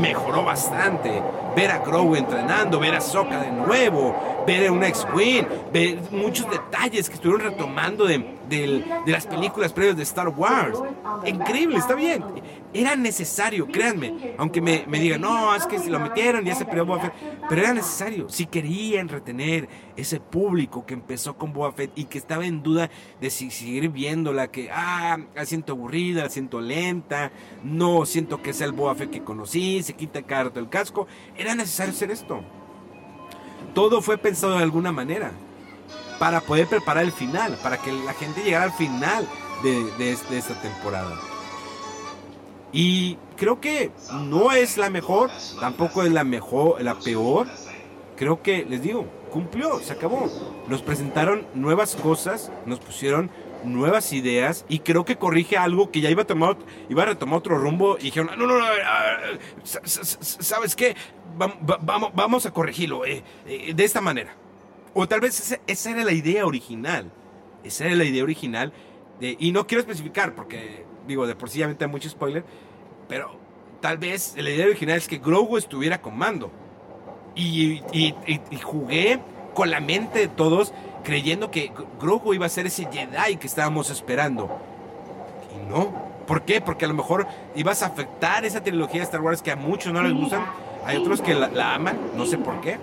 mejoró 0.00 0.44
bastante. 0.44 1.20
Ver 1.56 1.70
a 1.70 1.78
Grogu 1.78 2.16
entrenando, 2.16 2.78
ver 2.78 2.94
a 2.94 3.00
Sokka 3.00 3.40
de 3.40 3.50
nuevo, 3.50 4.14
ver 4.46 4.68
a 4.68 4.72
un 4.72 4.84
X-Wing, 4.84 5.46
ver 5.72 5.98
muchos 6.10 6.48
detalles 6.50 7.08
que 7.08 7.16
estuvieron 7.16 7.50
retomando 7.50 8.04
de, 8.04 8.24
de, 8.48 8.84
las 9.06 9.26
películas 9.26 9.72
previas 9.72 9.96
de 9.96 10.02
Star 10.02 10.28
Wars. 10.28 10.78
Increíble, 11.26 11.78
está 11.78 11.94
bien. 11.94 12.24
Era 12.72 12.96
necesario, 12.96 13.66
créanme. 13.68 14.34
Aunque 14.38 14.60
me, 14.60 14.84
digan, 14.98 15.20
no, 15.20 15.54
es 15.54 15.66
que 15.66 15.78
si 15.78 15.90
lo 15.90 16.00
metieron 16.00 16.44
ya 16.44 16.54
se 16.54 16.64
perdió 16.64 16.86
Boba 16.86 17.02
Fett. 17.02 17.12
Pero 17.48 17.60
era 17.60 17.74
necesario. 17.74 18.28
Si 18.28 18.46
querían 18.46 19.08
retener 19.08 19.68
ese 19.96 20.20
público 20.20 20.84
que 20.84 20.94
empezó 20.94 21.36
con 21.36 21.52
Boba 21.52 21.72
Fett 21.72 21.92
y 21.94 22.04
que 22.06 22.18
estaba 22.18 22.46
en 22.46 22.62
duda 22.62 22.90
de 23.20 23.30
si 23.30 23.50
seguir 23.50 23.88
viéndola, 23.90 24.48
que, 24.50 24.70
ah, 24.72 25.18
la 25.34 25.44
siento 25.46 25.72
aburrida, 25.72 26.24
la 26.24 26.30
siento 26.30 26.60
lenta, 26.60 27.30
no 27.62 28.06
siento 28.06 28.42
que 28.42 28.52
sea 28.52 28.66
el 28.66 28.72
Boba 28.72 28.94
Fett 28.94 29.10
que 29.10 29.22
conocí, 29.22 29.82
se 29.82 29.94
quita 29.94 30.18
el 30.18 30.24
el 30.56 30.68
casco. 30.68 31.06
Era 31.36 31.54
necesario 31.54 31.92
hacer 31.92 32.10
esto. 32.10 32.42
Todo 33.74 34.02
fue 34.02 34.18
pensado 34.18 34.56
de 34.56 34.62
alguna 34.62 34.92
manera 34.92 35.32
para 36.18 36.40
poder 36.40 36.66
preparar 36.66 37.04
el 37.04 37.12
final, 37.12 37.58
para 37.62 37.78
que 37.78 37.92
la 37.92 38.14
gente 38.14 38.42
llegara 38.42 38.64
al 38.64 38.72
final 38.72 39.26
de, 39.62 40.12
esta 40.12 40.60
temporada. 40.60 41.18
Y 42.72 43.16
creo 43.36 43.60
que 43.60 43.92
no 44.12 44.52
es 44.52 44.76
la 44.76 44.90
mejor, 44.90 45.30
tampoco 45.60 46.02
es 46.02 46.12
la 46.12 46.24
mejor, 46.24 46.82
la 46.82 46.98
peor. 46.98 47.46
Creo 48.16 48.42
que, 48.42 48.64
les 48.64 48.82
digo, 48.82 49.06
cumplió, 49.30 49.80
se 49.80 49.92
acabó. 49.92 50.30
Nos 50.68 50.82
presentaron 50.82 51.46
nuevas 51.54 51.96
cosas, 51.96 52.50
nos 52.66 52.80
pusieron 52.80 53.30
nuevas 53.64 54.12
ideas 54.12 54.64
y 54.68 54.80
creo 54.80 55.04
que 55.04 55.16
corrige 55.16 55.56
algo 55.56 55.90
que 55.90 56.00
ya 56.00 56.10
iba 56.10 56.22
a 56.22 56.26
tomar, 56.26 56.56
retomar 56.88 57.38
otro 57.38 57.58
rumbo 57.58 57.96
y 57.98 58.04
dijeron, 58.04 58.30
no, 58.38 58.46
no, 58.46 58.58
no, 58.58 58.66
¿sabes 59.62 60.76
qué? 60.76 60.94
Vamos, 61.36 62.10
vamos 62.14 62.46
a 62.46 62.52
corregirlo 62.52 63.04
eh, 63.04 63.24
eh, 63.46 63.72
de 63.74 63.84
esta 63.84 64.00
manera. 64.00 64.36
O 64.94 65.08
tal 65.08 65.20
vez 65.20 65.58
esa, 65.66 65.90
era 65.90 66.04
la 66.04 66.12
idea 66.12 66.46
original. 66.46 67.10
Esa 67.64 67.86
era 67.86 67.96
la 67.96 68.04
idea 68.04 68.22
original. 68.22 68.72
De, 69.20 69.36
y 69.38 69.50
no 69.50 69.66
quiero 69.66 69.80
especificar 69.80 70.34
porque, 70.34 70.84
digo, 71.06 71.26
de 71.26 71.34
por 71.34 71.50
sí 71.50 71.58
ya 71.58 71.68
me 71.68 71.86
mucho 71.88 72.08
spoiler. 72.08 72.44
Pero 73.08 73.36
tal 73.80 73.98
vez 73.98 74.34
la 74.36 74.48
idea 74.48 74.66
original 74.66 74.96
es 74.96 75.08
que 75.08 75.18
Grogu 75.18 75.58
estuviera 75.58 76.00
con 76.00 76.16
mando. 76.16 76.52
Y, 77.34 77.82
y, 77.92 78.14
jugué 78.62 79.18
con 79.54 79.70
la 79.70 79.80
mente 79.80 80.20
de 80.20 80.28
todos 80.28 80.72
creyendo 81.02 81.50
que 81.50 81.72
Grogu 82.00 82.32
iba 82.32 82.46
a 82.46 82.48
ser 82.48 82.66
ese 82.66 82.86
Jedi 82.90 83.36
que 83.36 83.48
estábamos 83.48 83.90
esperando. 83.90 84.48
Y 85.52 85.68
no. 85.68 86.04
¿Por 86.24 86.42
qué? 86.42 86.60
Porque 86.60 86.84
a 86.84 86.88
lo 86.88 86.94
mejor 86.94 87.26
ibas 87.56 87.82
a 87.82 87.86
afectar 87.86 88.44
esa 88.44 88.62
trilogía 88.62 89.00
de 89.00 89.04
Star 89.04 89.20
Wars 89.20 89.42
que 89.42 89.50
a 89.50 89.56
muchos 89.56 89.92
no 89.92 90.02
les 90.02 90.14
gustan. 90.14 90.46
Hay 90.86 90.96
otros 90.96 91.20
que 91.20 91.34
la, 91.34 91.48
la 91.48 91.74
aman, 91.74 91.98
no 92.16 92.26
sé 92.26 92.38
por 92.38 92.60
qué 92.60 92.78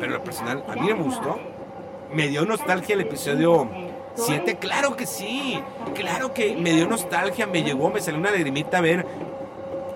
pero 0.00 0.12
lo 0.12 0.24
personal, 0.24 0.64
a 0.68 0.74
mí 0.74 0.86
me 0.86 0.94
gustó. 0.94 1.38
Me 2.12 2.28
dio 2.28 2.44
nostalgia 2.44 2.94
el 2.94 3.00
episodio 3.00 3.68
7, 4.14 4.56
claro 4.56 4.96
que 4.96 5.06
sí, 5.06 5.60
claro 5.94 6.32
que 6.32 6.56
me 6.56 6.72
dio 6.72 6.86
nostalgia, 6.86 7.46
me 7.46 7.62
llegó, 7.62 7.90
me 7.90 8.00
salió 8.00 8.20
una 8.20 8.30
lagrimita 8.30 8.78
a 8.78 8.80
ver 8.80 9.06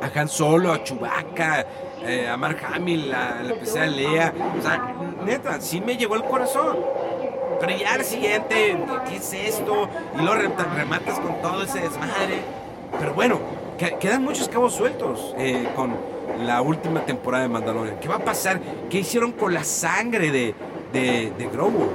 a 0.00 0.18
Han 0.18 0.28
Solo, 0.28 0.72
a 0.72 0.82
Chewbacca, 0.82 1.66
eh, 2.04 2.28
a 2.28 2.36
Mark 2.36 2.58
Hamill, 2.72 3.12
a 3.12 3.42
la 3.42 3.54
PC 3.54 3.86
Lea, 3.88 4.32
o 4.58 4.62
sea, 4.62 4.94
neta, 5.24 5.60
sí 5.60 5.80
me 5.80 5.96
llegó 5.96 6.16
el 6.16 6.24
corazón. 6.24 6.78
Pero 7.60 7.76
ya 7.76 7.94
al 7.94 8.04
siguiente, 8.04 8.76
¿qué 9.06 9.16
es 9.16 9.32
esto? 9.34 9.88
Y 10.18 10.22
lo 10.22 10.34
rematas 10.34 11.20
con 11.20 11.42
todo 11.42 11.62
ese 11.62 11.80
desmadre. 11.80 12.40
Pero 12.98 13.12
bueno, 13.12 13.38
quedan 14.00 14.24
muchos 14.24 14.48
cabos 14.48 14.74
sueltos 14.74 15.34
eh, 15.38 15.68
con 15.76 15.94
la 16.38 16.62
última 16.62 17.04
temporada 17.04 17.44
de 17.44 17.48
Mandalorian. 17.48 18.00
¿Qué 18.00 18.08
va 18.08 18.16
a 18.16 18.24
pasar? 18.24 18.60
¿Qué 18.88 19.00
hicieron 19.00 19.32
con 19.32 19.52
la 19.54 19.64
sangre 19.64 20.30
de, 20.30 20.54
de, 20.92 21.32
de 21.36 21.48
Grogu? 21.48 21.88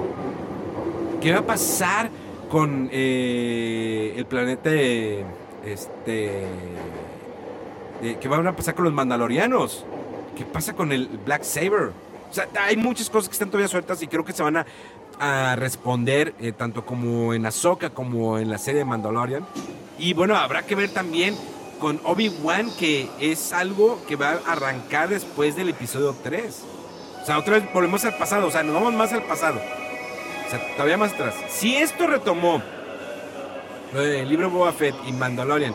¿Qué 1.21 1.33
va 1.33 1.39
a 1.39 1.45
pasar 1.45 2.09
con 2.49 2.89
eh, 2.91 4.13
el 4.15 4.25
planeta 4.25 4.69
este 5.65 6.43
qué 8.21 8.27
va 8.29 8.37
a 8.37 8.55
pasar 8.55 8.75
con 8.75 8.85
los 8.85 8.93
mandalorianos? 8.93 9.85
¿Qué 10.37 10.45
pasa 10.45 10.73
con 10.73 10.91
el 10.91 11.07
Black 11.25 11.43
Saber? 11.43 11.91
Hay 12.59 12.77
muchas 12.77 13.09
cosas 13.09 13.29
que 13.29 13.33
están 13.33 13.49
todavía 13.49 13.67
sueltas 13.67 14.01
y 14.01 14.07
creo 14.07 14.25
que 14.25 14.33
se 14.33 14.43
van 14.43 14.57
a, 15.19 15.55
responder 15.55 16.33
eh, 16.41 16.51
tanto 16.51 16.85
como 16.85 17.33
en 17.33 17.45
Ahsoka 17.45 17.89
como 17.89 18.37
en 18.37 18.49
la 18.49 18.57
serie 18.57 18.79
de 18.79 18.85
Mandalorian. 18.85 19.45
Y 19.97 20.13
bueno, 20.13 20.35
habrá 20.35 20.65
que 20.65 20.75
ver 20.75 20.89
también 20.89 21.35
con 21.79 21.99
Obi-Wan 22.03 22.69
que 22.77 23.09
es 23.19 23.53
algo 23.53 24.01
que 24.07 24.15
va 24.15 24.39
a 24.45 24.51
arrancar 24.51 25.09
después 25.09 25.55
del 25.55 25.69
episodio 25.69 26.15
3. 26.23 26.63
O 27.21 27.25
sea, 27.25 27.39
otra 27.39 27.59
vez 27.59 27.73
volvemos 27.73 28.05
al 28.05 28.17
pasado, 28.17 28.47
o 28.47 28.51
sea, 28.51 28.63
nos 28.63 28.75
vamos 28.75 28.93
más 28.93 29.11
al 29.13 29.23
pasado. 29.23 29.59
O 30.45 30.49
sea, 30.49 30.75
todavía 30.75 30.97
más 30.97 31.13
atrás. 31.13 31.33
Si 31.49 31.75
esto 31.75 32.07
retomó 32.07 32.61
el 33.93 34.29
libro 34.29 34.49
Boba 34.49 34.73
Fett 34.73 34.95
y 35.07 35.11
Mandalorian 35.11 35.73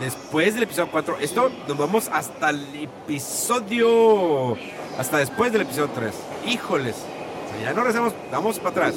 después 0.00 0.54
del 0.54 0.64
episodio 0.64 0.90
4, 0.90 1.18
esto 1.20 1.50
nos 1.68 1.78
vamos 1.78 2.08
hasta 2.12 2.50
el 2.50 2.66
episodio. 2.74 4.56
Hasta 4.98 5.18
después 5.18 5.52
del 5.52 5.62
episodio 5.62 5.90
3. 5.94 6.14
Híjoles. 6.46 6.96
O 6.96 7.52
sea, 7.52 7.70
ya 7.70 7.72
no 7.72 7.84
rezamos, 7.84 8.12
vamos 8.30 8.58
para 8.58 8.70
atrás. 8.70 8.94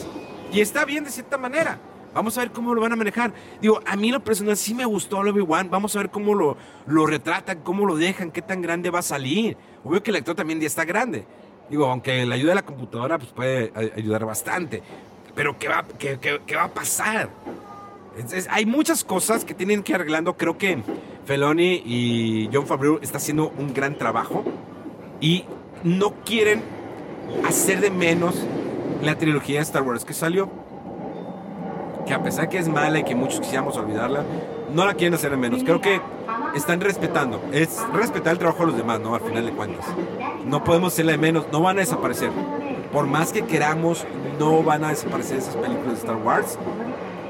Y 0.52 0.62
está 0.62 0.86
bien 0.86 1.04
de 1.04 1.12
cierta 1.12 1.38
manera. 1.38 1.80
Vamos 2.14 2.38
a 2.38 2.42
ver 2.42 2.52
cómo 2.52 2.76
lo 2.76 2.82
van 2.82 2.92
a 2.92 2.96
manejar. 2.96 3.34
Digo, 3.62 3.80
a 3.86 3.96
mí 3.96 4.12
lo 4.12 4.24
personal 4.24 4.56
sí 4.56 4.74
me 4.74 4.86
gustó 4.86 5.18
Obi-Wan. 5.20 5.70
Vamos 5.70 5.96
a 5.96 6.00
ver 6.00 6.12
cómo 6.12 6.36
lo, 6.36 6.58
lo 6.86 7.06
retratan, 7.06 7.62
cómo 7.62 7.86
lo 7.86 7.96
dejan, 7.96 8.32
qué 8.32 8.42
tan 8.42 8.62
grande 8.62 8.90
va 8.90 9.00
a 9.00 9.04
salir. 9.04 9.58
Obvio 9.84 10.04
que 10.04 10.12
el 10.12 10.16
lector 10.16 10.36
también 10.36 10.60
ya 10.60 10.68
está 10.68 10.86
grande. 10.86 11.26
Digo, 11.70 11.88
aunque 11.88 12.26
la 12.26 12.36
ayuda 12.36 12.52
de 12.52 12.56
la 12.56 12.66
computadora 12.66 13.18
pues, 13.18 13.32
puede 13.32 13.74
ayudar 13.96 14.26
bastante. 14.26 14.84
Pero 15.34 15.58
¿qué 15.58 15.68
va, 15.68 15.86
qué, 15.98 16.20
qué, 16.20 16.56
va 16.56 16.66
a 16.66 16.74
pasar? 16.74 17.30
hay 18.52 18.68
muchas 18.68 19.04
cosas 19.04 19.44
que 19.44 19.56
tienen 19.56 19.82
que 19.82 19.94
ir 19.94 19.96
arreglando. 19.96 20.38
Creo 20.38 20.58
que 20.58 20.84
Feloni 21.26 21.82
y 21.84 22.50
John 22.54 22.68
Favreau 22.68 23.00
están 23.02 23.18
haciendo 23.18 23.52
un 23.58 23.74
gran 23.74 23.98
trabajo. 23.98 24.44
Y 25.20 25.46
no 25.84 26.14
quieren 26.26 26.62
hacer 27.48 27.82
de 27.82 27.90
menos 27.90 28.36
la 29.02 29.18
trilogía 29.18 29.58
de 29.58 29.64
Star 29.64 29.82
Wars 29.82 30.06
que 30.06 30.14
salió 30.14 30.63
que 32.06 32.14
a 32.14 32.24
pesar 32.24 32.50
que 32.50 32.58
es 32.58 32.68
mala 32.68 33.00
y 33.00 33.04
que 33.04 33.16
muchos 33.16 33.40
quisiéramos 33.40 33.78
olvidarla, 33.78 34.24
no 34.74 34.86
la 34.86 34.94
quieren 34.94 35.14
hacer 35.14 35.32
de 35.32 35.38
menos. 35.38 35.64
Creo 35.64 35.82
que 35.82 36.02
están 36.56 36.82
respetando. 36.82 37.42
Es 37.52 37.80
respetar 37.94 38.34
el 38.34 38.40
trabajo 38.40 38.62
de 38.62 38.68
los 38.68 38.78
demás, 38.78 39.00
¿no? 39.00 39.16
Al 39.16 39.22
final 39.22 39.46
de 39.46 39.52
cuentas. 39.52 39.86
No 40.46 40.64
podemos 40.64 40.94
hacerle 40.94 41.14
de 41.14 41.18
menos, 41.18 41.46
no 41.52 41.62
van 41.62 41.78
a 41.78 41.82
desaparecer. 41.82 42.32
Por 42.92 43.08
más 43.08 43.32
que 43.32 43.44
queramos, 43.44 44.06
no 44.40 44.64
van 44.64 44.84
a 44.84 44.90
desaparecer 44.90 45.38
esas 45.38 45.56
películas 45.56 45.94
de 45.94 46.00
Star 46.00 46.18
Wars. 46.18 46.58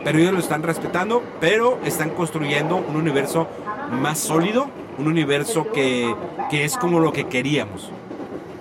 Pero 0.03 0.19
ellos 0.19 0.33
lo 0.33 0.39
están 0.39 0.63
respetando, 0.63 1.23
pero 1.39 1.79
están 1.85 2.09
construyendo 2.09 2.75
un 2.75 2.95
universo 2.95 3.47
más 3.91 4.19
sólido, 4.19 4.67
un 4.97 5.07
universo 5.07 5.71
que, 5.71 6.13
que 6.49 6.65
es 6.65 6.77
como 6.77 6.99
lo 6.99 7.13
que 7.13 7.25
queríamos. 7.25 7.89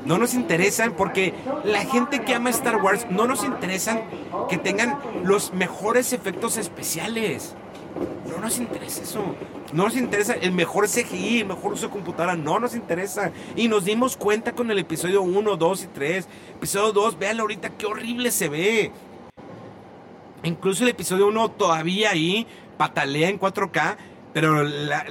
No 0.04 0.18
nos 0.18 0.34
interesan 0.34 0.94
porque 0.96 1.32
la 1.64 1.84
gente 1.84 2.22
que 2.22 2.34
ama 2.34 2.50
Star 2.50 2.82
Wars 2.82 3.06
no 3.10 3.26
nos 3.26 3.44
interesan 3.44 4.02
que 4.48 4.58
tengan 4.58 4.98
los 5.22 5.52
mejores 5.52 6.12
efectos 6.12 6.56
especiales. 6.56 7.54
No 8.28 8.38
nos 8.38 8.58
interesa 8.58 9.02
eso. 9.02 9.22
No 9.72 9.84
nos 9.84 9.96
interesa 9.96 10.34
el 10.34 10.52
mejor 10.52 10.88
CGI, 10.88 11.40
el 11.40 11.46
mejor 11.46 11.74
uso 11.74 11.86
de 11.86 11.92
computadora. 11.92 12.34
No 12.36 12.58
nos 12.58 12.74
interesa. 12.74 13.30
Y 13.54 13.68
nos 13.68 13.84
dimos 13.84 14.16
cuenta 14.16 14.52
con 14.52 14.70
el 14.70 14.78
episodio 14.78 15.22
1, 15.22 15.56
2 15.56 15.84
y 15.84 15.86
3. 15.88 16.28
Episodio 16.56 16.92
2, 16.92 17.18
véanlo 17.18 17.42
ahorita, 17.42 17.70
qué 17.70 17.86
horrible 17.86 18.30
se 18.30 18.48
ve. 18.48 18.92
Incluso 20.42 20.82
el 20.82 20.90
episodio 20.90 21.28
1 21.28 21.50
todavía 21.52 22.10
ahí 22.10 22.46
patalea 22.76 23.28
en 23.28 23.38
4K. 23.38 23.96
Pero 24.32 24.62
la, 24.64 25.04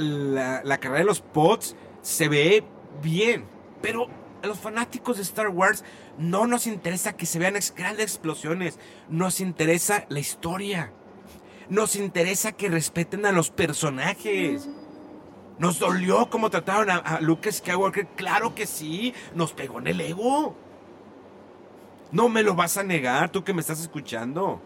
la 0.64 0.78
carrera 0.80 1.00
de 1.00 1.06
los 1.06 1.22
pods 1.22 1.76
se 2.02 2.28
ve 2.28 2.64
bien. 3.02 3.46
Pero 3.82 4.08
a 4.44 4.48
los 4.48 4.60
fanáticos 4.60 5.18
de 5.18 5.24
Star 5.24 5.50
Wars 5.50 5.84
no 6.18 6.48
nos 6.48 6.68
interesa 6.68 7.14
que 7.14 7.26
se 7.26 7.40
vean 7.40 7.56
grandes 7.76 8.06
explosiones, 8.06 8.80
nos 9.10 9.40
interesa 9.40 10.06
la 10.10 10.20
historia. 10.20 10.92
Nos 11.70 11.96
interesa 11.96 12.52
que 12.52 12.70
respeten 12.70 13.26
a 13.26 13.32
los 13.32 13.50
personajes. 13.50 14.68
Nos 15.58 15.80
dolió 15.80 16.30
cómo 16.30 16.50
trataron 16.50 16.90
a, 16.90 17.20
Luke 17.22 17.50
Skywalker. 17.50 18.08
Claro 18.08 18.56
que 18.56 18.68
sí, 18.68 19.14
nos 19.36 19.54
pegó 19.54 19.80
en 19.80 19.88
el 19.88 20.02
ego. 20.02 20.56
No 22.12 22.28
me 22.28 22.44
lo 22.44 22.56
vas 22.56 22.76
a 22.78 22.84
negar, 22.84 23.32
tú 23.32 23.44
que 23.44 23.54
me 23.54 23.62
estás 23.62 23.80
escuchando. 23.80 24.62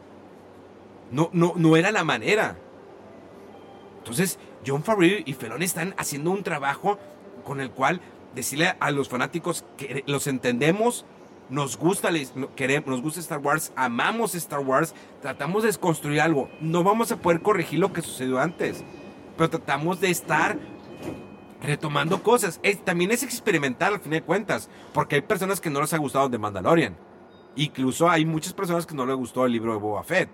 No, 1.12 1.30
no, 1.32 1.54
no 1.56 1.78
era 1.78 1.92
la 1.92 2.04
manera. 2.04 2.58
Entonces, 4.00 4.40
John 4.66 4.84
Favreau 4.84 5.22
y 5.26 5.34
Felon 5.34 5.62
están 5.62 5.94
haciendo 5.98 6.32
un 6.32 6.44
trabajo 6.44 6.98
con 7.44 7.62
el 7.62 7.70
cual 7.70 8.02
decirle 8.36 8.76
a 8.80 8.92
los 8.92 9.10
fanáticos 9.10 9.66
que 9.78 10.04
los 10.08 10.28
entendemos, 10.28 11.06
nos 11.50 11.78
gusta, 11.78 12.10
queremos, 12.56 12.90
nos 12.90 13.02
gusta 13.02 13.20
Star 13.20 13.40
Wars, 13.40 13.72
amamos 13.76 14.36
Star 14.36 14.60
Wars, 14.60 14.94
tratamos 15.22 15.64
de 15.64 15.74
construir 15.74 16.22
algo. 16.22 16.50
No 16.60 16.84
vamos 16.84 17.12
a 17.12 17.18
poder 17.18 17.42
corregir 17.42 17.80
lo 17.80 17.94
que 17.94 18.02
sucedió 18.02 18.40
antes, 18.40 18.84
pero 19.38 19.50
tratamos 19.50 20.02
de 20.02 20.10
estar 20.10 20.58
retomando 21.62 22.22
cosas. 22.24 22.60
también 22.84 23.12
es 23.12 23.24
experimentar 23.24 23.94
al 23.94 24.00
fin 24.00 24.12
de 24.12 24.22
cuentas, 24.22 24.70
porque 24.94 25.16
hay 25.16 25.22
personas 25.22 25.62
que 25.62 25.70
no 25.70 25.82
les 25.82 25.94
ha 25.94 25.98
gustado 25.98 26.30
The 26.30 26.38
Mandalorian. 26.38 26.98
Incluso 27.56 28.10
hay 28.10 28.26
muchas 28.26 28.54
personas 28.54 28.86
que 28.86 28.96
no 28.96 29.06
les 29.06 29.16
gustó 29.16 29.46
el 29.46 29.54
libro 29.54 29.74
de 29.74 29.80
Boba 29.80 30.04
Fett. 30.04 30.30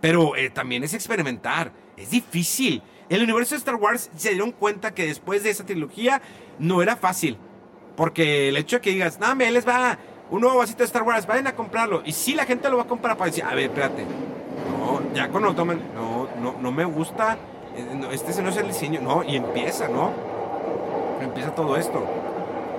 Pero 0.00 0.34
eh, 0.36 0.50
también 0.50 0.82
es 0.82 0.94
experimentar. 0.94 1.72
Es 1.96 2.10
difícil. 2.10 2.82
El 3.10 3.24
universo 3.24 3.56
de 3.56 3.58
Star 3.58 3.74
Wars 3.74 4.08
se 4.16 4.30
dieron 4.30 4.52
cuenta 4.52 4.94
que 4.94 5.04
después 5.04 5.42
de 5.42 5.50
esa 5.50 5.66
trilogía 5.66 6.22
no 6.60 6.80
era 6.80 6.94
fácil. 6.94 7.36
Porque 7.96 8.48
el 8.48 8.56
hecho 8.56 8.76
de 8.76 8.82
que 8.82 8.90
digas, 8.90 9.18
no, 9.18 9.34
me 9.34 9.50
les 9.50 9.66
va 9.66 9.98
un 10.30 10.40
nuevo 10.40 10.58
vasito 10.58 10.78
de 10.78 10.84
Star 10.84 11.02
Wars, 11.02 11.26
vayan 11.26 11.48
a 11.48 11.56
comprarlo. 11.56 12.02
Y 12.04 12.12
si 12.12 12.34
la 12.34 12.44
gente 12.44 12.70
lo 12.70 12.76
va 12.76 12.84
a 12.84 12.86
comprar 12.86 13.16
para 13.16 13.28
decir, 13.28 13.42
a 13.42 13.52
ver, 13.52 13.64
espérate. 13.64 14.04
No, 14.78 15.00
ya 15.12 15.28
cuando 15.28 15.48
lo 15.48 15.56
toman, 15.56 15.80
no, 15.92 16.28
no, 16.40 16.56
no 16.60 16.70
me 16.70 16.84
gusta. 16.84 17.36
Eh, 17.76 18.08
este 18.12 18.40
no 18.42 18.50
es 18.50 18.56
el 18.56 18.68
diseño. 18.68 19.00
No, 19.00 19.24
y 19.24 19.34
empieza, 19.34 19.88
¿no? 19.88 20.12
Empieza 21.20 21.52
todo 21.52 21.76
esto. 21.76 22.06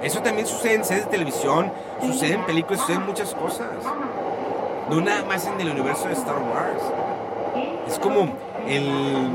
Eso 0.01 0.21
también 0.21 0.47
sucede 0.47 0.75
en 0.75 0.86
series 0.86 1.05
de 1.05 1.11
televisión, 1.11 1.73
sucede 2.01 2.36
en 2.36 2.45
películas, 2.45 2.79
sucede 2.79 2.95
en 2.95 3.05
muchas 3.05 3.36
cosas. 3.36 3.67
No 4.89 5.01
nada 5.01 5.25
más 5.25 5.45
en 5.45 5.59
el 5.59 5.71
universo 5.71 6.07
de 6.07 6.13
Star 6.13 6.38
Wars. 6.38 6.82
Es 7.86 7.99
como 7.99 8.34
el 8.65 9.29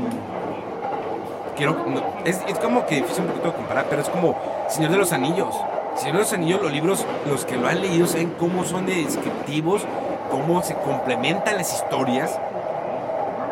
quiero, 1.57 1.75
es, 2.23 2.39
es, 2.47 2.59
como 2.59 2.85
que 2.85 2.95
difícil 2.95 3.23
un 3.23 3.29
poquito 3.31 3.47
de 3.47 3.55
comparar, 3.55 3.87
pero 3.89 4.01
es 4.01 4.09
como 4.09 4.39
Señor 4.69 4.91
de 4.91 4.97
los 4.97 5.11
Anillos. 5.11 5.53
Señor 5.95 6.13
de 6.13 6.19
los 6.21 6.33
Anillos, 6.33 6.61
los 6.61 6.71
libros, 6.71 7.05
los 7.27 7.43
que 7.43 7.57
lo 7.57 7.67
han 7.67 7.81
leído 7.81 8.05
saben 8.05 8.33
cómo 8.37 8.63
son 8.63 8.85
de 8.85 9.03
descriptivos, 9.03 9.81
cómo 10.29 10.61
se 10.63 10.75
complementan 10.75 11.57
las 11.57 11.73
historias. 11.73 12.39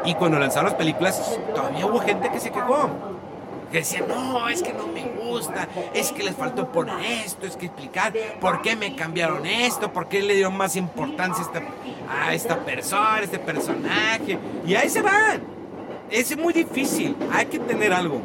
Y 0.05 0.13
cuando 0.13 0.37
lanzaron 0.37 0.69
las 0.69 0.75
películas, 0.75 1.39
todavía 1.53 1.87
hubo 1.87 1.99
gente 1.99 2.29
que 2.29 2.39
se 2.39 2.51
quejó. 2.51 2.89
Que 3.71 3.79
decía, 3.79 4.05
no, 4.07 4.47
es 4.47 4.61
que 4.61 4.71
no 4.71 4.85
me 4.85 5.03
gusta, 5.03 5.67
es 5.93 6.11
que 6.11 6.23
les 6.23 6.35
faltó 6.35 6.71
poner 6.71 7.03
esto, 7.25 7.47
es 7.47 7.57
que 7.57 7.65
explicar 7.65 8.13
por 8.39 8.61
qué 8.61 8.75
me 8.75 8.95
cambiaron 8.95 9.45
esto, 9.47 9.91
por 9.91 10.07
qué 10.07 10.21
le 10.21 10.35
dieron 10.35 10.55
más 10.55 10.75
importancia 10.75 11.43
a 12.07 12.33
esta 12.33 12.57
persona, 12.57 13.15
a 13.15 13.21
este 13.21 13.39
personaje. 13.39 14.37
Y 14.67 14.75
ahí 14.75 14.87
se 14.87 15.01
van 15.01 15.54
es 16.11 16.37
muy 16.37 16.53
difícil. 16.53 17.15
Hay 17.31 17.47
que 17.47 17.59
tener 17.59 17.93
algo. 17.93 18.21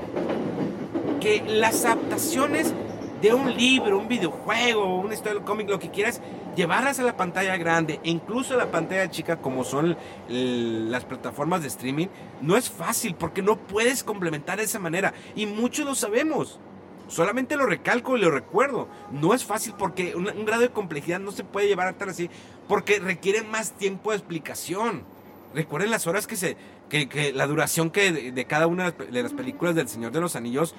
Que 1.20 1.42
las 1.46 1.84
adaptaciones 1.84 2.74
de 3.20 3.34
un 3.34 3.54
libro, 3.54 3.98
un 3.98 4.08
videojuego, 4.08 5.00
una 5.00 5.14
historia 5.14 5.40
de 5.40 5.44
cómic, 5.44 5.68
lo 5.68 5.78
que 5.78 5.90
quieras, 5.90 6.20
llevarlas 6.56 6.98
a 6.98 7.02
la 7.02 7.16
pantalla 7.16 7.56
grande, 7.56 8.00
incluso 8.02 8.54
a 8.54 8.56
la 8.56 8.70
pantalla 8.70 9.10
chica, 9.10 9.36
como 9.36 9.64
son 9.64 9.96
las 10.28 11.04
plataformas 11.04 11.62
de 11.62 11.68
streaming, 11.68 12.06
no 12.40 12.56
es 12.56 12.70
fácil 12.70 13.14
porque 13.14 13.42
no 13.42 13.56
puedes 13.56 14.02
complementar 14.02 14.58
de 14.58 14.64
esa 14.64 14.78
manera. 14.78 15.12
Y 15.34 15.46
muchos 15.46 15.84
lo 15.84 15.94
sabemos. 15.94 16.58
Solamente 17.08 17.56
lo 17.56 17.66
recalco 17.66 18.16
y 18.16 18.20
lo 18.20 18.30
recuerdo. 18.30 18.88
No 19.10 19.34
es 19.34 19.44
fácil 19.44 19.74
porque 19.76 20.14
un, 20.14 20.28
un 20.28 20.44
grado 20.44 20.62
de 20.62 20.70
complejidad 20.70 21.18
no 21.18 21.32
se 21.32 21.42
puede 21.42 21.66
llevar 21.66 21.88
a 21.88 21.92
tan 21.92 22.08
así 22.08 22.30
porque 22.68 23.00
requiere 23.00 23.42
más 23.42 23.72
tiempo 23.72 24.12
de 24.12 24.18
explicación. 24.18 25.02
Recuerden 25.52 25.90
las 25.90 26.06
horas 26.06 26.28
que 26.28 26.36
se, 26.36 26.56
que, 26.90 27.32
la 27.34 27.46
duración 27.46 27.90
que 27.90 28.12
de, 28.12 28.44
cada 28.44 28.66
una 28.66 28.90
de 28.90 29.22
las 29.22 29.32
películas 29.32 29.74
del 29.74 29.88
Señor 29.88 30.12
de 30.12 30.20
los 30.20 30.36
Anillos, 30.36 30.74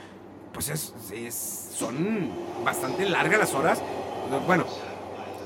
pues 0.53 0.69
es, 0.69 1.71
son 1.73 2.29
bastante 2.63 3.09
largas 3.09 3.39
las 3.39 3.53
horas. 3.53 3.81
Bueno, 4.45 4.65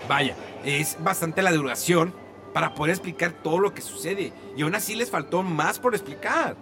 vaya, 0.09 0.36
es 0.66 0.97
bastante 1.01 1.41
la 1.41 1.51
duración 1.51 2.13
para 2.53 2.74
poder 2.74 2.91
explicar 2.91 3.32
todo 3.32 3.59
lo 3.59 3.74
que 3.74 3.82
sucede. 3.82 4.34
Y 4.57 4.63
aún 4.63 4.76
así 4.76 4.95
les 4.95 5.09
faltó 5.11 5.43
más 5.43 5.80
por 5.80 5.93
explicar. 5.93 6.55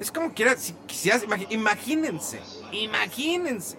Es 0.00 0.10
como 0.10 0.32
quiera, 0.34 0.56
si 0.56 0.72
quisieras, 0.86 1.24
imagínense, 1.50 2.40
imagínense, 2.72 3.78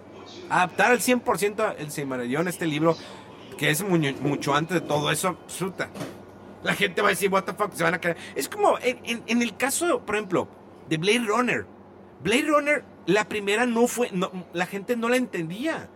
adaptar 0.50 0.92
al 0.92 1.00
100% 1.00 1.76
el 1.78 1.92
Silmarillion, 1.92 2.48
este 2.48 2.66
libro, 2.66 2.98
que 3.58 3.70
es 3.70 3.84
mucho 3.84 4.56
antes 4.56 4.82
de 4.82 4.88
todo 4.88 5.12
eso, 5.12 5.30
absoluta. 5.30 5.90
La 6.66 6.74
gente 6.74 7.04
va 7.04 7.10
a 7.10 7.12
decir, 7.12 7.32
what 7.32 7.44
the 7.44 7.54
fuck, 7.54 7.72
se 7.74 7.84
van 7.84 7.94
a 7.94 8.02
caer. 8.02 8.18
Es 8.34 8.50
como 8.50 8.80
en, 8.80 9.22
en, 9.28 9.42
el 9.44 9.56
caso, 9.56 10.04
por 10.04 10.16
ejemplo, 10.16 10.48
de 10.90 10.98
Blade 10.98 11.26
Runner. 11.28 11.68
Blade 12.24 12.48
Runner, 12.48 12.84
la 13.06 13.30
primera 13.30 13.68
no 13.68 13.86
fue, 13.86 14.10
no, 14.12 14.32
la 14.52 14.66
gente 14.66 14.98
no 14.98 15.08
la 15.08 15.18
entendía. 15.18 15.92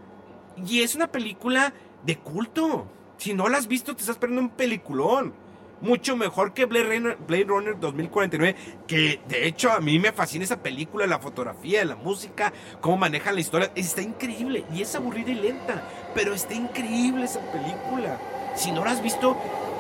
Y 0.64 0.84
es 0.84 0.94
una 0.94 1.08
película 1.08 1.74
de 2.06 2.20
culto. 2.20 2.86
Si 3.18 3.34
no 3.34 3.50
la 3.50 3.58
has 3.58 3.68
visto, 3.68 3.96
te 3.96 4.02
estás 4.02 4.20
perdiendo 4.20 4.44
un 4.44 4.50
peliculón. 4.52 5.34
Mucho 5.82 6.16
mejor 6.16 6.54
que 6.54 6.66
Blade 6.66 6.86
Runner, 6.86 7.18
Blade 7.18 7.46
Runner 7.46 7.80
2049, 7.80 8.56
que 8.86 9.22
de 9.28 9.48
hecho 9.48 9.72
a 9.72 9.80
mí 9.80 9.98
me 9.98 10.12
fascina 10.12 10.44
esa 10.44 10.62
película, 10.62 11.08
la 11.08 11.18
fotografía, 11.18 11.84
la 11.84 11.96
música, 11.96 12.54
cómo 12.80 12.98
manejan 12.98 13.34
la 13.34 13.42
historia. 13.42 13.72
Está 13.74 14.04
increíble 14.04 14.66
y 14.72 14.84
es 14.84 14.94
aburrida 14.94 15.32
y 15.32 15.36
lenta, 15.36 15.82
pero 16.14 16.36
está 16.36 16.54
increíble 16.54 17.26
esa 17.26 17.40
película. 17.52 18.20
Si 18.56 18.72
no 18.72 18.86
la 18.86 18.92
has 18.92 19.02
visto, 19.02 19.36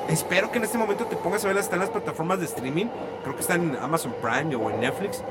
espero 0.09 0.51
que 0.51 0.57
en 0.57 0.65
este 0.65 0.77
momento 0.77 1.05
te 1.05 1.15
pongas 1.15 1.43
a 1.43 1.47
verla. 1.47 1.61
Está 1.61 1.75
en 1.75 1.81
las 1.81 1.89
plataformas 1.89 2.39
de 2.39 2.45
streaming, 2.45 2.87
creo 3.23 3.35
que 3.35 3.41
está 3.41 3.55
en 3.55 3.77
Amazon 3.77 4.13
Prime 4.21 4.55
o 4.55 4.69
en 4.69 4.81
Netflix. 4.81 5.23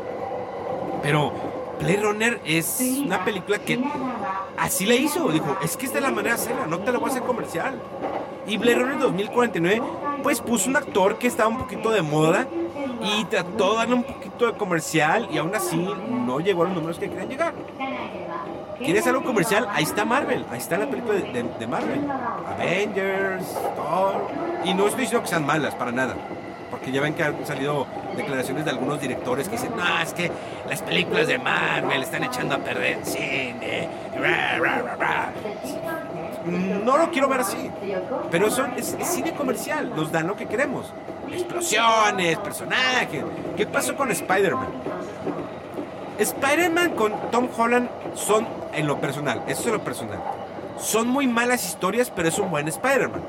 Pero 1.02 1.32
Blade 1.78 2.00
Runner 2.00 2.40
es 2.44 2.80
una 3.04 3.24
película 3.24 3.58
que 3.58 3.82
así 4.56 4.86
le 4.86 4.96
hizo. 4.96 5.28
Dijo, 5.28 5.56
es 5.62 5.76
que 5.76 5.86
esta 5.86 5.98
es 5.98 6.02
la 6.02 6.10
manera 6.10 6.36
de 6.36 6.42
hacerla, 6.42 6.66
no 6.66 6.78
te 6.80 6.92
la 6.92 6.98
voy 6.98 7.08
a 7.08 7.12
hacer 7.12 7.22
comercial. 7.22 7.80
Y 8.46 8.56
Blade 8.56 8.76
Runner 8.76 8.98
2049, 8.98 9.82
pues 10.22 10.40
puso 10.40 10.70
un 10.70 10.76
actor 10.76 11.18
que 11.18 11.26
estaba 11.26 11.48
un 11.48 11.58
poquito 11.58 11.90
de 11.90 12.02
moda 12.02 12.46
y 13.02 13.24
trató 13.26 13.72
de 13.72 13.76
darle 13.76 13.94
un 13.94 14.04
poquito 14.04 14.46
de 14.46 14.52
comercial 14.54 15.28
y 15.30 15.38
aún 15.38 15.54
así 15.54 15.76
no 15.76 16.40
llegó 16.40 16.62
a 16.62 16.66
los 16.66 16.74
números 16.74 16.98
que 16.98 17.08
querían 17.08 17.28
llegar. 17.28 17.54
¿Quieres 18.78 19.06
algo 19.06 19.24
comercial? 19.24 19.66
Ahí 19.72 19.84
está 19.84 20.04
Marvel, 20.04 20.44
ahí 20.50 20.58
está 20.58 20.78
la 20.78 20.86
película 20.86 21.14
de, 21.18 21.66
Marvel. 21.66 22.00
Avengers, 22.46 23.44
Thor. 23.76 24.28
Y 24.64 24.74
no 24.74 24.86
estoy 24.86 25.02
diciendo 25.02 25.22
que 25.22 25.28
sean 25.28 25.44
malas, 25.44 25.74
para 25.74 25.90
nada. 25.90 26.14
Porque 26.70 26.92
ya 26.92 27.00
ven 27.00 27.14
que 27.14 27.24
han 27.24 27.44
salido 27.46 27.86
declaraciones 28.16 28.64
de 28.64 28.70
algunos 28.70 29.00
directores 29.00 29.48
que 29.48 29.56
dicen, 29.56 29.72
no, 29.76 30.00
es 30.00 30.12
que 30.12 30.30
las 30.68 30.82
películas 30.82 31.26
de 31.26 31.38
Marvel 31.38 32.02
están 32.02 32.24
echando 32.24 32.54
a 32.54 32.58
perder 32.58 32.98
el 32.98 33.04
cine. 33.04 33.88
No 36.84 36.96
lo 36.96 37.10
quiero 37.10 37.28
ver 37.28 37.40
así. 37.40 37.70
Pero 38.30 38.50
son, 38.50 38.72
es, 38.76 38.96
cine 39.02 39.32
comercial, 39.32 39.90
nos 39.94 40.12
dan 40.12 40.26
lo 40.26 40.36
que 40.36 40.46
queremos. 40.46 40.92
Explosiones, 41.32 42.38
personajes. 42.38 43.24
¿Qué 43.56 43.66
pasó 43.66 43.96
con 43.96 44.10
Spider-Man? 44.10 44.68
Spider-Man 46.18 46.90
con 46.94 47.12
Tom 47.30 47.48
Holland 47.56 47.88
son 48.14 48.57
en 48.72 48.86
lo 48.86 49.00
personal, 49.00 49.42
eso 49.46 49.62
es 49.62 49.72
lo 49.72 49.84
personal. 49.84 50.20
Son 50.78 51.08
muy 51.08 51.26
malas 51.26 51.64
historias, 51.66 52.10
pero 52.14 52.28
es 52.28 52.38
un 52.38 52.50
buen 52.50 52.68
Spider-Man. 52.68 53.22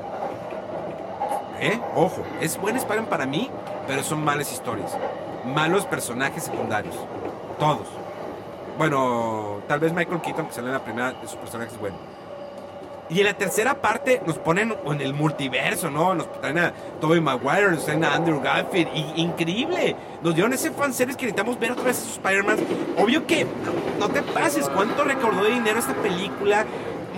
¿Eh? 1.60 1.78
Ojo, 1.94 2.22
es 2.40 2.58
buen 2.58 2.76
Spider-Man 2.76 3.10
para 3.10 3.26
mí, 3.26 3.50
pero 3.86 4.02
son 4.02 4.24
malas 4.24 4.52
historias. 4.52 4.96
Malos 5.44 5.84
personajes 5.84 6.44
secundarios. 6.44 6.94
Todos. 7.58 7.86
Bueno, 8.78 9.58
tal 9.68 9.80
vez 9.80 9.92
Michael 9.92 10.20
Keaton, 10.20 10.46
que 10.46 10.52
sale 10.52 10.68
en 10.68 10.74
la 10.74 10.84
primera 10.84 11.12
de 11.12 11.28
sus 11.28 11.36
personajes, 11.36 11.74
es 11.74 11.80
bueno. 11.80 11.96
Y 13.10 13.18
en 13.18 13.26
la 13.26 13.34
tercera 13.34 13.80
parte 13.80 14.22
nos 14.24 14.38
ponen 14.38 14.72
en 14.86 15.00
el 15.00 15.14
multiverso, 15.14 15.90
¿no? 15.90 16.14
Nos 16.14 16.30
traen 16.40 16.58
a 16.58 16.72
Tobey 17.00 17.20
Maguire, 17.20 17.72
nos 17.72 17.84
traen 17.84 18.04
a 18.04 18.14
Andrew 18.14 18.40
Garfield. 18.40 18.88
Y, 18.94 19.20
increíble. 19.20 19.96
Nos 20.22 20.34
dieron 20.34 20.52
ese 20.52 20.70
fanservice 20.70 21.18
que 21.18 21.26
necesitamos 21.26 21.58
ver 21.58 21.72
otra 21.72 21.84
vez 21.84 22.00
a 22.00 22.10
Spider-Man. 22.10 22.58
Obvio 22.96 23.26
que 23.26 23.46
no 23.98 24.08
te 24.08 24.22
pases. 24.22 24.68
¿Cuánto 24.68 25.02
recaudó 25.02 25.42
de 25.42 25.50
dinero 25.50 25.80
esta 25.80 25.94
película? 25.94 26.64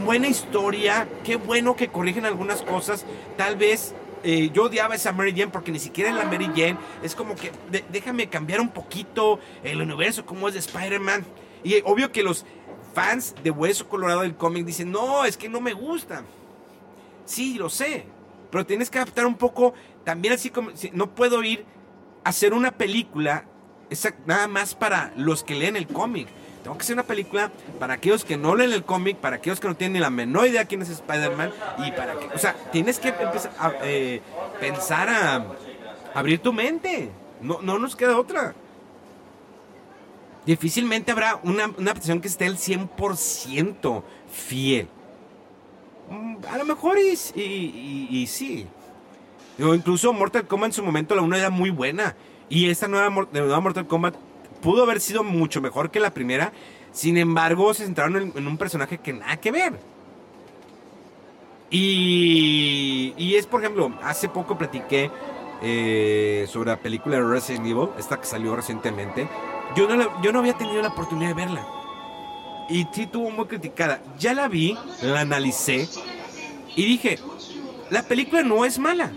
Buena 0.03 0.29
historia. 0.29 1.07
Qué 1.25 1.37
bueno 1.37 1.77
que 1.77 1.89
corrigen 1.89 2.25
algunas 2.25 2.63
cosas. 2.63 3.05
Tal 3.37 3.57
vez 3.57 3.95
eh, 4.25 4.51
yo 4.55 4.65
odiaba 4.65 4.95
esa 4.95 5.13
Mary 5.13 5.33
Jane 5.33 5.49
porque 5.49 5.73
ni 5.73 5.79
siquiera 5.79 6.09
en 6.09 6.17
la 6.17 6.25
Mary 6.25 6.47
Jane 6.47 6.77
es 7.03 7.15
como 7.15 7.35
que 7.35 7.51
déjame 7.91 8.29
cambiar 8.29 8.61
un 8.61 8.69
poquito 8.69 9.41
el 9.63 9.83
universo 9.83 10.25
como 10.25 10.49
es 10.49 10.55
de 10.55 10.61
Spider-Man. 10.61 11.27
Y 11.65 11.81
obvio 11.85 12.11
que 12.13 12.23
los 12.23 12.45
fans 12.93 13.35
de 13.43 13.51
Hueso 13.51 13.89
Colorado 13.89 14.23
del 14.23 14.37
cómic 14.37 14.65
dicen, 14.65 14.91
no, 14.91 15.25
es 15.25 15.37
que 15.37 15.49
no 15.49 15.61
me 15.61 15.73
gusta. 15.73 16.23
Sí, 17.25 17.55
lo 17.59 17.69
sé. 17.69 18.05
Pero 18.51 18.67
tienes 18.67 18.91
que 18.91 18.99
adaptar 18.99 19.27
un 19.27 19.37
poco, 19.37 19.75
también 20.05 20.35
así 20.35 20.51
como, 20.51 20.71
no 20.93 21.15
puedo 21.15 21.43
ir 21.43 21.65
a 22.25 22.31
hacer 22.31 22.53
una 22.53 22.71
película 22.73 23.47
nada 24.27 24.49
más 24.49 24.75
para 24.75 25.13
los 25.17 25.43
que 25.43 25.55
leen 25.55 25.77
el 25.77 25.87
cómic. 25.87 26.29
Tengo 26.63 26.77
que 26.77 26.83
hacer 26.83 26.95
una 26.95 27.03
película 27.03 27.51
para 27.81 27.95
aquellos 27.95 28.25
que 28.25 28.37
no 28.37 28.55
leen 28.55 28.73
el 28.73 28.85
cómic, 28.85 29.17
para 29.17 29.37
aquellos 29.37 29.59
que 29.59 29.69
no 29.69 29.75
tienen 29.75 30.01
la 30.01 30.11
menor 30.11 30.47
idea 30.47 30.65
quién 30.67 30.83
es 30.83 30.91
Spider-Man 30.91 31.53
y 31.79 31.91
para 31.93 32.19
que, 32.19 32.27
o 32.27 32.39
sea, 32.39 32.55
tienes 32.71 32.99
que 32.99 33.09
empezar 33.09 33.53
a 33.59 33.73
eh, 33.83 34.23
pensar 34.61 35.09
a 35.09 35.47
abrir 36.15 36.41
tu 36.41 36.53
mente. 36.53 37.11
No, 37.41 37.61
no 37.61 37.79
nos 37.79 37.97
queda 37.97 38.17
otra 38.17 38.55
difícilmente 40.47 41.13
habrá 41.13 41.41
una, 41.43 41.71
una 41.79 41.95
petición 41.95 42.21
que 42.21 42.29
esté 42.29 42.47
al 42.47 42.57
100% 42.57 44.03
fiel. 44.33 44.89
Mm, 46.11 46.37
a 46.51 46.59
lo 46.59 46.65
mejor 46.65 46.99
y, 46.99 48.09
y, 48.11 48.27
sí. 48.27 48.67
O 49.63 49.75
incluso 49.75 50.13
Mortal 50.13 50.47
Kombat 50.47 50.69
en 50.69 50.73
su 50.73 50.83
momento 50.83 51.15
la 51.15 51.23
1 51.23 51.37
era 51.37 51.51
muy 51.51 51.71
buena. 51.71 52.17
Y 52.49 52.69
esta 52.69 52.89
nueva, 52.89 53.09
nueva 53.33 53.61
Mortal 53.61 53.87
Kombat 53.87 54.15
pudo 54.61 54.83
haber 54.83 55.01
sido 55.01 55.23
mucho 55.25 55.61
mejor 55.61 55.91
que 55.91 56.01
la 56.01 56.13
primera. 56.13 56.53
Sin 56.93 57.17
embargo, 57.17 57.73
se 57.73 57.85
centraron 57.85 58.33
en, 58.35 58.47
un 58.47 58.59
personaje 58.59 58.99
que 58.99 59.13
nada 59.13 59.37
que 59.39 59.51
ver. 59.51 59.79
Y, 61.71 63.15
y 63.17 63.37
es, 63.37 63.47
por 63.47 63.63
ejemplo, 63.63 63.95
hace 64.03 64.29
poco 64.29 64.59
platiqué 64.59 65.11
eh, 65.63 66.47
sobre 66.49 66.71
la 66.71 66.77
película 66.77 67.17
de 67.17 67.23
Resident 67.23 67.67
Evil, 67.67 67.89
esta 67.97 68.21
que 68.21 68.27
salió 68.27 68.55
recientemente. 68.55 69.29
Yo 69.77 69.89
no, 69.89 70.23
yo 70.23 70.33
no 70.33 70.41
había 70.41 70.57
tenido 70.57 70.83
la 70.83 70.89
oportunidad 70.89 71.29
de 71.29 71.35
verla. 71.35 71.67
Y 72.69 72.87
sí 72.93 73.07
tuvo 73.07 73.31
muy 73.31 73.47
criticada. 73.47 74.03
Ya 74.19 74.35
la 74.35 74.49
vi, 74.49 74.77
la 75.03 75.21
analicé 75.21 75.89
y 76.75 76.85
dije, 76.85 77.19
la 77.91 78.03
película 78.03 78.43
no 78.43 78.65
es 78.65 78.79
mala. 78.79 79.13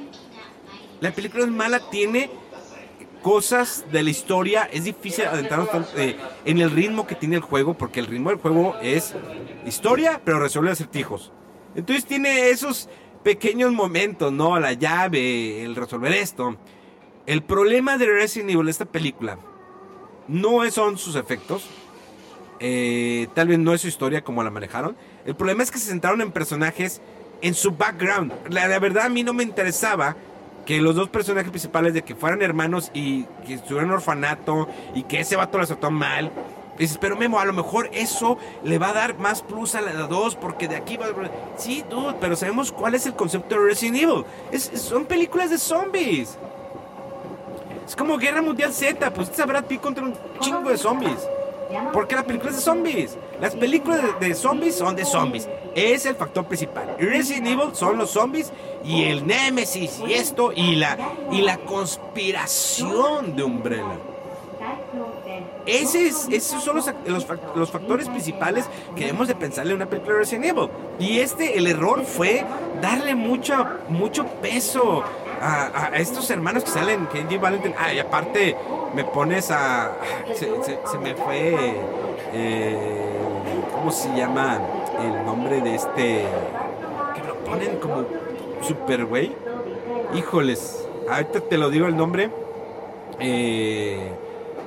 La 0.99 1.11
película 1.11 1.43
es 1.43 1.51
mala, 1.51 1.79
tiene 1.89 2.29
cosas 3.21 3.85
de 3.91 4.03
la 4.03 4.09
historia. 4.09 4.69
Es 4.71 4.83
difícil 4.83 5.25
adentrarnos 5.25 5.87
eh, 5.95 6.17
en 6.45 6.59
el 6.59 6.71
ritmo 6.71 7.07
que 7.07 7.15
tiene 7.15 7.37
el 7.37 7.41
juego, 7.41 7.73
porque 7.73 7.99
el 7.99 8.07
ritmo 8.07 8.29
del 8.29 8.39
juego 8.39 8.75
es 8.81 9.13
historia, 9.65 10.21
pero 10.23 10.39
resuelve 10.39 10.71
acertijos. 10.71 11.31
Entonces 11.75 12.05
tiene 12.05 12.49
esos 12.49 12.89
pequeños 13.23 13.71
momentos, 13.71 14.31
¿no? 14.31 14.59
La 14.59 14.73
llave, 14.73 15.63
el 15.63 15.75
resolver 15.75 16.13
esto. 16.13 16.57
El 17.25 17.41
problema 17.41 17.97
de 17.97 18.05
Resident 18.05 18.51
Evil, 18.51 18.69
esta 18.69 18.85
película, 18.85 19.39
no 20.27 20.69
son 20.71 20.97
sus 20.97 21.15
efectos. 21.15 21.65
Eh, 22.59 23.27
tal 23.33 23.49
vez 23.49 23.59
no 23.59 23.73
es 23.73 23.81
su 23.81 23.87
historia 23.87 24.23
como 24.23 24.43
la 24.43 24.49
manejaron. 24.49 24.95
El 25.25 25.35
problema 25.35 25.63
es 25.63 25.71
que 25.71 25.77
se 25.77 25.89
centraron 25.89 26.21
en 26.21 26.31
personajes 26.31 27.01
en 27.41 27.53
su 27.53 27.71
background. 27.71 28.33
La, 28.49 28.79
verdad 28.79 29.05
a 29.05 29.09
mí 29.09 29.23
no 29.23 29.33
me 29.33 29.43
interesaba 29.43 30.15
que 30.65 30.81
los 30.81 30.95
dos 30.95 31.09
personajes 31.09 31.49
principales 31.49 31.93
de 31.93 32.03
que 32.03 32.15
fueran 32.15 32.41
hermanos 32.41 32.91
y 32.93 33.25
que 33.45 33.55
estuvieran 33.55 33.89
en 33.89 33.95
orfanato 33.95 34.67
y 34.95 35.03
que 35.03 35.19
ese 35.19 35.35
vato 35.35 35.59
la 35.59 35.67
trató 35.67 35.91
mal. 35.91 36.31
dices, 36.79 36.97
pero 36.99 37.15
Memo, 37.15 37.39
a 37.39 37.45
lo 37.45 37.53
mejor 37.53 37.89
eso 37.93 38.39
le 38.63 38.79
va 38.79 38.89
a 38.89 38.93
dar 38.93 39.19
más 39.19 39.43
plus 39.43 39.75
a 39.75 39.81
la 39.81 39.93
2 39.93 40.35
porque 40.37 40.67
de 40.67 40.77
aquí 40.77 40.97
va... 40.97 41.07
Sí, 41.57 41.83
dude, 41.89 42.15
pero 42.19 42.35
sabemos 42.35 42.71
cuál 42.71 42.95
es 42.95 43.05
el 43.05 43.13
concepto 43.13 43.55
de 43.55 43.61
Resident 43.61 43.97
Evil. 43.97 44.25
son 44.73 45.05
películas 45.05 45.51
de 45.51 45.57
zombies. 45.57 46.37
Es 47.85 47.95
como 47.95 48.17
Guerra 48.17 48.41
Mundial 48.41 48.73
Z, 48.73 49.11
pues 49.13 49.29
usted 49.29 49.43
sabrá 49.43 49.61
ti 49.61 49.77
contra 49.77 50.03
un 50.03 50.13
chingo 50.39 50.69
de 50.69 50.77
zombies. 50.77 51.27
Porque 51.93 52.15
la 52.15 52.23
película 52.23 52.51
es 52.51 52.57
de 52.57 52.61
zombies. 52.61 53.17
Las 53.39 53.55
películas 53.55 54.01
de, 54.19 54.33
zombies 54.33 54.75
son 54.75 54.95
de 54.95 55.05
zombies. 55.05 55.47
Es 55.73 56.05
el 56.05 56.15
factor 56.15 56.45
principal. 56.45 56.95
Resident 56.99 57.47
Evil 57.47 57.69
son 57.73 57.97
los 57.97 58.11
zombies 58.11 58.51
y 58.83 59.03
el 59.03 59.25
Nemesis 59.25 59.99
y 60.07 60.13
esto 60.13 60.51
y 60.53 60.75
la, 60.75 60.97
y 61.31 61.41
la 61.41 61.57
conspiración 61.57 63.35
de 63.35 63.43
Umbrella. 63.43 63.97
Ese 65.65 66.07
es, 66.07 66.27
esos 66.31 66.63
son 66.63 66.77
los, 66.77 66.91
los, 67.55 67.71
factores 67.71 68.07
principales 68.07 68.65
que 68.95 69.05
debemos 69.05 69.27
de 69.27 69.35
pensarle 69.35 69.71
en 69.71 69.77
una 69.77 69.87
película 69.87 70.13
de 70.13 70.19
Resident 70.19 70.45
Evil. 70.45 70.69
Y 70.99 71.19
este, 71.19 71.57
el 71.57 71.67
error 71.67 72.03
fue 72.05 72.45
darle 72.81 73.15
mucho, 73.15 73.65
mucho 73.89 74.25
peso 74.41 75.03
a, 75.41 75.91
estos 75.95 76.29
hermanos 76.29 76.63
que 76.63 76.69
salen, 76.69 77.07
Kenji 77.07 77.37
Valentine. 77.37 77.75
Ah, 77.77 77.93
y 77.93 77.99
aparte 77.99 78.55
me 78.93 79.03
pones 79.03 79.51
a. 79.51 79.91
Se, 80.33 80.47
me 80.97 81.15
fue. 81.15 81.75
Eh, 82.33 82.77
¿Cómo 83.73 83.91
se 83.91 84.09
llama 84.15 84.59
el 85.01 85.25
nombre 85.25 85.61
de 85.61 85.75
este? 85.75 86.25
Que 87.13 87.27
lo 87.27 87.35
ponen 87.45 87.77
como 87.77 88.05
super 88.61 89.05
güey. 89.05 89.31
Híjoles, 90.15 90.87
ahorita 91.09 91.41
te 91.41 91.57
lo 91.57 91.69
digo 91.69 91.87
el 91.87 91.95
nombre. 91.95 92.29
Eh, 93.19 94.11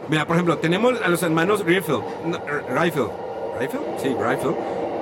mira, 0.09 0.27
por 0.27 0.37
ejemplo, 0.37 0.59
tenemos 0.59 1.01
a 1.03 1.09
los 1.09 1.23
hermanos 1.23 1.64
Rifle. 1.64 2.01
Rifle. 2.75 3.09
¿Rifle? 3.61 3.81
Sí, 3.99 4.09
Rifle. 4.09 4.55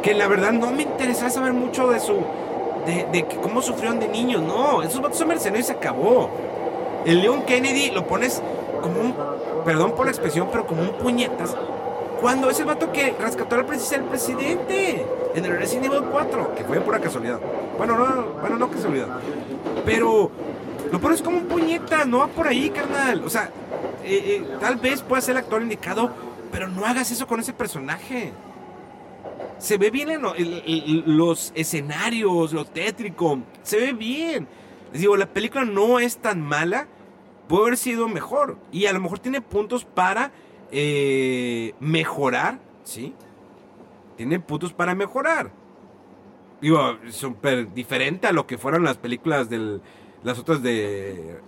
Que 0.03 0.15
la 0.15 0.29
verdad 0.29 0.53
no 0.53 0.71
me 0.71 0.83
interesa 0.83 1.31
saber 1.31 1.53
mucho 1.53 1.89
de 1.89 2.01
su 2.01 2.25
de, 2.87 3.07
de 3.13 3.27
cómo 3.43 3.61
sufrieron 3.61 3.99
de 3.99 4.09
niños. 4.09 4.43
No, 4.43 4.83
esos 4.83 5.01
vatos 5.01 5.19
son 5.19 5.29
mercenarios 5.29 5.67
y 5.67 5.73
se 5.73 5.79
acabó. 5.79 6.31
El 7.05 7.21
Leon 7.21 7.43
Kennedy 7.43 7.91
lo 7.91 8.07
pones 8.07 8.43
como 8.81 9.01
un, 9.01 9.15
perdón 9.65 9.93
por 9.93 10.07
la 10.07 10.13
expresión, 10.13 10.49
pero 10.51 10.67
como 10.67 10.83
un 10.83 10.93
puñetas. 10.93 11.55
Cuando 12.21 12.49
es 12.49 12.59
el 12.61 12.67
vato 12.67 12.91
que 12.93 13.15
rescató 13.21 13.57
al 13.57 13.67
presidente 13.67 15.05
en 15.35 15.45
el 15.45 15.59
Resident 15.59 15.87
Evil 15.87 16.05
4, 16.11 16.55
que 16.55 16.65
fue 16.65 16.81
pura 16.81 16.99
casualidad. 16.99 17.39
Bueno, 17.77 17.97
no, 17.99 18.23
bueno, 18.41 18.57
no 18.57 18.71
casualidad. 18.71 19.09
Pero 19.85 20.31
lo 20.91 21.01
pones 21.01 21.21
como 21.21 21.39
un 21.39 21.47
puñetas, 21.47 22.07
no 22.07 22.19
va 22.21 22.29
por 22.29 22.49
ahí, 22.49 22.71
carnal. 22.71 23.23
O 23.25 23.31
sea, 23.31 23.51
eh, 24.05 24.41
eh, 24.41 24.57
tal 24.61 24.77
vez 24.77 25.03
pueda 25.03 25.21
ser 25.21 25.33
el 25.33 25.39
actor 25.39 25.61
indicado, 25.61 26.11
pero 26.51 26.69
no 26.69 26.87
hagas 26.87 27.11
eso 27.11 27.27
con 27.27 27.41
ese 27.41 27.53
personaje. 27.53 28.33
Se 29.59 29.79
ve 29.79 29.91
bien 29.91 30.11
en 30.11 31.17
los 31.17 31.53
escenarios, 31.55 32.53
lo 32.53 32.65
tétrico. 32.65 33.41
Se 33.63 33.79
ve 33.79 33.93
bien. 33.93 34.47
Les 34.93 35.01
digo, 35.01 35.17
la 35.17 35.27
película 35.27 35.65
no 35.65 35.99
es 35.99 36.19
tan 36.19 36.43
mala. 36.43 36.89
Puede 37.49 37.63
haber 37.63 37.77
sido 37.77 38.09
mejor. 38.09 38.59
Y 38.71 38.87
a 38.87 38.93
lo 38.93 39.01
mejor 39.01 39.19
tiene 39.19 39.41
puntos 39.41 39.85
para 39.85 40.33
eh, 40.71 41.75
mejorar. 41.81 42.61
¿Sí? 42.85 43.15
Tiene 44.17 44.41
puntos 44.41 44.73
para 44.73 44.95
mejorar. 44.95 45.51
Digo, 46.61 46.99
súper 47.11 47.73
diferente 47.73 48.27
a 48.27 48.33
lo 48.33 48.47
que 48.47 48.59
fueron 48.59 48.85
las 48.85 48.97
películas 48.97 49.49
de 49.49 49.81
las 50.23 50.39
otras 50.39 50.63
de, 50.63 51.41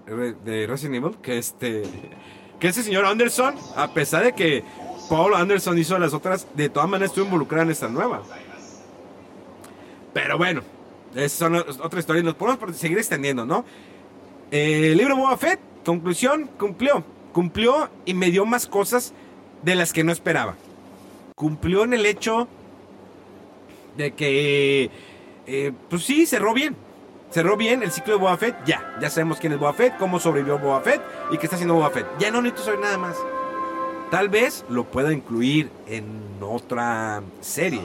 de 0.44 0.66
Resident 0.66 0.96
Evil. 0.96 1.16
Que 1.20 1.38
este. 1.38 1.82
Que 2.58 2.68
ese 2.68 2.82
señor 2.82 3.04
Anderson, 3.04 3.54
a 3.76 3.94
pesar 3.94 4.24
de 4.24 4.32
que 4.32 4.64
Paul 5.08 5.34
Anderson 5.34 5.78
hizo 5.78 5.98
las 5.98 6.12
otras, 6.12 6.46
de 6.54 6.68
todas 6.68 6.88
maneras 6.88 7.10
estuvo 7.10 7.24
involucrado 7.24 7.64
en 7.64 7.70
esta 7.70 7.88
nueva. 7.88 8.22
Pero 10.12 10.36
bueno, 10.36 10.62
esas 11.14 11.32
son 11.32 11.56
otras 11.56 12.00
historias. 12.00 12.24
Nos 12.24 12.34
podemos 12.34 12.76
seguir 12.76 12.98
extendiendo, 12.98 13.46
¿no? 13.46 13.64
el 14.50 14.96
libro 14.96 15.14
Boba 15.16 15.36
Fett, 15.36 15.60
conclusión, 15.84 16.48
cumplió. 16.58 17.04
Cumplió 17.32 17.90
y 18.04 18.14
me 18.14 18.30
dio 18.30 18.46
más 18.46 18.66
cosas 18.66 19.12
de 19.62 19.74
las 19.74 19.92
que 19.92 20.04
no 20.04 20.12
esperaba. 20.12 20.56
Cumplió 21.34 21.84
en 21.84 21.92
el 21.92 22.06
hecho 22.06 22.48
de 23.96 24.12
que, 24.12 24.90
eh, 25.46 25.72
pues 25.90 26.04
sí, 26.04 26.26
cerró 26.26 26.54
bien. 26.54 26.76
Cerró 27.30 27.58
bien 27.58 27.82
el 27.82 27.92
ciclo 27.92 28.14
de 28.14 28.18
Boba 28.18 28.38
ya. 28.64 28.96
Ya 29.00 29.10
sabemos 29.10 29.38
quién 29.38 29.52
es 29.52 29.58
Boba 29.58 29.74
cómo 29.98 30.18
sobrevivió 30.18 30.58
Boba 30.58 30.80
Fett 30.80 31.02
y 31.30 31.36
qué 31.36 31.46
está 31.46 31.56
haciendo 31.56 31.74
Boba 31.74 31.90
Fett. 31.90 32.06
Ya 32.18 32.30
no 32.30 32.40
necesito 32.40 32.64
saber 32.64 32.80
nada 32.80 32.96
más. 32.96 33.16
Tal 34.10 34.28
vez 34.28 34.64
lo 34.68 34.84
pueda 34.84 35.12
incluir 35.12 35.70
en 35.86 36.06
otra 36.40 37.22
serie. 37.40 37.82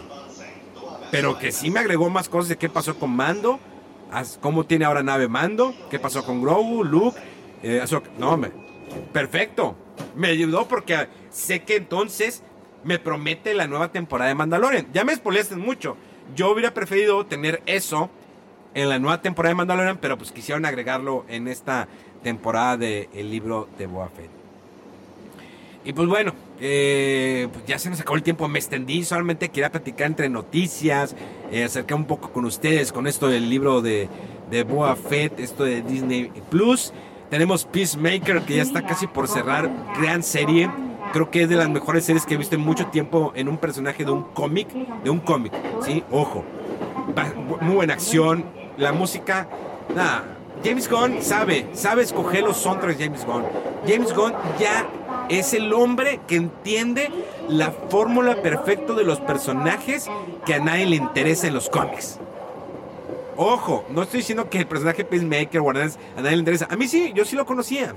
Pero 1.11 1.38
que 1.38 1.51
sí 1.51 1.69
me 1.69 1.80
agregó 1.80 2.09
más 2.09 2.30
cosas 2.30 2.49
de 2.49 2.57
qué 2.57 2.69
pasó 2.69 2.97
con 2.97 3.15
Mando, 3.15 3.59
cómo 4.39 4.65
tiene 4.65 4.86
ahora 4.86 5.03
nave 5.03 5.28
Mando, 5.28 5.74
qué 5.89 5.99
pasó 5.99 6.26
con 6.26 6.41
Grogu, 6.41 6.84
Luke, 6.84 7.19
eh, 7.61 7.84
no, 8.17 8.32
hombre, 8.32 8.51
perfecto. 9.11 9.76
Me 10.15 10.30
ayudó 10.30 10.67
porque 10.67 11.07
sé 11.30 11.63
que 11.63 11.76
entonces 11.76 12.43
me 12.84 12.99
promete 12.99 13.53
la 13.53 13.67
nueva 13.67 13.91
temporada 13.91 14.30
de 14.30 14.36
Mandalorian. 14.36 14.88
Ya 14.93 15.03
me 15.03 15.15
spoileaste 15.15 15.55
mucho. 15.55 15.97
Yo 16.36 16.51
hubiera 16.51 16.74
preferido 16.74 17.26
tener 17.26 17.61
eso 17.65 18.09
en 18.74 18.89
la 18.89 18.99
nueva 18.99 19.21
temporada 19.21 19.51
de 19.51 19.55
Mandalorian, 19.55 19.97
pero 19.97 20.17
pues 20.17 20.32
quisieron 20.32 20.65
agregarlo 20.65 21.26
en 21.28 21.47
esta 21.47 21.88
temporada 22.24 22.78
del 22.78 23.09
el 23.13 23.30
libro 23.30 23.67
de 23.78 23.88
Boa 23.88 24.09
Fett. 24.09 24.42
Y 25.86 25.91
pues 25.91 26.07
bueno, 26.07 26.34
eh, 26.61 27.49
pues 27.51 27.65
ya 27.65 27.77
se 27.77 27.89
nos 27.89 27.99
acabó 27.99 28.15
el 28.15 28.23
tiempo, 28.23 28.47
me 28.47 28.57
extendí, 28.57 29.03
solamente 29.03 29.49
quería 29.49 29.69
platicar 29.69 30.07
entre 30.07 30.29
noticias, 30.29 31.15
eh, 31.51 31.65
acercar 31.65 31.97
un 31.97 32.05
poco 32.05 32.31
con 32.31 32.45
ustedes 32.45 32.93
con 32.93 33.05
esto 33.05 33.27
del 33.27 33.49
libro 33.49 33.81
de, 33.81 34.07
de 34.49 34.63
Boa 34.63 34.95
Fett, 34.95 35.39
esto 35.39 35.65
de 35.65 35.81
Disney 35.81 36.31
Plus. 36.49 36.93
Tenemos 37.29 37.65
Peacemaker 37.65 38.43
que 38.43 38.57
ya 38.57 38.61
está 38.61 38.86
casi 38.86 39.07
por 39.07 39.27
cerrar, 39.27 39.69
gran 39.99 40.23
serie. 40.23 40.69
Creo 41.11 41.29
que 41.29 41.43
es 41.43 41.49
de 41.49 41.55
las 41.55 41.69
mejores 41.69 42.05
series 42.05 42.25
que 42.25 42.36
he 42.36 42.38
visto 42.38 42.55
en 42.55 42.61
mucho 42.61 42.88
tiempo 42.88 43.34
en 43.36 43.49
un 43.49 43.57
personaje 43.57 44.05
de 44.05 44.11
un 44.11 44.23
cómic, 44.23 44.69
de 45.03 45.09
un 45.09 45.19
cómic, 45.19 45.51
¿sí? 45.84 46.03
Ojo, 46.11 46.45
muy 47.61 47.75
buena 47.75 47.93
acción, 47.93 48.45
la 48.77 48.93
música, 48.93 49.47
nada. 49.93 50.32
James 50.64 50.89
Gunn 50.89 51.22
sabe, 51.22 51.68
sabe 51.74 52.03
escoger 52.03 52.43
los 52.43 52.55
soundtracks 52.57 52.97
James 52.97 53.26
Gunn. 53.26 53.43
James 53.86 54.14
Gunn 54.14 54.34
ya 54.57 54.88
es 55.30 55.53
el 55.53 55.74
hombre 55.74 56.22
que 56.26 56.38
entiende 56.38 57.11
la 57.49 57.72
fórmula 57.72 58.41
perfecta 58.41 58.93
de 58.93 59.03
los 59.03 59.20
personajes 59.20 60.09
que 60.45 60.53
a 60.53 60.59
nadie 60.59 60.86
le 60.86 60.95
interesa 60.95 61.47
en 61.47 61.53
los 61.53 61.70
cómics. 61.70 62.18
Ojo, 63.36 63.84
no 63.89 64.03
estoy 64.03 64.20
diciendo 64.20 64.49
que 64.49 64.59
el 64.59 64.68
personaje 64.68 65.03
Peacemaker 65.03 65.59
o 65.59 65.70
a 65.70 65.74
nadie 65.74 65.97
le 66.32 66.38
interesa. 66.38 66.68
A 66.70 66.78
mí 66.78 66.88
sí, 66.88 67.11
yo 67.14 67.26
sí 67.26 67.36
lo 67.36 67.45
conocía. 67.45 67.93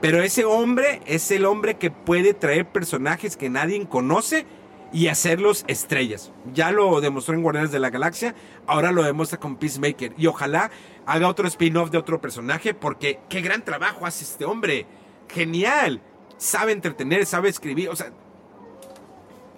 Pero 0.00 0.22
ese 0.22 0.44
hombre 0.44 1.00
es 1.06 1.30
el 1.32 1.44
hombre 1.44 1.76
que 1.76 1.90
puede 1.90 2.32
traer 2.34 2.66
personajes 2.66 3.36
que 3.36 3.50
nadie 3.50 3.84
conoce 3.86 4.46
y 4.92 5.08
hacerlos 5.08 5.64
estrellas. 5.66 6.32
Ya 6.52 6.70
lo 6.70 7.00
demostró 7.00 7.34
en 7.34 7.42
Guardianes 7.42 7.72
de 7.72 7.80
la 7.80 7.90
Galaxia, 7.90 8.34
ahora 8.66 8.92
lo 8.92 9.02
demuestra 9.02 9.40
con 9.40 9.56
Peacemaker. 9.56 10.14
Y 10.18 10.26
ojalá 10.26 10.70
haga 11.06 11.28
otro 11.28 11.48
spin-off 11.48 11.90
de 11.90 11.98
otro 11.98 12.20
personaje 12.20 12.74
porque 12.74 13.20
qué 13.28 13.40
gran 13.40 13.64
trabajo 13.64 14.06
hace 14.06 14.24
este 14.24 14.44
hombre. 14.44 14.86
Genial 15.28 16.02
sabe 16.42 16.72
entretener, 16.72 17.24
sabe 17.24 17.48
escribir. 17.48 17.88
O 17.88 17.96
sea, 17.96 18.12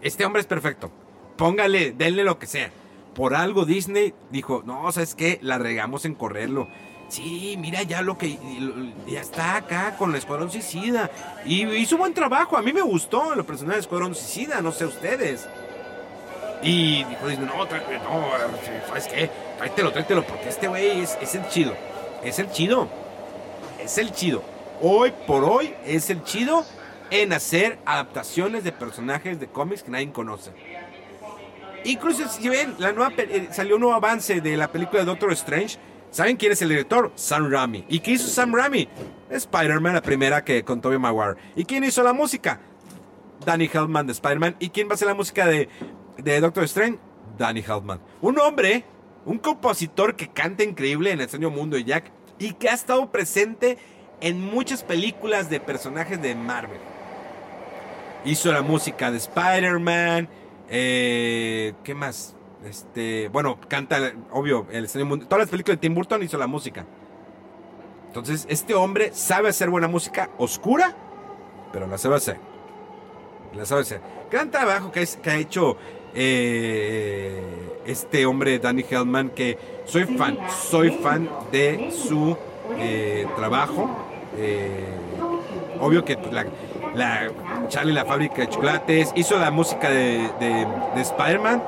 este 0.02 0.24
hombre 0.24 0.40
es 0.40 0.46
perfecto. 0.46 0.90
Póngale, 1.36 1.92
denle 1.92 2.24
lo 2.24 2.38
que 2.38 2.46
sea. 2.46 2.70
Por 3.14 3.34
algo 3.34 3.64
Disney 3.64 4.14
dijo, 4.30 4.62
no, 4.66 4.90
¿sabes 4.92 5.14
qué? 5.14 5.38
La 5.42 5.58
regamos 5.58 6.04
en 6.04 6.14
correrlo. 6.14 6.68
Sí, 7.14 7.56
mira 7.58 7.82
ya 7.82 8.02
lo 8.02 8.16
que... 8.18 8.38
Ya 9.06 9.20
está 9.20 9.56
acá 9.56 9.96
con 9.96 10.10
el 10.10 10.16
Escuadrón 10.16 10.50
Suicida. 10.50 11.10
Y 11.44 11.64
hizo 11.64 11.96
buen 11.96 12.14
trabajo. 12.14 12.56
A 12.56 12.62
mí 12.62 12.72
me 12.72 12.82
gustó 12.82 13.34
lo 13.34 13.44
personal 13.44 13.72
del 13.72 13.80
Escuadrón 13.80 14.14
Suicida, 14.14 14.60
no 14.60 14.72
sé 14.72 14.86
ustedes. 14.86 15.48
Y 16.62 17.04
dijo, 17.04 17.28
no, 17.40 17.64
no, 17.64 17.68
¿sabes 18.88 19.06
qué? 19.06 19.30
Tráetelo, 19.58 19.92
tráetelo, 19.92 20.26
porque 20.26 20.48
este 20.48 20.66
güey 20.66 21.02
es, 21.02 21.18
es 21.20 21.34
el 21.34 21.46
chido. 21.48 21.74
Es 22.22 22.38
el 22.38 22.50
chido. 22.50 22.88
Es 23.78 23.98
el 23.98 24.10
chido 24.12 24.54
hoy 24.80 25.12
por 25.26 25.44
hoy 25.44 25.74
es 25.86 26.10
el 26.10 26.22
chido 26.24 26.64
en 27.10 27.32
hacer 27.32 27.78
adaptaciones 27.84 28.64
de 28.64 28.72
personajes 28.72 29.38
de 29.40 29.46
cómics 29.46 29.82
que 29.82 29.90
nadie 29.90 30.10
conoce. 30.12 30.50
Incluso 31.84 32.28
si 32.28 32.48
ven, 32.48 32.74
la 32.78 32.92
nueva, 32.92 33.12
eh, 33.16 33.48
salió 33.52 33.76
un 33.76 33.82
nuevo 33.82 33.94
avance 33.94 34.40
de 34.40 34.56
la 34.56 34.68
película 34.68 35.00
de 35.00 35.06
Doctor 35.06 35.32
Strange. 35.32 35.78
¿Saben 36.14 36.36
quién 36.36 36.52
es 36.52 36.62
el 36.62 36.68
director? 36.68 37.10
Sam 37.16 37.50
Raimi. 37.50 37.84
¿Y 37.88 37.98
qué 37.98 38.12
hizo 38.12 38.28
Sam 38.28 38.54
Raimi? 38.54 38.88
Spider-Man, 39.30 39.94
la 39.94 40.00
primera 40.00 40.44
que 40.44 40.62
con 40.62 40.80
Tobey 40.80 40.96
Maguire. 40.96 41.40
¿Y 41.56 41.64
quién 41.64 41.82
hizo 41.82 42.04
la 42.04 42.12
música? 42.12 42.60
Danny 43.44 43.64
Heldman 43.64 44.06
de 44.06 44.12
Spider-Man. 44.12 44.54
¿Y 44.60 44.68
quién 44.68 44.86
va 44.86 44.92
a 44.92 44.94
hacer 44.94 45.08
la 45.08 45.14
música 45.14 45.44
de, 45.48 45.68
de 46.18 46.40
Doctor 46.40 46.62
Strange? 46.62 47.00
Danny 47.36 47.64
Heldman. 47.66 47.98
Un 48.20 48.38
hombre, 48.38 48.84
un 49.24 49.38
compositor 49.38 50.14
que 50.14 50.28
canta 50.28 50.62
increíble 50.62 51.10
en 51.10 51.18
el 51.18 51.24
extraño 51.24 51.50
mundo 51.50 51.74
de 51.76 51.82
Jack 51.82 52.12
y 52.38 52.52
que 52.52 52.68
ha 52.68 52.74
estado 52.74 53.10
presente 53.10 53.76
en 54.20 54.40
muchas 54.40 54.84
películas 54.84 55.50
de 55.50 55.58
personajes 55.58 56.22
de 56.22 56.36
Marvel. 56.36 56.78
Hizo 58.24 58.52
la 58.52 58.62
música 58.62 59.10
de 59.10 59.16
Spider-Man. 59.16 60.28
Eh, 60.70 61.74
¿Qué 61.82 61.92
más? 61.92 62.36
Este, 62.64 63.28
bueno, 63.28 63.58
canta, 63.68 64.12
obvio, 64.32 64.66
el 64.70 64.88
todas 64.88 65.38
las 65.38 65.48
películas 65.48 65.76
de 65.76 65.80
Tim 65.80 65.94
Burton 65.94 66.22
hizo 66.22 66.38
la 66.38 66.46
música. 66.46 66.84
Entonces, 68.06 68.46
este 68.48 68.74
hombre 68.74 69.10
sabe 69.12 69.48
hacer 69.48 69.70
buena 69.70 69.88
música 69.88 70.30
oscura, 70.38 70.94
pero 71.72 71.86
la 71.86 71.98
sabe 71.98 72.16
hacer. 72.16 72.38
La 73.54 73.66
sabe 73.66 73.82
hacer. 73.82 74.00
Gran 74.30 74.50
trabajo 74.50 74.90
que, 74.90 75.06
que 75.22 75.30
ha 75.30 75.36
hecho 75.36 75.76
eh, 76.14 77.42
este 77.86 78.24
hombre, 78.24 78.58
Danny 78.58 78.84
Hellman, 78.88 79.30
que 79.30 79.58
soy 79.84 80.04
fan, 80.04 80.38
soy 80.70 80.90
fan 80.90 81.28
de 81.50 81.90
su 81.90 82.36
eh, 82.78 83.26
trabajo. 83.36 83.90
Eh, 84.36 84.86
obvio 85.80 86.04
que 86.04 86.16
la, 86.30 86.46
la, 86.94 87.30
Charlie 87.68 87.92
la 87.92 88.04
fábrica 88.04 88.42
de 88.42 88.48
chocolates, 88.48 89.12
hizo 89.16 89.38
la 89.38 89.50
música 89.50 89.90
de, 89.90 90.28
de, 90.40 91.00
Spider-Man, 91.00 91.62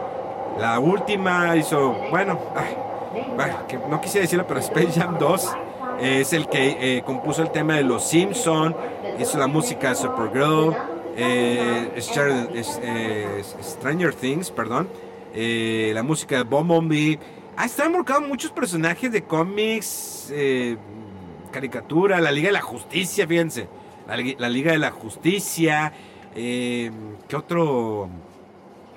la 0.59 0.79
última 0.79 1.57
hizo, 1.57 1.97
bueno, 2.11 2.39
que 3.69 3.79
no 3.79 4.01
quisiera 4.01 4.23
decirlo, 4.23 4.47
pero 4.47 4.61
Space 4.61 5.01
Jam 5.01 5.19
2 5.19 5.57
es 6.01 6.33
el 6.33 6.49
que 6.49 6.97
eh, 6.99 7.03
compuso 7.05 7.43
el 7.43 7.51
tema 7.51 7.75
de 7.75 7.83
Los 7.83 8.09
Simpson, 8.09 8.75
hizo 9.19 9.39
la 9.39 9.47
música 9.47 9.91
de 9.91 9.95
Supergirl, 9.97 10.77
eh, 11.17 12.03
Stranger 13.63 14.15
Things, 14.15 14.51
perdón, 14.51 14.89
la 15.35 16.03
música 16.03 16.37
de 16.37 16.43
Bumblebee. 16.45 17.19
Ha 17.57 17.65
estado 17.65 17.89
involucrado 17.89 18.23
muchos 18.23 18.51
personajes 18.51 19.11
de 19.13 19.23
cómics, 19.23 20.33
caricatura, 21.57 22.21
la 22.21 22.31
Liga 22.31 22.49
de 22.49 22.53
la 22.53 22.61
Justicia, 22.61 23.27
fíjense. 23.27 23.67
La, 24.07 24.49
Liga 24.49 24.73
de 24.73 24.79
la 24.79 24.91
Justicia. 24.91 25.93
Eh, 26.35 26.91
¿Qué 27.27 27.37
otro. 27.37 28.09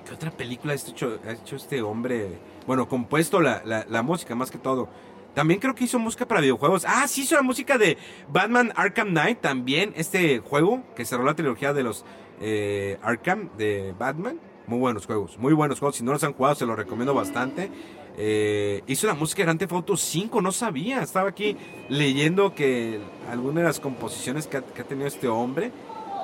¿Qué 0.10 0.16
otra 0.16 0.32
película 0.32 0.74
ha 0.74 0.76
hecho, 0.76 1.56
este 1.56 1.84
hombre? 1.84 2.40
bueno, 2.66 2.90
compuesto 2.90 3.42
la, 3.42 3.62
la, 3.64 4.02
música 4.02 4.34
más 4.34 4.50
que 4.50 4.58
todo. 4.58 4.90
También 5.36 5.60
creo 5.60 5.76
que 5.76 5.84
hizo 5.84 6.00
música 6.00 6.28
para 6.28 6.42
videojuegos. 6.42 6.84
Ah, 6.88 7.08
sí 7.08 7.22
hizo 7.22 7.36
la 7.36 7.44
música 7.44 7.78
de 7.78 7.96
Batman 8.28 8.74
Arkham 8.76 9.10
Knight 9.10 9.40
también. 9.40 9.94
Este 9.96 10.40
juego 10.40 10.82
que 10.96 11.06
cerró 11.06 11.24
la 11.24 11.36
trilogía 11.36 11.74
de 11.74 11.84
los 11.84 12.06
eh, 12.42 12.98
Arkham 13.04 13.50
de 13.56 13.94
Batman. 14.00 14.40
Muy 14.66 14.80
buenos 14.80 15.06
juegos, 15.06 15.38
muy 15.38 15.54
buenos 15.54 15.78
juegos. 15.78 15.98
Si 15.98 16.04
no 16.04 16.12
los 16.12 16.24
han 16.24 16.34
jugado, 16.34 16.56
se 16.56 16.66
los 16.66 16.76
recomiendo 16.76 17.14
bastante. 17.14 17.70
Eh, 18.18 18.82
hizo 18.88 19.06
la 19.06 19.14
música 19.14 19.44
de 19.44 19.44
Grand 19.44 19.60
Theft 19.60 19.74
Auto 19.74 19.96
5, 19.96 20.42
no 20.42 20.52
sabía. 20.52 21.04
Estaba 21.04 21.30
aquí 21.30 21.56
leyendo 21.88 22.56
que 22.56 23.00
algunas 23.30 23.58
de 23.58 23.64
las 23.64 23.80
composiciones 23.80 24.48
que 24.48 24.58
ha, 24.58 24.62
tenido 24.62 25.08
este 25.08 25.28
hombre. 25.28 25.72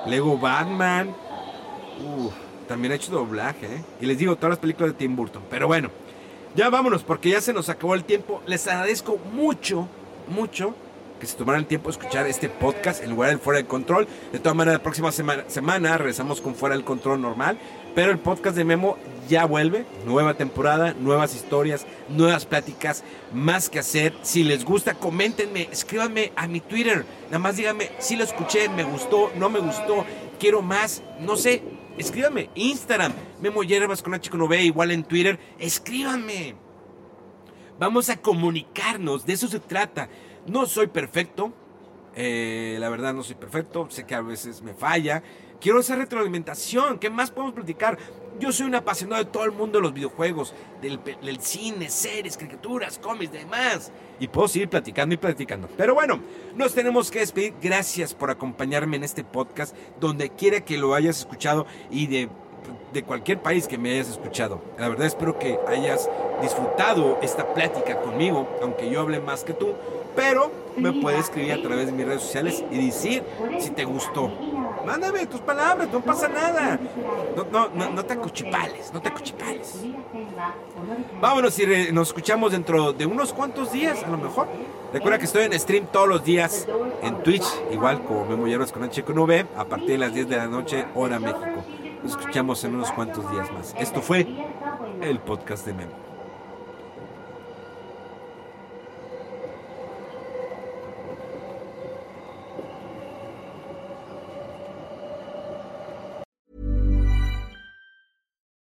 Lego 0.06 0.36
Batman. 0.38 1.14
También 2.66 2.92
ha 2.92 2.96
hecho 2.96 3.12
doblaje. 3.12 3.66
¿eh? 3.66 3.84
Y 4.00 4.06
les 4.06 4.18
digo, 4.18 4.36
todas 4.36 4.50
las 4.50 4.58
películas 4.58 4.92
de 4.92 4.98
Tim 4.98 5.16
Burton. 5.16 5.42
Pero 5.50 5.66
bueno, 5.66 5.90
ya 6.54 6.70
vámonos 6.70 7.02
porque 7.02 7.30
ya 7.30 7.40
se 7.40 7.52
nos 7.52 7.68
acabó 7.68 7.94
el 7.94 8.04
tiempo. 8.04 8.42
Les 8.46 8.66
agradezco 8.66 9.18
mucho, 9.32 9.88
mucho 10.28 10.74
que 11.20 11.26
se 11.26 11.36
tomaran 11.36 11.62
el 11.62 11.66
tiempo 11.66 11.88
de 11.88 11.98
escuchar 11.98 12.26
este 12.26 12.48
podcast 12.48 13.02
en 13.02 13.10
lugar 13.10 13.30
del 13.30 13.38
Fuera 13.38 13.58
del 13.58 13.66
Control. 13.66 14.06
De 14.32 14.38
todas 14.38 14.56
maneras, 14.56 14.80
la 14.80 14.82
próxima 14.82 15.12
semana, 15.12 15.44
semana 15.48 15.96
regresamos 15.96 16.40
con 16.40 16.54
Fuera 16.54 16.74
del 16.74 16.84
Control 16.84 17.20
normal. 17.20 17.58
Pero 17.94 18.12
el 18.12 18.18
podcast 18.18 18.56
de 18.56 18.64
Memo 18.64 18.98
ya 19.28 19.46
vuelve. 19.46 19.86
Nueva 20.04 20.34
temporada, 20.34 20.94
nuevas 20.98 21.34
historias, 21.34 21.86
nuevas 22.08 22.44
pláticas, 22.44 23.04
más 23.32 23.70
que 23.70 23.78
hacer. 23.78 24.14
Si 24.22 24.44
les 24.44 24.64
gusta, 24.64 24.94
coméntenme, 24.94 25.68
escríbanme 25.72 26.32
a 26.36 26.46
mi 26.46 26.60
Twitter. 26.60 27.06
Nada 27.26 27.38
más 27.38 27.56
díganme 27.56 27.90
si 27.98 28.16
lo 28.16 28.24
escuché, 28.24 28.68
me 28.68 28.84
gustó, 28.84 29.32
no 29.36 29.48
me 29.48 29.60
gustó, 29.60 30.04
quiero 30.38 30.60
más, 30.62 31.02
no 31.20 31.36
sé. 31.36 31.62
Escríbanme, 31.98 32.50
Instagram, 32.54 33.12
Memo 33.40 33.62
Yerbas 33.62 34.02
con 34.02 34.14
H 34.14 34.28
con 34.30 34.52
igual 34.52 34.90
en 34.90 35.04
Twitter. 35.04 35.38
Escríbanme. 35.58 36.54
Vamos 37.78 38.08
a 38.10 38.16
comunicarnos, 38.16 39.26
de 39.26 39.32
eso 39.32 39.48
se 39.48 39.60
trata. 39.60 40.08
No 40.46 40.66
soy 40.66 40.86
perfecto, 40.86 41.52
eh, 42.14 42.76
la 42.80 42.88
verdad 42.88 43.12
no 43.12 43.22
soy 43.22 43.34
perfecto, 43.34 43.86
sé 43.90 44.04
que 44.04 44.14
a 44.14 44.20
veces 44.20 44.62
me 44.62 44.74
falla. 44.74 45.22
Quiero 45.60 45.80
esa 45.80 45.96
retroalimentación, 45.96 46.98
¿qué 46.98 47.10
más 47.10 47.30
podemos 47.30 47.54
platicar? 47.54 47.98
Yo 48.38 48.52
soy 48.52 48.66
un 48.66 48.74
apasionado 48.74 49.24
de 49.24 49.30
todo 49.30 49.44
el 49.44 49.52
mundo 49.52 49.78
de 49.78 49.82
los 49.82 49.94
videojuegos, 49.94 50.54
del, 50.82 51.40
cine, 51.40 51.88
series, 51.88 52.36
caricaturas, 52.36 52.98
cómics, 52.98 53.32
demás. 53.32 53.90
Y 54.20 54.28
puedo 54.28 54.46
seguir 54.46 54.68
platicando 54.68 55.14
y 55.14 55.18
platicando. 55.18 55.68
Pero 55.76 55.94
bueno, 55.94 56.20
nos 56.54 56.74
tenemos 56.74 57.10
que 57.10 57.20
despedir. 57.20 57.54
Gracias 57.62 58.12
por 58.12 58.30
acompañarme 58.30 58.96
en 58.96 59.04
este 59.04 59.24
podcast, 59.24 59.74
donde 59.98 60.28
quiera 60.30 60.60
que 60.60 60.76
lo 60.76 60.94
hayas 60.94 61.20
escuchado 61.20 61.66
y 61.90 62.06
de 62.06 62.28
de 62.92 63.02
cualquier 63.02 63.40
país 63.40 63.68
que 63.68 63.78
me 63.78 63.92
hayas 63.92 64.08
escuchado. 64.08 64.60
La 64.78 64.88
verdad 64.88 65.06
espero 65.06 65.38
que 65.38 65.58
hayas 65.68 66.08
disfrutado 66.42 67.18
esta 67.22 67.52
plática 67.54 68.00
conmigo, 68.00 68.48
aunque 68.62 68.90
yo 68.90 69.00
hable 69.00 69.20
más 69.20 69.44
que 69.44 69.52
tú, 69.52 69.74
pero 70.14 70.50
me 70.76 70.92
puedes 70.92 71.20
escribir 71.20 71.52
a 71.52 71.62
través 71.62 71.86
de 71.86 71.92
mis 71.92 72.06
redes 72.06 72.22
sociales 72.22 72.64
y 72.70 72.86
decir 72.86 73.22
si 73.58 73.70
te 73.70 73.84
gustó. 73.84 74.30
Mándame 74.84 75.26
tus 75.26 75.40
palabras, 75.40 75.88
no 75.92 76.00
pasa 76.00 76.28
nada. 76.28 76.78
No, 77.50 77.68
no, 77.74 77.90
no, 77.90 78.04
te 78.04 78.14
acuchipales, 78.14 78.92
no 78.92 79.00
te 79.00 79.08
acuchipales. 79.08 79.82
Vámonos 81.20 81.58
y 81.58 81.92
nos 81.92 82.08
escuchamos 82.08 82.52
dentro 82.52 82.92
de 82.92 83.06
unos 83.06 83.32
cuantos 83.32 83.72
días, 83.72 84.02
a 84.04 84.08
lo 84.08 84.18
mejor. 84.18 84.46
Recuerda 84.92 85.18
que 85.18 85.24
estoy 85.24 85.44
en 85.44 85.58
stream 85.58 85.86
todos 85.86 86.08
los 86.08 86.24
días 86.24 86.68
en 87.02 87.22
Twitch, 87.22 87.46
igual 87.72 88.02
como 88.04 88.24
Memo 88.26 88.46
Hierbas 88.46 88.72
con 88.72 88.84
H 88.84 89.02
con 89.02 89.16
a 89.30 89.64
partir 89.64 89.90
de 89.90 89.98
las 89.98 90.14
10 90.14 90.28
de 90.28 90.36
la 90.36 90.46
noche, 90.46 90.86
hora 90.94 91.18
México. 91.18 91.64
Nos 92.02 92.12
escuchamos 92.12 92.62
en 92.64 92.74
unos 92.76 92.92
cuantos 92.92 93.28
días 93.32 93.50
más. 93.52 93.74
Esto 93.78 94.00
fue 94.00 94.26
el 95.02 95.18
podcast 95.18 95.66
de 95.66 95.74
Memo. 95.74 96.05